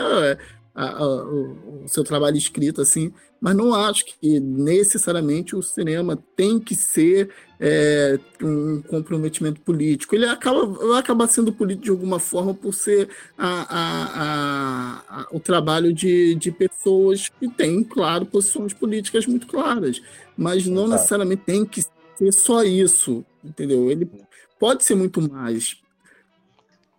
[0.74, 6.18] a, a, o, o, seu trabalho escrito, assim, mas não acho que necessariamente o cinema
[6.34, 7.30] tem que ser
[7.60, 10.14] é, um comprometimento político.
[10.14, 16.34] Ele acaba, vai acabar sendo político de alguma forma por ser a, o trabalho de,
[16.34, 20.02] de pessoas que têm, claro, posições políticas muito claras,
[20.36, 21.82] mas não necessariamente tem que
[22.16, 23.90] ser só isso, entendeu?
[23.90, 24.10] Ele
[24.58, 25.76] pode ser muito mais.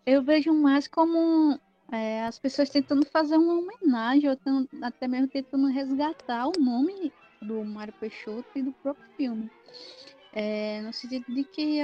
[0.05, 1.59] Eu vejo mais como
[1.91, 4.37] é, as pessoas tentando fazer uma homenagem, ou
[4.81, 9.49] até mesmo tentando resgatar o nome do Mário Peixoto e do próprio filme.
[10.33, 11.79] É, no sentido de que,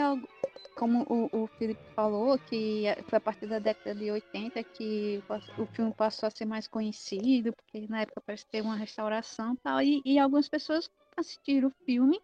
[0.75, 5.21] como o, o Felipe falou, que foi a partir da década de 80 que
[5.57, 9.55] o, o filme passou a ser mais conhecido, porque na época parece ter uma restauração
[9.57, 12.19] tal, e, e algumas pessoas assistiram o filme.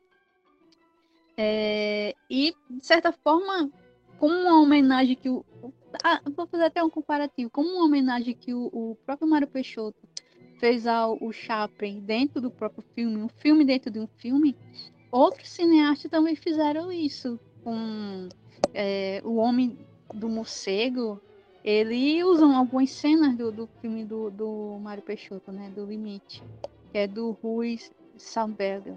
[1.39, 3.71] É, e, de certa forma,
[4.17, 5.45] como uma homenagem que o,
[6.03, 7.49] ah, vou fazer até um comparativo.
[7.49, 9.97] Como uma homenagem que o, o próprio Mário Peixoto
[10.59, 14.55] fez ao o Chaplin dentro do próprio filme, um filme dentro de um filme,
[15.11, 17.39] outros cineastas também fizeram isso.
[17.63, 18.29] Com
[18.73, 19.77] é, O Homem
[20.13, 21.21] do Morcego,
[21.63, 25.69] ele usa algumas cenas do, do filme do, do Mário Peixoto, né?
[25.69, 26.41] Do Limite,
[26.91, 27.77] que é do Rui
[28.17, 28.95] Sandberger.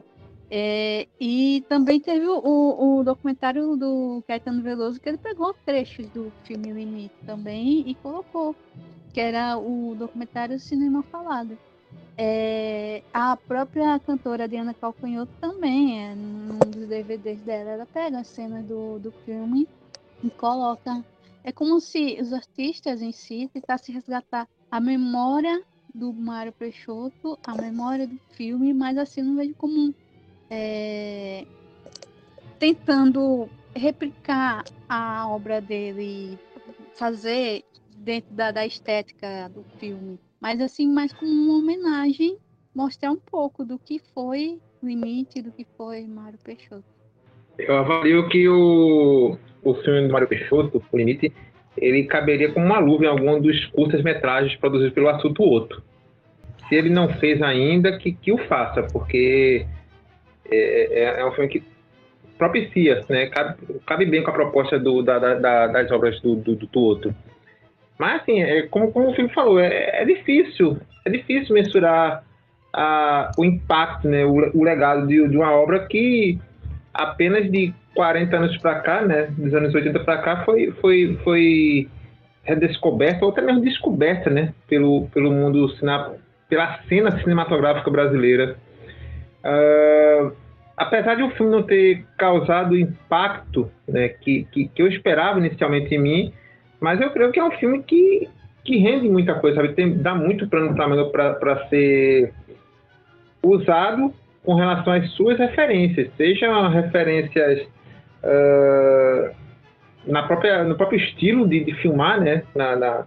[0.52, 6.32] É, e também teve o, o, documentário do Caetano Veloso, que ele pegou trechos do
[6.42, 8.56] filme Limite também e colocou,
[9.12, 11.56] que era o documentário Cinema Falado.
[12.18, 18.24] É, a própria cantora Diana Calcanhoto também, é, num dos DVDs dela, ela pega a
[18.24, 19.68] cena do, do filme
[20.22, 21.04] e coloca.
[21.44, 25.62] É como se os artistas em si tentassem resgatar a memória
[25.94, 29.94] do Mário Peixoto, a memória do filme, mas assim não vejo como
[30.50, 31.44] é,
[32.58, 36.38] tentando replicar a obra dele,
[36.94, 37.62] fazer
[37.96, 42.36] dentro da, da estética do filme, mas assim, mais como uma homenagem,
[42.74, 46.84] mostrar um pouco do que foi Limite, do que foi Mário Peixoto.
[47.58, 51.32] Eu avalio que o, o filme do Mário Peixoto, O Limite,
[51.76, 55.82] ele caberia como uma luva em algum dos curtas-metragens produzidos pelo Assunto Outro.
[56.68, 59.66] Se ele não fez ainda, que, que o faça, porque
[60.50, 61.62] é, é, é um filme que
[62.38, 63.26] propicia, né?
[63.26, 63.56] Cabe,
[63.86, 67.14] cabe, bem com a proposta do, da, da, das obras do, do, do outro.
[67.98, 72.24] Mas, assim, é, como, como o filme falou, é, é difícil, é difícil mensurar
[72.72, 76.38] a, o impacto, né, o, o legado de, de, uma obra que
[76.94, 81.88] apenas de 40 anos para cá, né, dos anos 80 para cá, foi, foi, foi
[82.42, 85.68] redescoberta, ou até mesmo descoberta, né, pelo, pelo mundo,
[86.48, 88.56] pela cena cinematográfica brasileira.
[89.44, 90.32] Uh,
[90.80, 95.38] apesar de o filme não ter causado o impacto né, que, que, que, eu esperava
[95.38, 96.32] inicialmente em mim,
[96.80, 98.26] mas eu creio que é um filme que,
[98.64, 99.74] que rende muita coisa, sabe?
[99.74, 102.32] Tem, dá muito plano para ser
[103.42, 107.60] usado com relação às suas referências, sejam referências
[108.24, 109.34] uh,
[110.06, 112.42] na própria, no próprio estilo de, de filmar, né?
[112.54, 113.04] Na, na,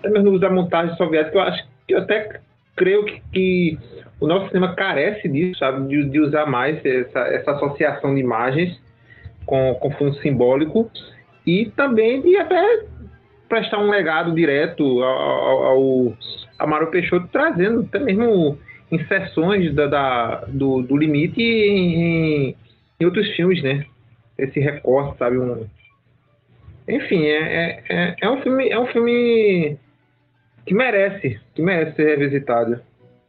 [0.00, 2.40] até mesmo no uso da montagem soviética, eu acho que eu até
[2.76, 3.78] creio que, que
[4.20, 5.88] o nosso cinema carece disso, sabe?
[5.88, 8.80] De, de usar mais essa, essa, associação de imagens
[9.44, 10.90] com, com fundo simbólico
[11.46, 12.84] e também de até
[13.48, 16.14] prestar um legado direto ao,
[16.58, 18.58] ao, Peixoto, trazendo até mesmo
[18.90, 22.56] inserções da, da do, do, limite em,
[23.00, 23.84] em, outros filmes, né?
[24.38, 25.38] Esse recorte, sabe?
[25.38, 25.66] Um...
[26.88, 29.76] Enfim, é, é, é, um filme, é um filme
[30.64, 32.80] que merece, que merece ser revisitado.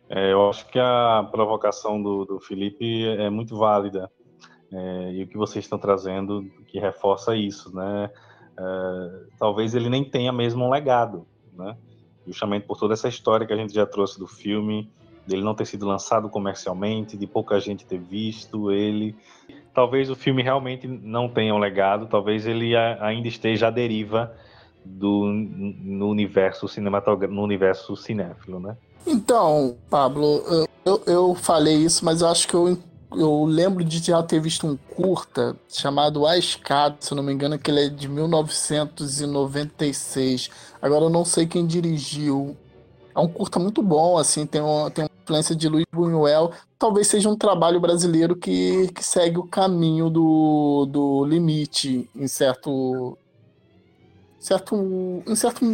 [0.10, 4.10] É, eu acho que a provocação do, do Felipe é muito válida.
[4.72, 8.10] É, e o que vocês estão trazendo que reforça isso, né?
[8.60, 11.78] É, talvez ele nem tenha mesmo um legado, né?
[12.26, 14.90] Justamente por toda essa história que a gente já trouxe do filme,
[15.26, 19.16] dele não ter sido lançado comercialmente, de pouca gente ter visto ele.
[19.74, 24.34] Talvez o filme realmente não tenha um legado, talvez ele ainda esteja à deriva
[24.84, 28.78] do, no universo cinematográfico, no universo cinéfilo, né?
[29.06, 30.44] Então, Pablo,
[30.88, 32.78] eu, eu falei isso, mas eu acho que eu,
[33.12, 37.34] eu lembro de já ter visto um curta chamado A Escada, se eu não me
[37.34, 40.50] engano, que ele é de 1996.
[40.82, 42.56] Agora eu não sei quem dirigiu.
[43.14, 44.62] É um curta muito bom, assim, tem,
[44.94, 46.52] tem uma influência de Luiz Buñuel.
[46.78, 53.18] Talvez seja um trabalho brasileiro que, que segue o caminho do, do limite em certo,
[54.40, 55.66] certo, em certo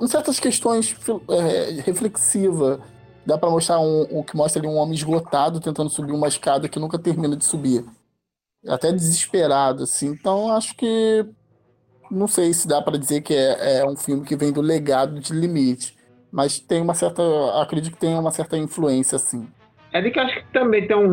[0.00, 0.96] em certas questões
[1.28, 2.80] é, reflexiva.
[3.24, 6.68] Dá para mostrar um, o que mostra ali um homem esgotado tentando subir uma escada
[6.68, 7.84] que nunca termina de subir.
[8.66, 10.08] Até desesperado, assim.
[10.08, 11.24] Então, acho que.
[12.10, 15.20] Não sei se dá para dizer que é, é um filme que vem do legado
[15.20, 15.96] de Limite.
[16.32, 17.22] Mas tem uma certa.
[17.60, 19.48] Acredito que tem uma certa influência, assim.
[19.92, 21.08] É de que acho que também tem um,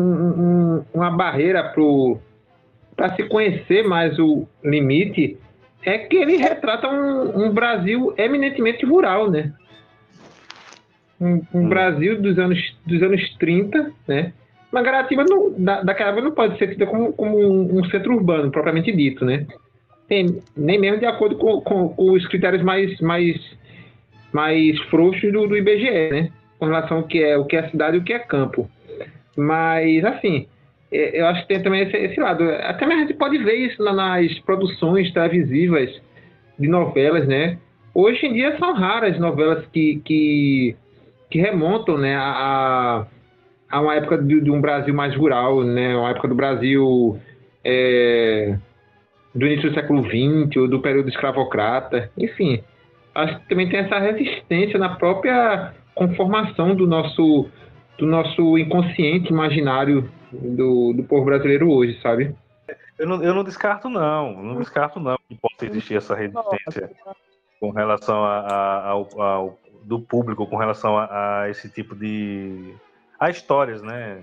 [0.78, 1.74] um, uma barreira
[2.96, 5.38] para se conhecer mais o limite
[5.82, 9.52] é que ele retrata um, um Brasil eminentemente rural, né?
[11.20, 11.68] Um, um hum.
[11.68, 14.32] Brasil dos anos, dos anos 30, né?
[14.70, 18.50] Mangaratiba, não, da, daquela época, não pode ser tida como, como um, um, centro urbano,
[18.50, 19.46] propriamente dito, né?
[20.06, 23.36] Tem, nem mesmo de acordo com, com, com, os critérios mais, mais,
[24.32, 26.30] mais frouxos do, do IBGE, né?
[26.58, 28.68] Com relação ao que é, o que é cidade e o que é campo.
[29.36, 30.46] Mas, assim,
[30.90, 32.44] eu acho que tem também esse, esse, lado.
[32.62, 35.90] Até mesmo a gente pode ver isso nas produções televisivas
[36.58, 37.58] de novelas, né?
[37.94, 40.76] Hoje em dia são raras novelas que, que,
[41.30, 43.06] que remontam né, a,
[43.70, 45.96] a uma época de, de, um Brasil mais rural, né?
[45.96, 47.18] Uma época do Brasil
[47.64, 48.56] é,
[49.34, 52.10] do início do século XX ou do período escravocrata.
[52.16, 52.62] Enfim,
[53.14, 57.46] acho que também tem essa resistência na própria conformação do nosso,
[57.98, 62.34] do nosso inconsciente imaginário do, do povo brasileiro hoje, sabe?
[62.98, 64.42] Eu não, eu não descarto, não.
[64.42, 66.90] Não descarto, não, que possa existir essa resistência
[67.60, 72.74] com relação a, a, ao, ao, do público, com relação a, a, esse tipo de.
[73.18, 74.22] a histórias, né?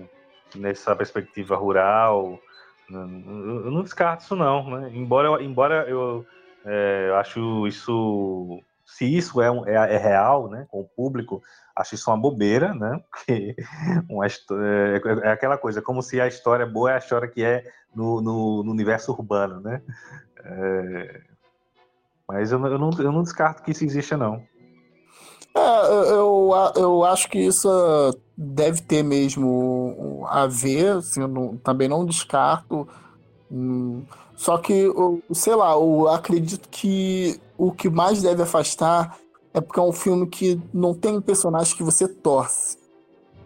[0.54, 2.38] Nessa perspectiva rural.
[2.88, 4.70] Eu não descarto isso, não.
[4.70, 4.90] Né?
[4.94, 6.24] Embora, embora eu
[6.64, 8.60] é, acho isso.
[8.84, 10.66] Se isso é, um, é, é real, né?
[10.70, 11.42] Com o público,
[11.76, 13.00] acho isso uma bobeira, né?
[13.10, 13.54] Porque
[14.08, 14.30] uma, é,
[15.24, 18.62] é, aquela coisa, como se a história boa é a história que é no, no,
[18.64, 19.82] no universo urbano, né?
[20.42, 21.20] É,
[22.26, 24.42] mas eu, eu, não, eu não descarto que isso exista, não.
[25.54, 27.68] É, eu, eu acho que isso
[28.36, 32.86] deve ter mesmo a ver, assim, não, também não descarto.
[33.50, 34.04] Hum,
[34.34, 39.16] Só que, eu, sei lá, eu acredito que o que mais deve afastar
[39.56, 42.76] é porque é um filme que não tem um personagem que você torce.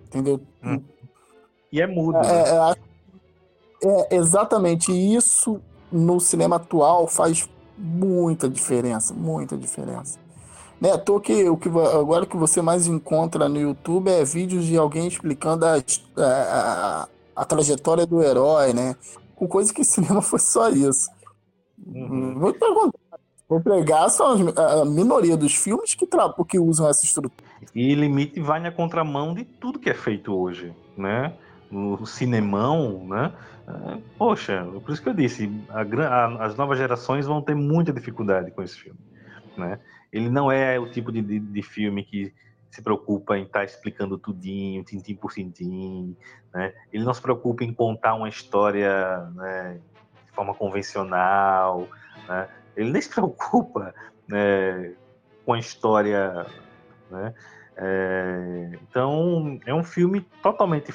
[0.07, 0.41] Entendeu?
[0.61, 0.82] Hum.
[1.70, 2.19] E é mudo.
[2.19, 2.74] É, né?
[3.85, 4.91] é, é, exatamente.
[4.91, 5.61] isso
[5.91, 9.15] no cinema atual faz muita diferença.
[9.15, 10.19] Muita diferença.
[10.81, 14.65] Né, tô que, o que agora o que você mais encontra no YouTube é vídeos
[14.65, 15.77] de alguém explicando a,
[16.16, 18.97] a, a trajetória do herói, né?
[19.37, 21.09] Com coisa que cinema foi só isso.
[21.87, 22.37] Uhum.
[22.37, 22.99] Vou perguntar.
[23.51, 26.06] Vou pregar são a minoria dos filmes que,
[26.48, 27.51] que usam essa estrutura.
[27.74, 31.35] E Limite vai na contramão de tudo que é feito hoje, né?
[31.68, 33.32] O cinemão, né?
[33.66, 37.93] É, poxa, por isso que eu disse, a, a, as novas gerações vão ter muita
[37.93, 39.01] dificuldade com esse filme,
[39.56, 39.81] né?
[40.12, 42.32] Ele não é o tipo de, de, de filme que
[42.70, 46.16] se preocupa em estar tá explicando tudinho, tintim por tintim,
[46.55, 46.72] né?
[46.93, 49.81] Ele não se preocupa em contar uma história né,
[50.24, 51.89] de forma convencional,
[52.28, 52.48] né?
[52.76, 53.94] Ele nem se preocupa
[54.28, 54.94] né,
[55.44, 56.47] com a história,
[57.10, 57.34] né?
[57.76, 60.92] É, então, é um filme totalmente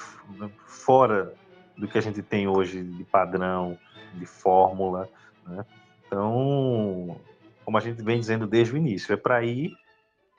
[0.68, 1.34] fora
[1.76, 3.78] do que a gente tem hoje de padrão,
[4.14, 5.10] de fórmula,
[5.48, 5.66] né?
[6.06, 7.20] Então,
[7.64, 9.76] como a gente vem dizendo desde o início, é para ir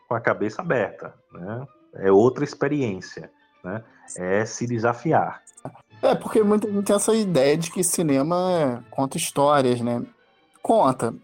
[0.09, 1.67] com a cabeça aberta, né?
[1.95, 3.31] É outra experiência,
[3.65, 3.83] né?
[4.17, 5.43] É se desafiar.
[6.01, 10.03] É, porque muita gente tem essa ideia de que cinema conta histórias, né?
[10.67, 11.15] Conta,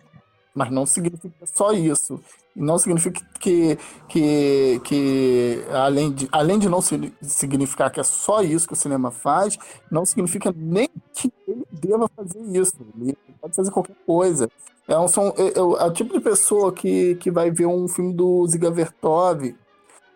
[0.55, 2.20] mas não significa só isso.
[2.55, 8.69] Não significa que, que, que além, de, além de não significar que é só isso
[8.69, 9.59] que o cinema faz,
[9.90, 12.74] não significa nem que ele deva fazer isso.
[13.01, 14.48] Ele pode fazer qualquer coisa.
[14.86, 17.89] É, um, são, é, é, é, o tipo de pessoa que, que vai ver um
[17.89, 19.56] filme do Ziga Vertov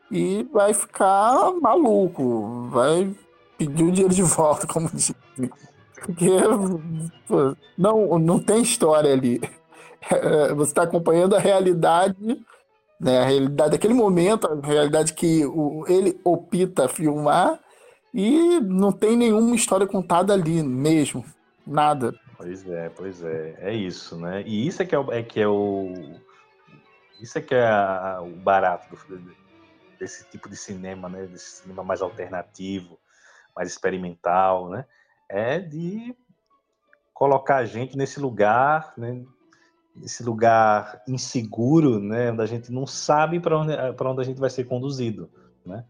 [0.08, 3.12] e vai ficar maluco, vai
[3.58, 5.16] pedir o dinheiro de volta, como dizem.
[6.04, 6.28] Porque
[7.26, 9.40] pô, não, não tem história ali.
[10.10, 12.16] É, você está acompanhando a realidade,
[13.00, 17.58] né, a realidade daquele momento, a realidade que o, ele opta filmar,
[18.14, 21.24] e não tem nenhuma história contada ali mesmo.
[21.66, 22.14] Nada.
[22.36, 23.56] Pois é, pois é.
[23.58, 24.42] É isso, né?
[24.46, 25.92] E isso é que é, o, é que é o.
[27.20, 29.34] Isso é que é a, o barato do,
[29.98, 31.26] desse tipo de cinema, né?
[31.26, 32.98] Desse cinema mais alternativo,
[33.54, 34.86] mais experimental, né?
[35.28, 36.16] É de
[37.12, 39.24] colocar a gente nesse lugar, né?
[40.02, 42.30] Esse lugar inseguro, né?
[42.30, 45.30] Onde a gente não sabe para onde, para onde a gente vai ser conduzido,
[45.64, 45.84] né?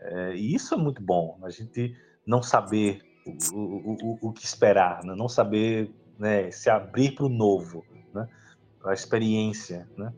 [0.00, 1.96] É, e isso é muito bom, a gente
[2.26, 3.00] não saber
[3.52, 5.14] o, o, o, que esperar, né?
[5.14, 8.28] não saber né, se abrir para o novo, né?
[8.84, 9.88] a experiência.
[9.96, 10.12] Né?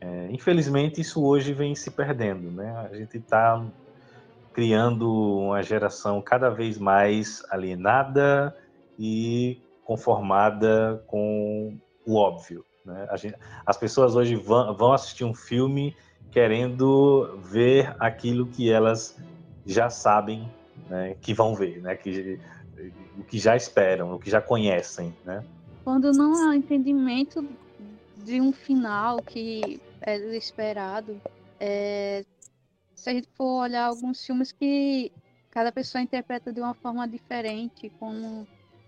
[0.00, 2.50] É, infelizmente, isso hoje vem se perdendo.
[2.50, 2.70] Né?
[2.90, 3.64] A gente está
[4.52, 8.56] criando uma geração cada vez mais alienada
[8.98, 11.76] e conformada com
[12.06, 12.64] o óbvio.
[12.84, 13.06] Né?
[13.16, 15.96] Gente, as pessoas hoje vão, vão assistir um filme
[16.30, 19.18] querendo ver aquilo que elas
[19.66, 20.48] já sabem
[20.88, 22.38] né, que vão ver, né, que,
[23.18, 25.44] o que já esperam, o que já conhecem, né?
[25.84, 27.44] Quando não há entendimento
[28.24, 31.20] de um final que é esperado,
[31.58, 32.24] é,
[33.02, 35.10] se a gente for olhar alguns filmes que
[35.50, 38.42] cada pessoa interpreta de uma forma diferente, como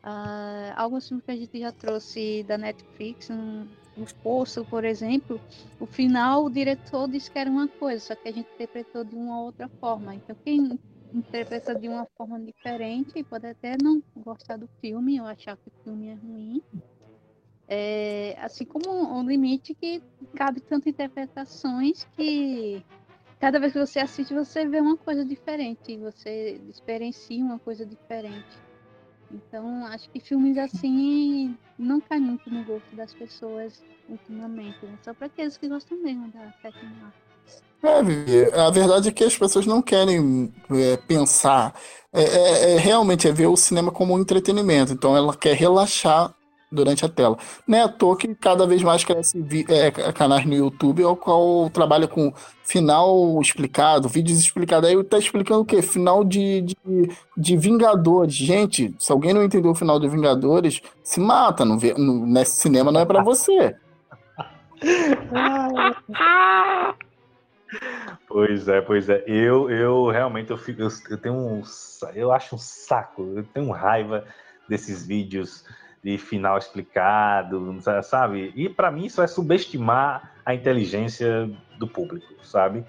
[0.05, 3.67] uh, alguns filmes que a gente já trouxe da Netflix, um,
[3.99, 5.41] um Poço, por exemplo,
[5.81, 9.17] o final o diretor disse que era uma coisa, só que a gente interpretou de
[9.17, 10.15] uma outra forma.
[10.15, 10.79] Então, quem
[11.13, 15.83] interpreta de uma forma diferente pode até não gostar do filme ou achar que o
[15.83, 16.63] filme é ruim.
[17.67, 20.01] É, assim como um limite que
[20.37, 22.85] cabe tantas interpretações que
[23.45, 28.57] cada vez que você assiste você vê uma coisa diferente, você experiencia uma coisa diferente.
[29.31, 34.97] Então acho que filmes assim não caem muito no gosto das pessoas ultimamente, né?
[35.03, 36.75] só para aqueles que gostam mesmo da arte.
[37.83, 41.79] É, a verdade é que as pessoas não querem é, pensar.
[42.15, 44.95] É, é, é, realmente é ver o cinema como um entretenimento.
[44.95, 46.35] Então ela quer relaxar
[46.75, 47.37] durante a tela.
[47.67, 51.71] Não é à toa que cada vez mais cresce é, canais no YouTube ao qual
[51.71, 52.33] trabalha com
[52.65, 54.89] final explicado, vídeos explicados.
[54.89, 55.83] Aí tá explicando o quê?
[55.83, 56.77] Final de, de,
[57.37, 58.35] de, Vingadores.
[58.35, 61.65] Gente, se alguém não entendeu o final de Vingadores, se mata.
[61.65, 63.77] Não vê, nesse cinema não é para você.
[68.29, 69.23] Pois é, pois é.
[69.27, 71.63] Eu, eu realmente eu, fico, eu, eu, tenho um,
[72.15, 74.25] eu acho um saco, eu tenho raiva
[74.69, 75.65] desses vídeos
[76.05, 78.53] de final explicado, sabe?
[78.55, 82.85] E para mim isso é subestimar a inteligência do público, sabe?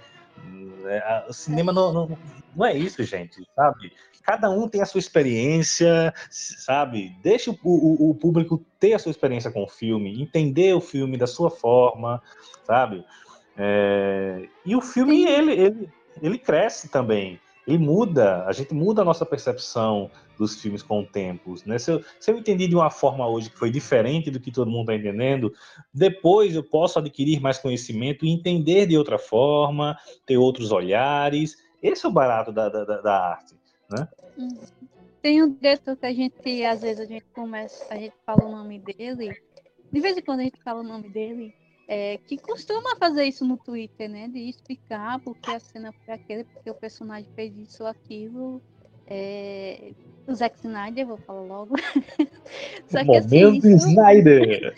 [0.85, 2.17] É, o cinema não, não,
[2.53, 3.93] não é isso, gente, sabe?
[4.21, 7.15] Cada um tem a sua experiência, sabe?
[7.23, 11.17] Deixa o, o, o público ter a sua experiência com o filme, entender o filme
[11.17, 12.21] da sua forma,
[12.65, 13.05] sabe?
[13.57, 15.89] É, e o filme, ele, ele,
[16.21, 21.05] ele cresce também, ele muda, a gente muda a nossa percepção dos filmes com o
[21.05, 21.55] tempo.
[21.65, 21.77] Né?
[21.77, 24.69] Se, eu, se eu entendi de uma forma hoje que foi diferente do que todo
[24.69, 25.53] mundo está entendendo,
[25.93, 31.57] depois eu posso adquirir mais conhecimento e entender de outra forma, ter outros olhares.
[31.81, 33.55] Esse é o barato da, da, da arte.
[33.89, 34.07] Né?
[35.21, 38.51] Tem um diretor que a gente, às vezes, a gente começa, a gente fala o
[38.51, 39.35] nome dele,
[39.91, 41.53] de vez em quando a gente fala o nome dele,
[41.87, 44.27] é, que costuma fazer isso no Twitter, né?
[44.27, 48.61] De explicar porque a cena foi aquele, porque o personagem fez isso ou aquilo.
[49.07, 49.91] É,
[50.27, 51.75] o Zack Snyder, vou falar logo.
[52.89, 53.87] Só que, assim, Momento assim, isso...
[53.89, 54.75] Snyder!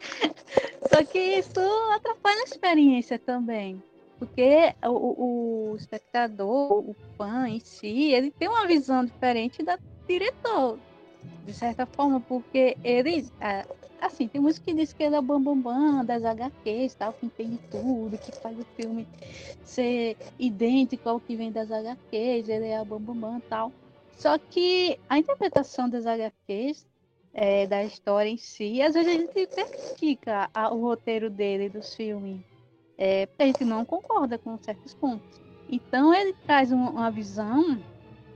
[0.88, 1.60] Só que isso
[1.94, 3.82] atrapalha a experiência também.
[4.18, 10.78] Porque o, o, espectador, o fã em si, ele tem uma visão diferente da diretor,
[11.46, 13.26] de certa forma, porque ele,
[14.00, 17.12] assim, tem música que diz que ele é o bambambam bam, bam das HQs, tal,
[17.12, 19.06] que entende tudo, que faz o filme
[19.64, 23.72] ser idêntico ao que vem das HQs, ele é o bambambam bam, tal.
[24.16, 26.86] Só que a interpretação das HQs,
[27.32, 32.40] é, da história em si, às vezes a gente critica o roteiro dele, dos filmes,
[32.98, 35.40] é, porque a gente não concorda com certos pontos.
[35.70, 37.80] Então ele traz uma, uma visão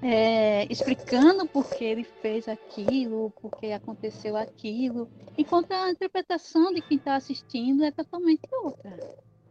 [0.06, 5.08] é, explicando por que ele fez aquilo, por que aconteceu aquilo,
[5.38, 8.94] enquanto a interpretação de quem está assistindo é totalmente outra.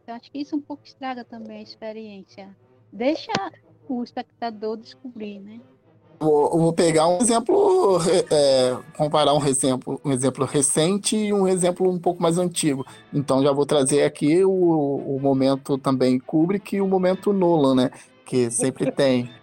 [0.06, 2.56] Eu acho que isso um pouco estraga também a experiência.
[2.92, 3.32] Deixa
[3.90, 5.60] o espectador descobrir, né?
[6.20, 7.98] Vou, vou pegar um exemplo,
[8.30, 12.86] é, comparar um exemplo, um exemplo recente e um exemplo um pouco mais antigo.
[13.12, 17.92] Então já vou trazer aqui o, o momento também Kubrick e o momento Nolan, né?
[18.24, 19.43] Que sempre tem.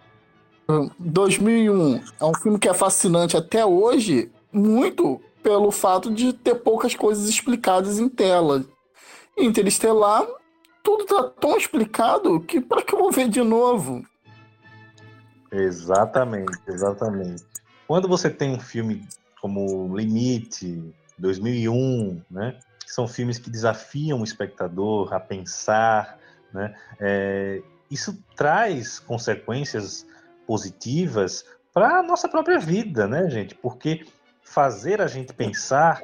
[0.99, 6.95] 2001 é um filme que é fascinante até hoje, muito pelo fato de ter poucas
[6.95, 8.65] coisas explicadas em tela.
[9.39, 10.27] Interestelar,
[10.83, 14.05] tudo tá tão explicado que para que eu vou ver de novo?
[15.51, 17.45] Exatamente, exatamente.
[17.87, 19.07] Quando você tem um filme
[19.41, 20.83] como Limite,
[21.19, 26.19] 2001, né, são filmes que desafiam o espectador a pensar,
[26.53, 30.07] né, é, isso traz consequências
[30.51, 33.55] positivas para a nossa própria vida, né, gente?
[33.55, 34.05] Porque
[34.43, 36.03] fazer a gente pensar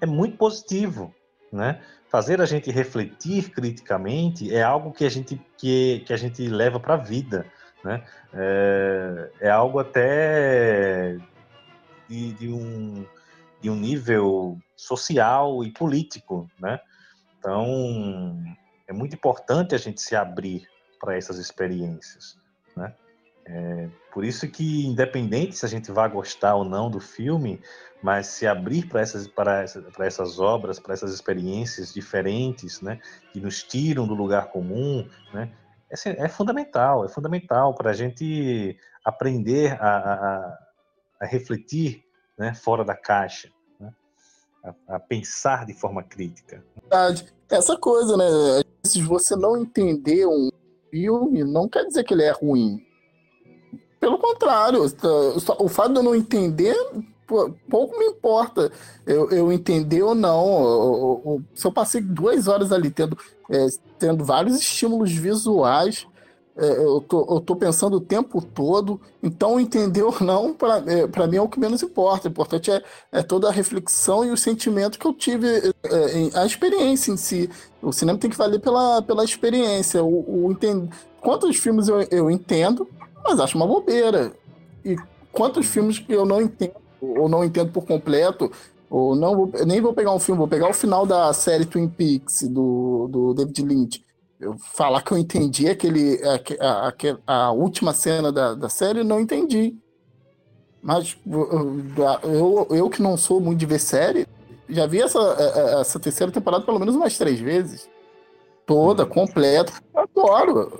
[0.00, 1.12] é muito positivo,
[1.52, 1.82] né?
[2.08, 6.78] Fazer a gente refletir criticamente é algo que a gente, que, que a gente leva
[6.78, 7.44] para a vida,
[7.84, 8.04] né?
[8.32, 11.16] É, é, algo até
[12.08, 13.04] de, de, um,
[13.60, 16.78] de um nível social e político, né?
[17.36, 18.40] Então,
[18.86, 20.68] é muito importante a gente se abrir
[21.00, 22.38] para essas experiências?
[23.50, 27.58] É, por isso que, independente se a gente vai gostar ou não do filme,
[28.02, 33.00] mas se abrir para essas, para, essa, para essas obras, para essas experiências diferentes, né,
[33.32, 35.50] que nos tiram do lugar comum, né,
[35.90, 40.58] é, é fundamental, é fundamental para a gente aprender a, a,
[41.22, 42.04] a refletir
[42.38, 43.48] né, fora da caixa,
[43.80, 43.90] né,
[44.62, 46.62] a, a, pensar de forma crítica.
[47.50, 48.26] Essa coisa, né?
[49.06, 50.50] Você não entender um
[50.90, 52.86] filme, não quer dizer que ele é ruim
[54.00, 54.84] pelo contrário,
[55.58, 56.76] o fato de eu não entender
[57.68, 58.72] pouco me importa
[59.06, 61.42] eu, eu entender ou não.
[61.54, 63.18] se eu passei duas horas ali tendo,
[63.50, 63.66] é,
[63.98, 66.06] tendo vários estímulos visuais,
[66.56, 71.26] é, eu, tô, eu tô pensando o tempo todo, então entender ou não, para é,
[71.28, 72.26] mim é o que menos importa.
[72.26, 75.72] O importante é, é toda a reflexão e o sentimento que eu tive, é,
[76.34, 77.48] a experiência em si.
[77.80, 80.02] O cinema tem que valer pela, pela experiência.
[80.02, 80.88] O, o entend...
[81.20, 82.88] Quantos filmes eu, eu entendo,
[83.28, 84.32] mas acho uma bobeira.
[84.84, 84.96] E
[85.30, 88.50] quantos filmes que eu não entendo, ou não entendo por completo,
[88.88, 91.88] ou não vou, nem vou pegar um filme, vou pegar o final da série Twin
[91.88, 94.04] Peaks do, do David Lynch.
[94.40, 96.18] Eu falar que eu entendi aquele,
[96.60, 96.92] a,
[97.26, 99.76] a, a última cena da, da série, não entendi.
[100.80, 101.18] Mas
[102.22, 104.26] eu, eu que não sou muito de ver série,
[104.68, 105.18] já vi essa,
[105.80, 107.88] essa terceira temporada pelo menos umas três vezes.
[108.68, 109.72] Toda, completa.
[109.96, 110.70] Adoro.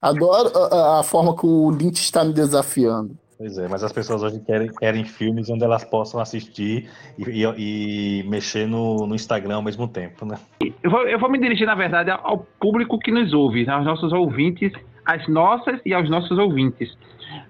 [0.00, 3.18] Adoro a, a, forma que o Lynch está me desafiando.
[3.36, 6.88] Pois é, mas as pessoas hoje querem, querem filmes onde elas possam assistir
[7.18, 10.38] e, e, e mexer no, no, Instagram ao mesmo tempo, né?
[10.80, 14.12] Eu vou, eu vou me dirigir, na verdade, ao público que nos ouve, aos nossos
[14.12, 14.72] ouvintes,
[15.04, 16.96] às nossas e aos nossos ouvintes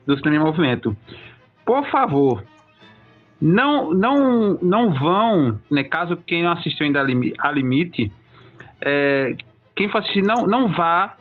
[0.07, 0.97] do Cinema Movimento.
[1.67, 2.43] Por favor,
[3.39, 8.11] não, não, não vão, né, caso quem não assistiu ainda a Limite,
[8.85, 9.37] é,
[9.75, 11.17] quem for assistir, não, não vá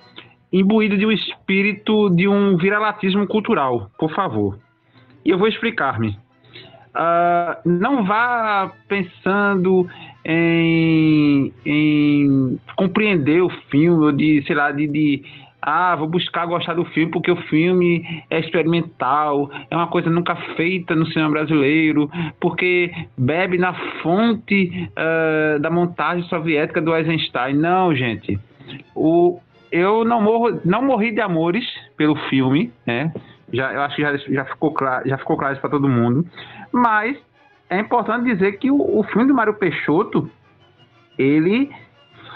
[0.52, 4.60] imbuído de um espírito de um viralatismo cultural, por favor.
[5.24, 6.18] E eu vou explicar-me.
[6.94, 9.88] Uh, não vá pensando
[10.26, 15.24] em, em, compreender o filme, de, sei lá, de, de,
[15.62, 20.36] ah, vou buscar gostar do filme porque o filme é experimental, é uma coisa nunca
[20.56, 22.10] feita no cinema brasileiro,
[22.40, 27.54] porque bebe na fonte uh, da montagem soviética do Eisenstein.
[27.54, 28.40] Não, gente.
[28.96, 29.40] O,
[29.72, 31.66] eu não, morro, não morri de amores
[31.96, 33.14] pelo filme, né?
[33.54, 36.26] Já, eu acho que já, já ficou claro, já ficou claro isso para todo mundo.
[36.72, 37.18] Mas
[37.70, 40.30] é importante dizer que o, o filme do Mário Peixoto
[41.18, 41.70] ele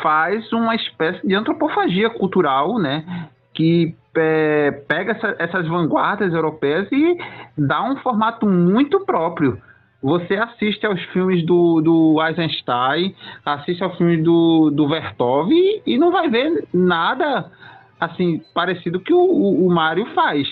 [0.01, 3.29] faz uma espécie de antropofagia cultural, né?
[3.53, 7.17] Que é, pega essa, essas vanguardas europeias e
[7.57, 9.61] dá um formato muito próprio.
[10.01, 16.11] Você assiste aos filmes do, do Eisenstein, assiste aos filmes do, do Vertov e, não
[16.11, 17.51] vai ver nada
[17.99, 20.47] assim parecido que o, o, o Mário faz.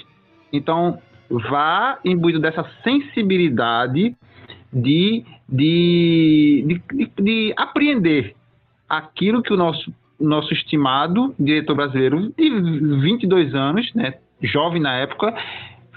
[0.51, 0.97] Então,
[1.29, 4.15] vá imbuído dessa sensibilidade
[4.71, 8.35] de, de, de, de, apreender
[8.89, 15.33] aquilo que o nosso, nosso estimado diretor brasileiro de 22 anos, né, jovem na época,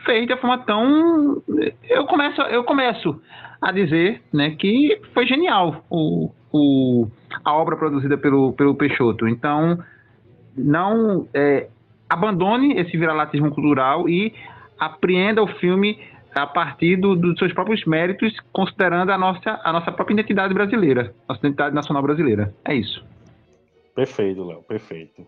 [0.05, 1.43] fez de forma tão.
[1.89, 3.21] Eu começo, eu começo
[3.61, 7.09] a dizer né, que foi genial o, o,
[7.45, 9.29] a obra produzida pelo, pelo Peixoto.
[9.29, 9.79] Então,
[10.57, 11.69] não é,
[12.09, 14.33] abandone esse viralatismo cultural e
[14.79, 15.99] apreenda o filme
[16.37, 21.15] a partir do, dos seus próprios méritos, considerando a nossa, a nossa própria identidade brasileira,
[21.29, 22.55] nossa identidade nacional brasileira.
[22.65, 23.05] É isso.
[23.95, 25.27] Perfeito, Léo, perfeito.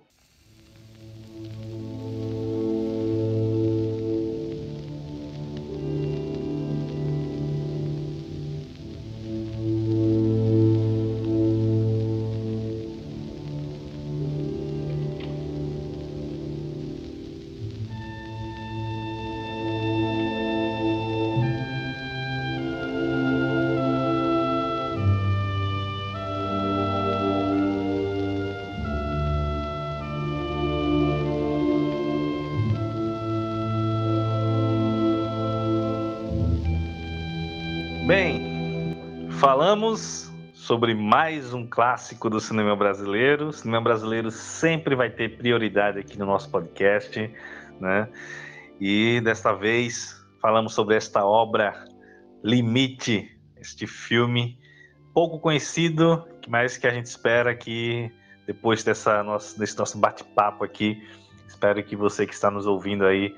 [40.68, 43.48] Sobre mais um clássico do cinema brasileiro.
[43.48, 47.18] O cinema brasileiro sempre vai ter prioridade aqui no nosso podcast,
[47.80, 48.06] né?
[48.78, 51.86] E desta vez falamos sobre esta obra
[52.44, 54.58] Limite, este filme
[55.14, 58.12] pouco conhecido, mas que a gente espera que
[58.46, 61.02] depois dessa nossa, desse nosso bate-papo aqui,
[61.46, 63.34] espero que você que está nos ouvindo aí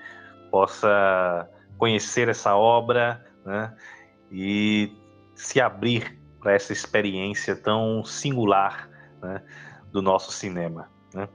[0.50, 1.48] possa
[1.78, 3.72] conhecer essa obra, né?
[4.32, 4.92] E
[5.36, 8.88] se abrir para essa experiência tão singular
[9.22, 9.42] né,
[9.92, 10.90] do nosso cinema.
[11.14, 11.28] Né?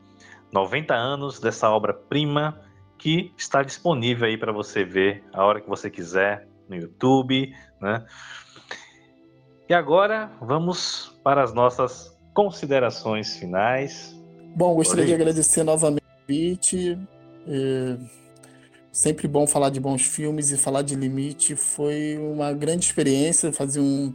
[0.52, 2.62] 90 anos dessa obra-prima
[2.98, 7.54] que está disponível aí para você ver a hora que você quiser no YouTube.
[7.80, 8.06] Né?
[9.70, 14.16] E agora vamos para as nossas considerações finais.
[14.56, 17.00] Bom, gostaria de agradecer novamente o convite.
[17.48, 17.98] É
[18.96, 23.52] sempre bom falar de bons filmes e falar de Limite foi uma grande experiência.
[23.52, 24.14] Fazia um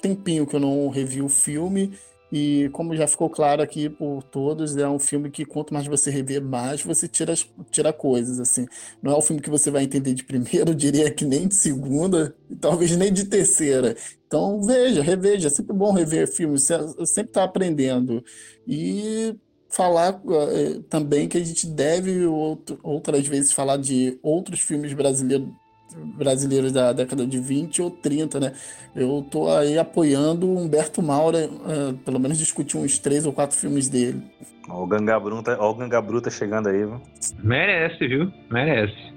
[0.00, 1.92] tempinho que eu não revi o filme.
[2.32, 6.10] E como já ficou claro aqui por todos, é um filme que quanto mais você
[6.10, 7.34] rever, mais você tira,
[7.72, 8.66] tira coisas, assim.
[9.02, 11.56] Não é um filme que você vai entender de primeira, eu diria que nem de
[11.56, 13.96] segunda, talvez nem de terceira.
[14.26, 18.24] Então veja, reveja, é sempre bom rever filmes, você sempre está aprendendo.
[18.66, 19.34] E
[19.68, 20.20] falar
[20.52, 25.48] é, também que a gente deve outro, outras vezes falar de outros filmes brasileiros
[25.96, 28.52] brasileiros da década de 20 ou 30, né?
[28.94, 33.56] Eu tô aí apoiando o Humberto Maura, uh, pelo menos discutir uns três ou quatro
[33.56, 34.22] filmes dele.
[34.68, 37.00] Ó o Ganga Bruta, ó o Ganga Bruta chegando aí, viu?
[37.42, 38.32] Merece, viu?
[38.50, 39.10] Merece.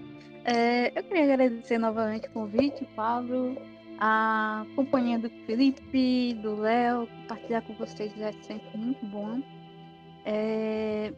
[0.46, 3.56] É, eu queria agradecer novamente o convite, Pablo,
[4.00, 9.42] a companhia do Felipe, do Léo, compartilhar com vocês é sempre muito bom.
[10.26, 11.14] É,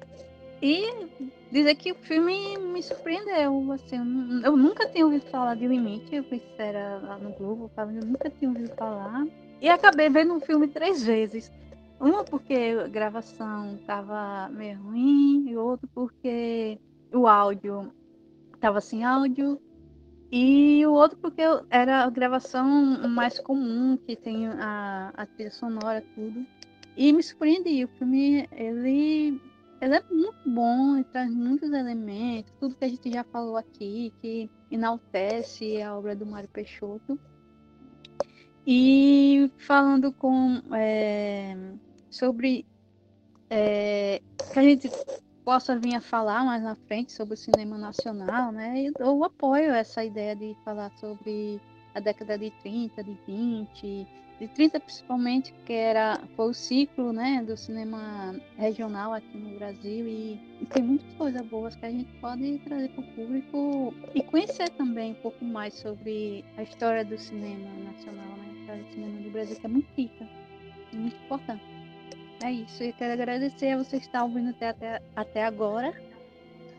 [0.65, 1.07] e
[1.51, 3.71] dizer que o filme me surpreendeu.
[3.71, 3.97] Assim,
[4.43, 8.31] eu nunca tinha ouvido falar de Limite, eu pensei era lá no Globo, eu nunca
[8.31, 9.27] tinha ouvido falar.
[9.61, 11.51] E acabei vendo um filme três vezes.
[11.99, 16.79] Uma porque a gravação tava meio ruim, e outro porque
[17.13, 17.93] o áudio
[18.59, 19.61] tava sem áudio.
[20.31, 26.03] E o outro porque era a gravação mais comum, que tem a, a trilha sonora,
[26.15, 26.43] tudo.
[26.97, 27.85] E me surpreendi.
[27.85, 29.39] O filme, ele
[29.81, 34.13] ele é muito bom, ele traz muitos elementos, tudo que a gente já falou aqui,
[34.21, 37.19] que enaltece a obra do Mário Peixoto.
[38.65, 41.55] E falando com é,
[42.09, 42.65] sobre
[43.49, 44.21] é,
[44.51, 44.89] que a gente
[45.43, 48.91] possa vir a falar mais na frente sobre o cinema nacional, né?
[48.99, 51.61] Eu apoio essa ideia de falar sobre
[51.93, 54.07] a década de 30, de 20,
[54.39, 60.07] de 30 principalmente, que era foi o ciclo, né, do cinema regional aqui no Brasil
[60.07, 64.21] e, e tem muitas coisas boas que a gente pode trazer para o público e
[64.23, 68.91] conhecer também um pouco mais sobre a história do cinema nacional, né, a história do
[68.91, 70.27] cinema do Brasil que é muito rica,
[70.91, 71.63] muito importante.
[72.43, 75.93] É isso, eu quero agradecer a você que está ouvindo até, até, até agora.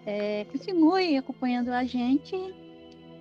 [0.05, 2.37] É, continue acompanhando a gente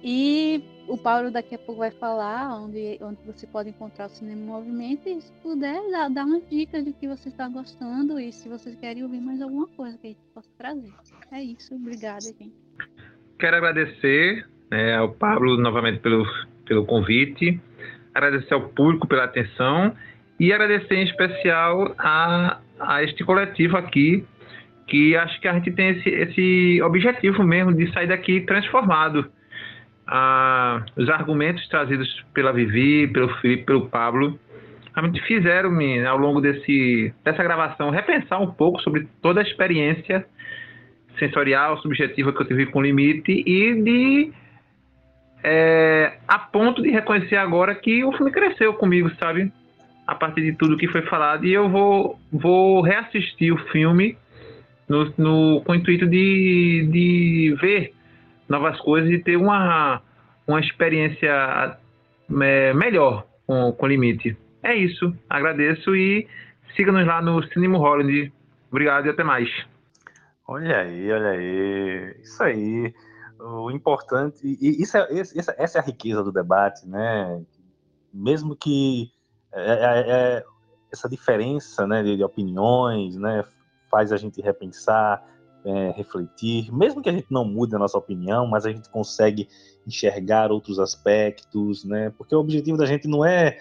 [0.03, 4.41] e o Paulo daqui a pouco vai falar onde, onde você pode encontrar o Cinema
[4.41, 8.31] em Movimento e se puder dar, dar uma dica de que você está gostando e
[8.31, 10.91] se vocês querem ouvir mais alguma coisa que a gente possa trazer.
[11.31, 12.53] É isso, obrigada, gente.
[13.39, 16.25] Quero agradecer né, ao Pablo novamente pelo,
[16.65, 17.59] pelo convite,
[18.13, 19.95] agradecer ao público pela atenção
[20.39, 24.23] e agradecer em especial a, a este coletivo aqui,
[24.87, 29.29] que acho que a gente tem esse, esse objetivo mesmo de sair daqui transformado
[30.07, 34.39] ah, os argumentos trazidos pela Vivi, pelo Felipe, pelo Pablo,
[34.93, 40.25] realmente fizeram-me, ao longo desse, dessa gravação, repensar um pouco sobre toda a experiência
[41.19, 44.33] sensorial, subjetiva que eu tive com o limite e de.
[45.47, 49.51] É, a ponto de reconhecer agora que o filme cresceu comigo, sabe?
[50.07, 51.45] A partir de tudo que foi falado.
[51.45, 54.17] E eu vou, vou reassistir o filme
[54.87, 57.94] no, no, com o intuito de, de ver
[58.47, 60.01] novas coisas e ter uma,
[60.47, 61.77] uma experiência
[62.41, 64.37] é, melhor com, com Limite.
[64.63, 65.15] É isso.
[65.29, 66.27] Agradeço e
[66.75, 68.31] siga-nos lá no Cinema Holland.
[68.69, 69.49] Obrigado e até mais.
[70.47, 72.15] Olha aí, olha aí.
[72.21, 72.93] Isso aí.
[73.39, 74.39] O importante.
[74.43, 77.41] E isso é, essa, essa é a riqueza do debate, né?
[78.13, 79.11] Mesmo que
[79.53, 80.43] é, é, é
[80.91, 83.43] essa diferença né, de opiniões né,
[83.91, 85.23] faz a gente repensar,
[85.65, 89.49] é, refletir, mesmo que a gente não mude a nossa opinião, mas a gente consegue
[89.85, 92.13] enxergar outros aspectos, né?
[92.15, 93.57] Porque o objetivo da gente não é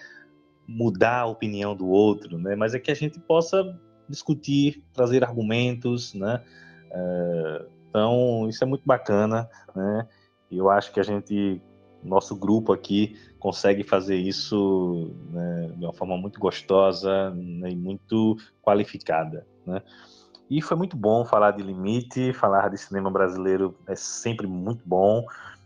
[0.67, 2.55] mudar a opinião do outro, né?
[2.55, 3.75] Mas é que a gente possa
[4.07, 6.43] discutir, trazer argumentos, né?
[6.91, 10.07] É, então isso é muito bacana, né?
[10.51, 11.59] Eu acho que a gente,
[12.03, 18.37] nosso grupo aqui, consegue fazer isso né, de uma forma muito gostosa né, e muito
[18.61, 19.81] qualificada, né?
[20.49, 25.25] E foi muito bom falar de limite, falar de cinema brasileiro é sempre muito bom.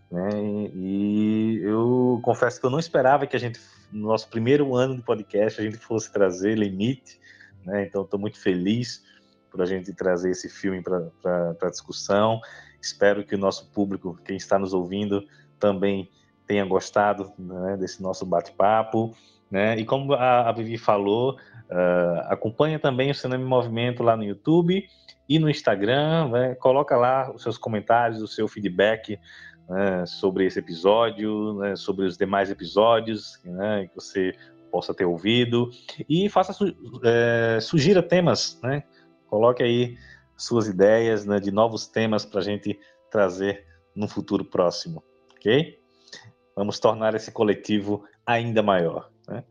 [0.10, 0.30] Né?
[0.74, 3.60] E eu confesso que eu não esperava que a gente,
[3.92, 7.20] no nosso primeiro ano de podcast, a gente fosse trazer limite.
[7.66, 7.86] Né?
[7.86, 9.04] Então, estou muito feliz
[9.52, 12.40] por a gente trazer esse filme para discussão.
[12.82, 15.26] Espero que o nosso público, quem está nos ouvindo,
[15.60, 16.10] também
[16.48, 19.16] tenha gostado né, desse nosso bate-papo.
[19.52, 19.78] Né?
[19.78, 21.38] E como a, a Vivi falou,
[21.70, 24.84] Uh, acompanha também o Cinema em Movimento lá no YouTube
[25.28, 26.30] e no Instagram.
[26.30, 26.56] Né?
[26.56, 29.20] Coloca lá os seus comentários, o seu feedback
[29.70, 34.34] né, sobre esse episódio, né, sobre os demais episódios né, que você
[34.72, 35.70] possa ter ouvido
[36.10, 36.54] e faça
[37.04, 38.84] é, sugira temas, né?
[39.28, 39.98] Coloque aí
[40.38, 42.80] suas ideias né, de novos temas para a gente
[43.12, 43.66] trazer
[43.96, 45.04] no futuro próximo,
[45.36, 45.80] ok?
[46.56, 49.10] Vamos tornar esse coletivo ainda maior.
[49.30, 49.44] Né?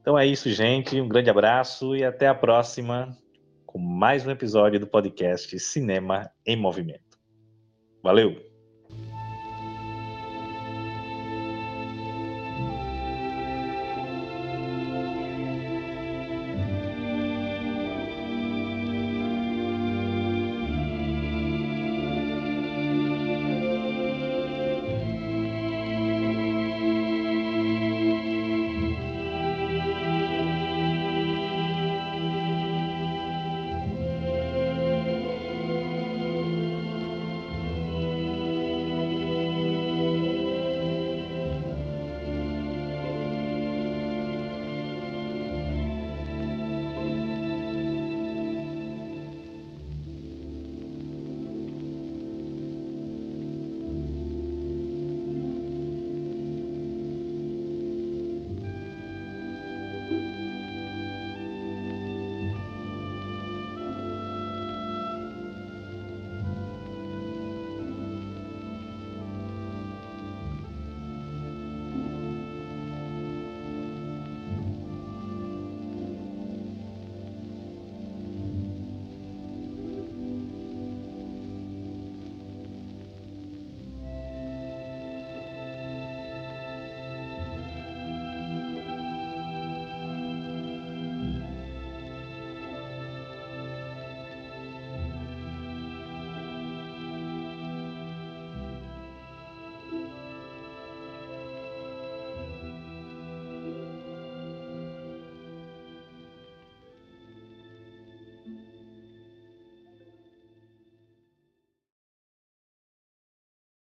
[0.00, 1.00] Então é isso, gente.
[1.00, 3.16] Um grande abraço e até a próxima
[3.64, 7.18] com mais um episódio do podcast Cinema em Movimento.
[8.02, 8.45] Valeu!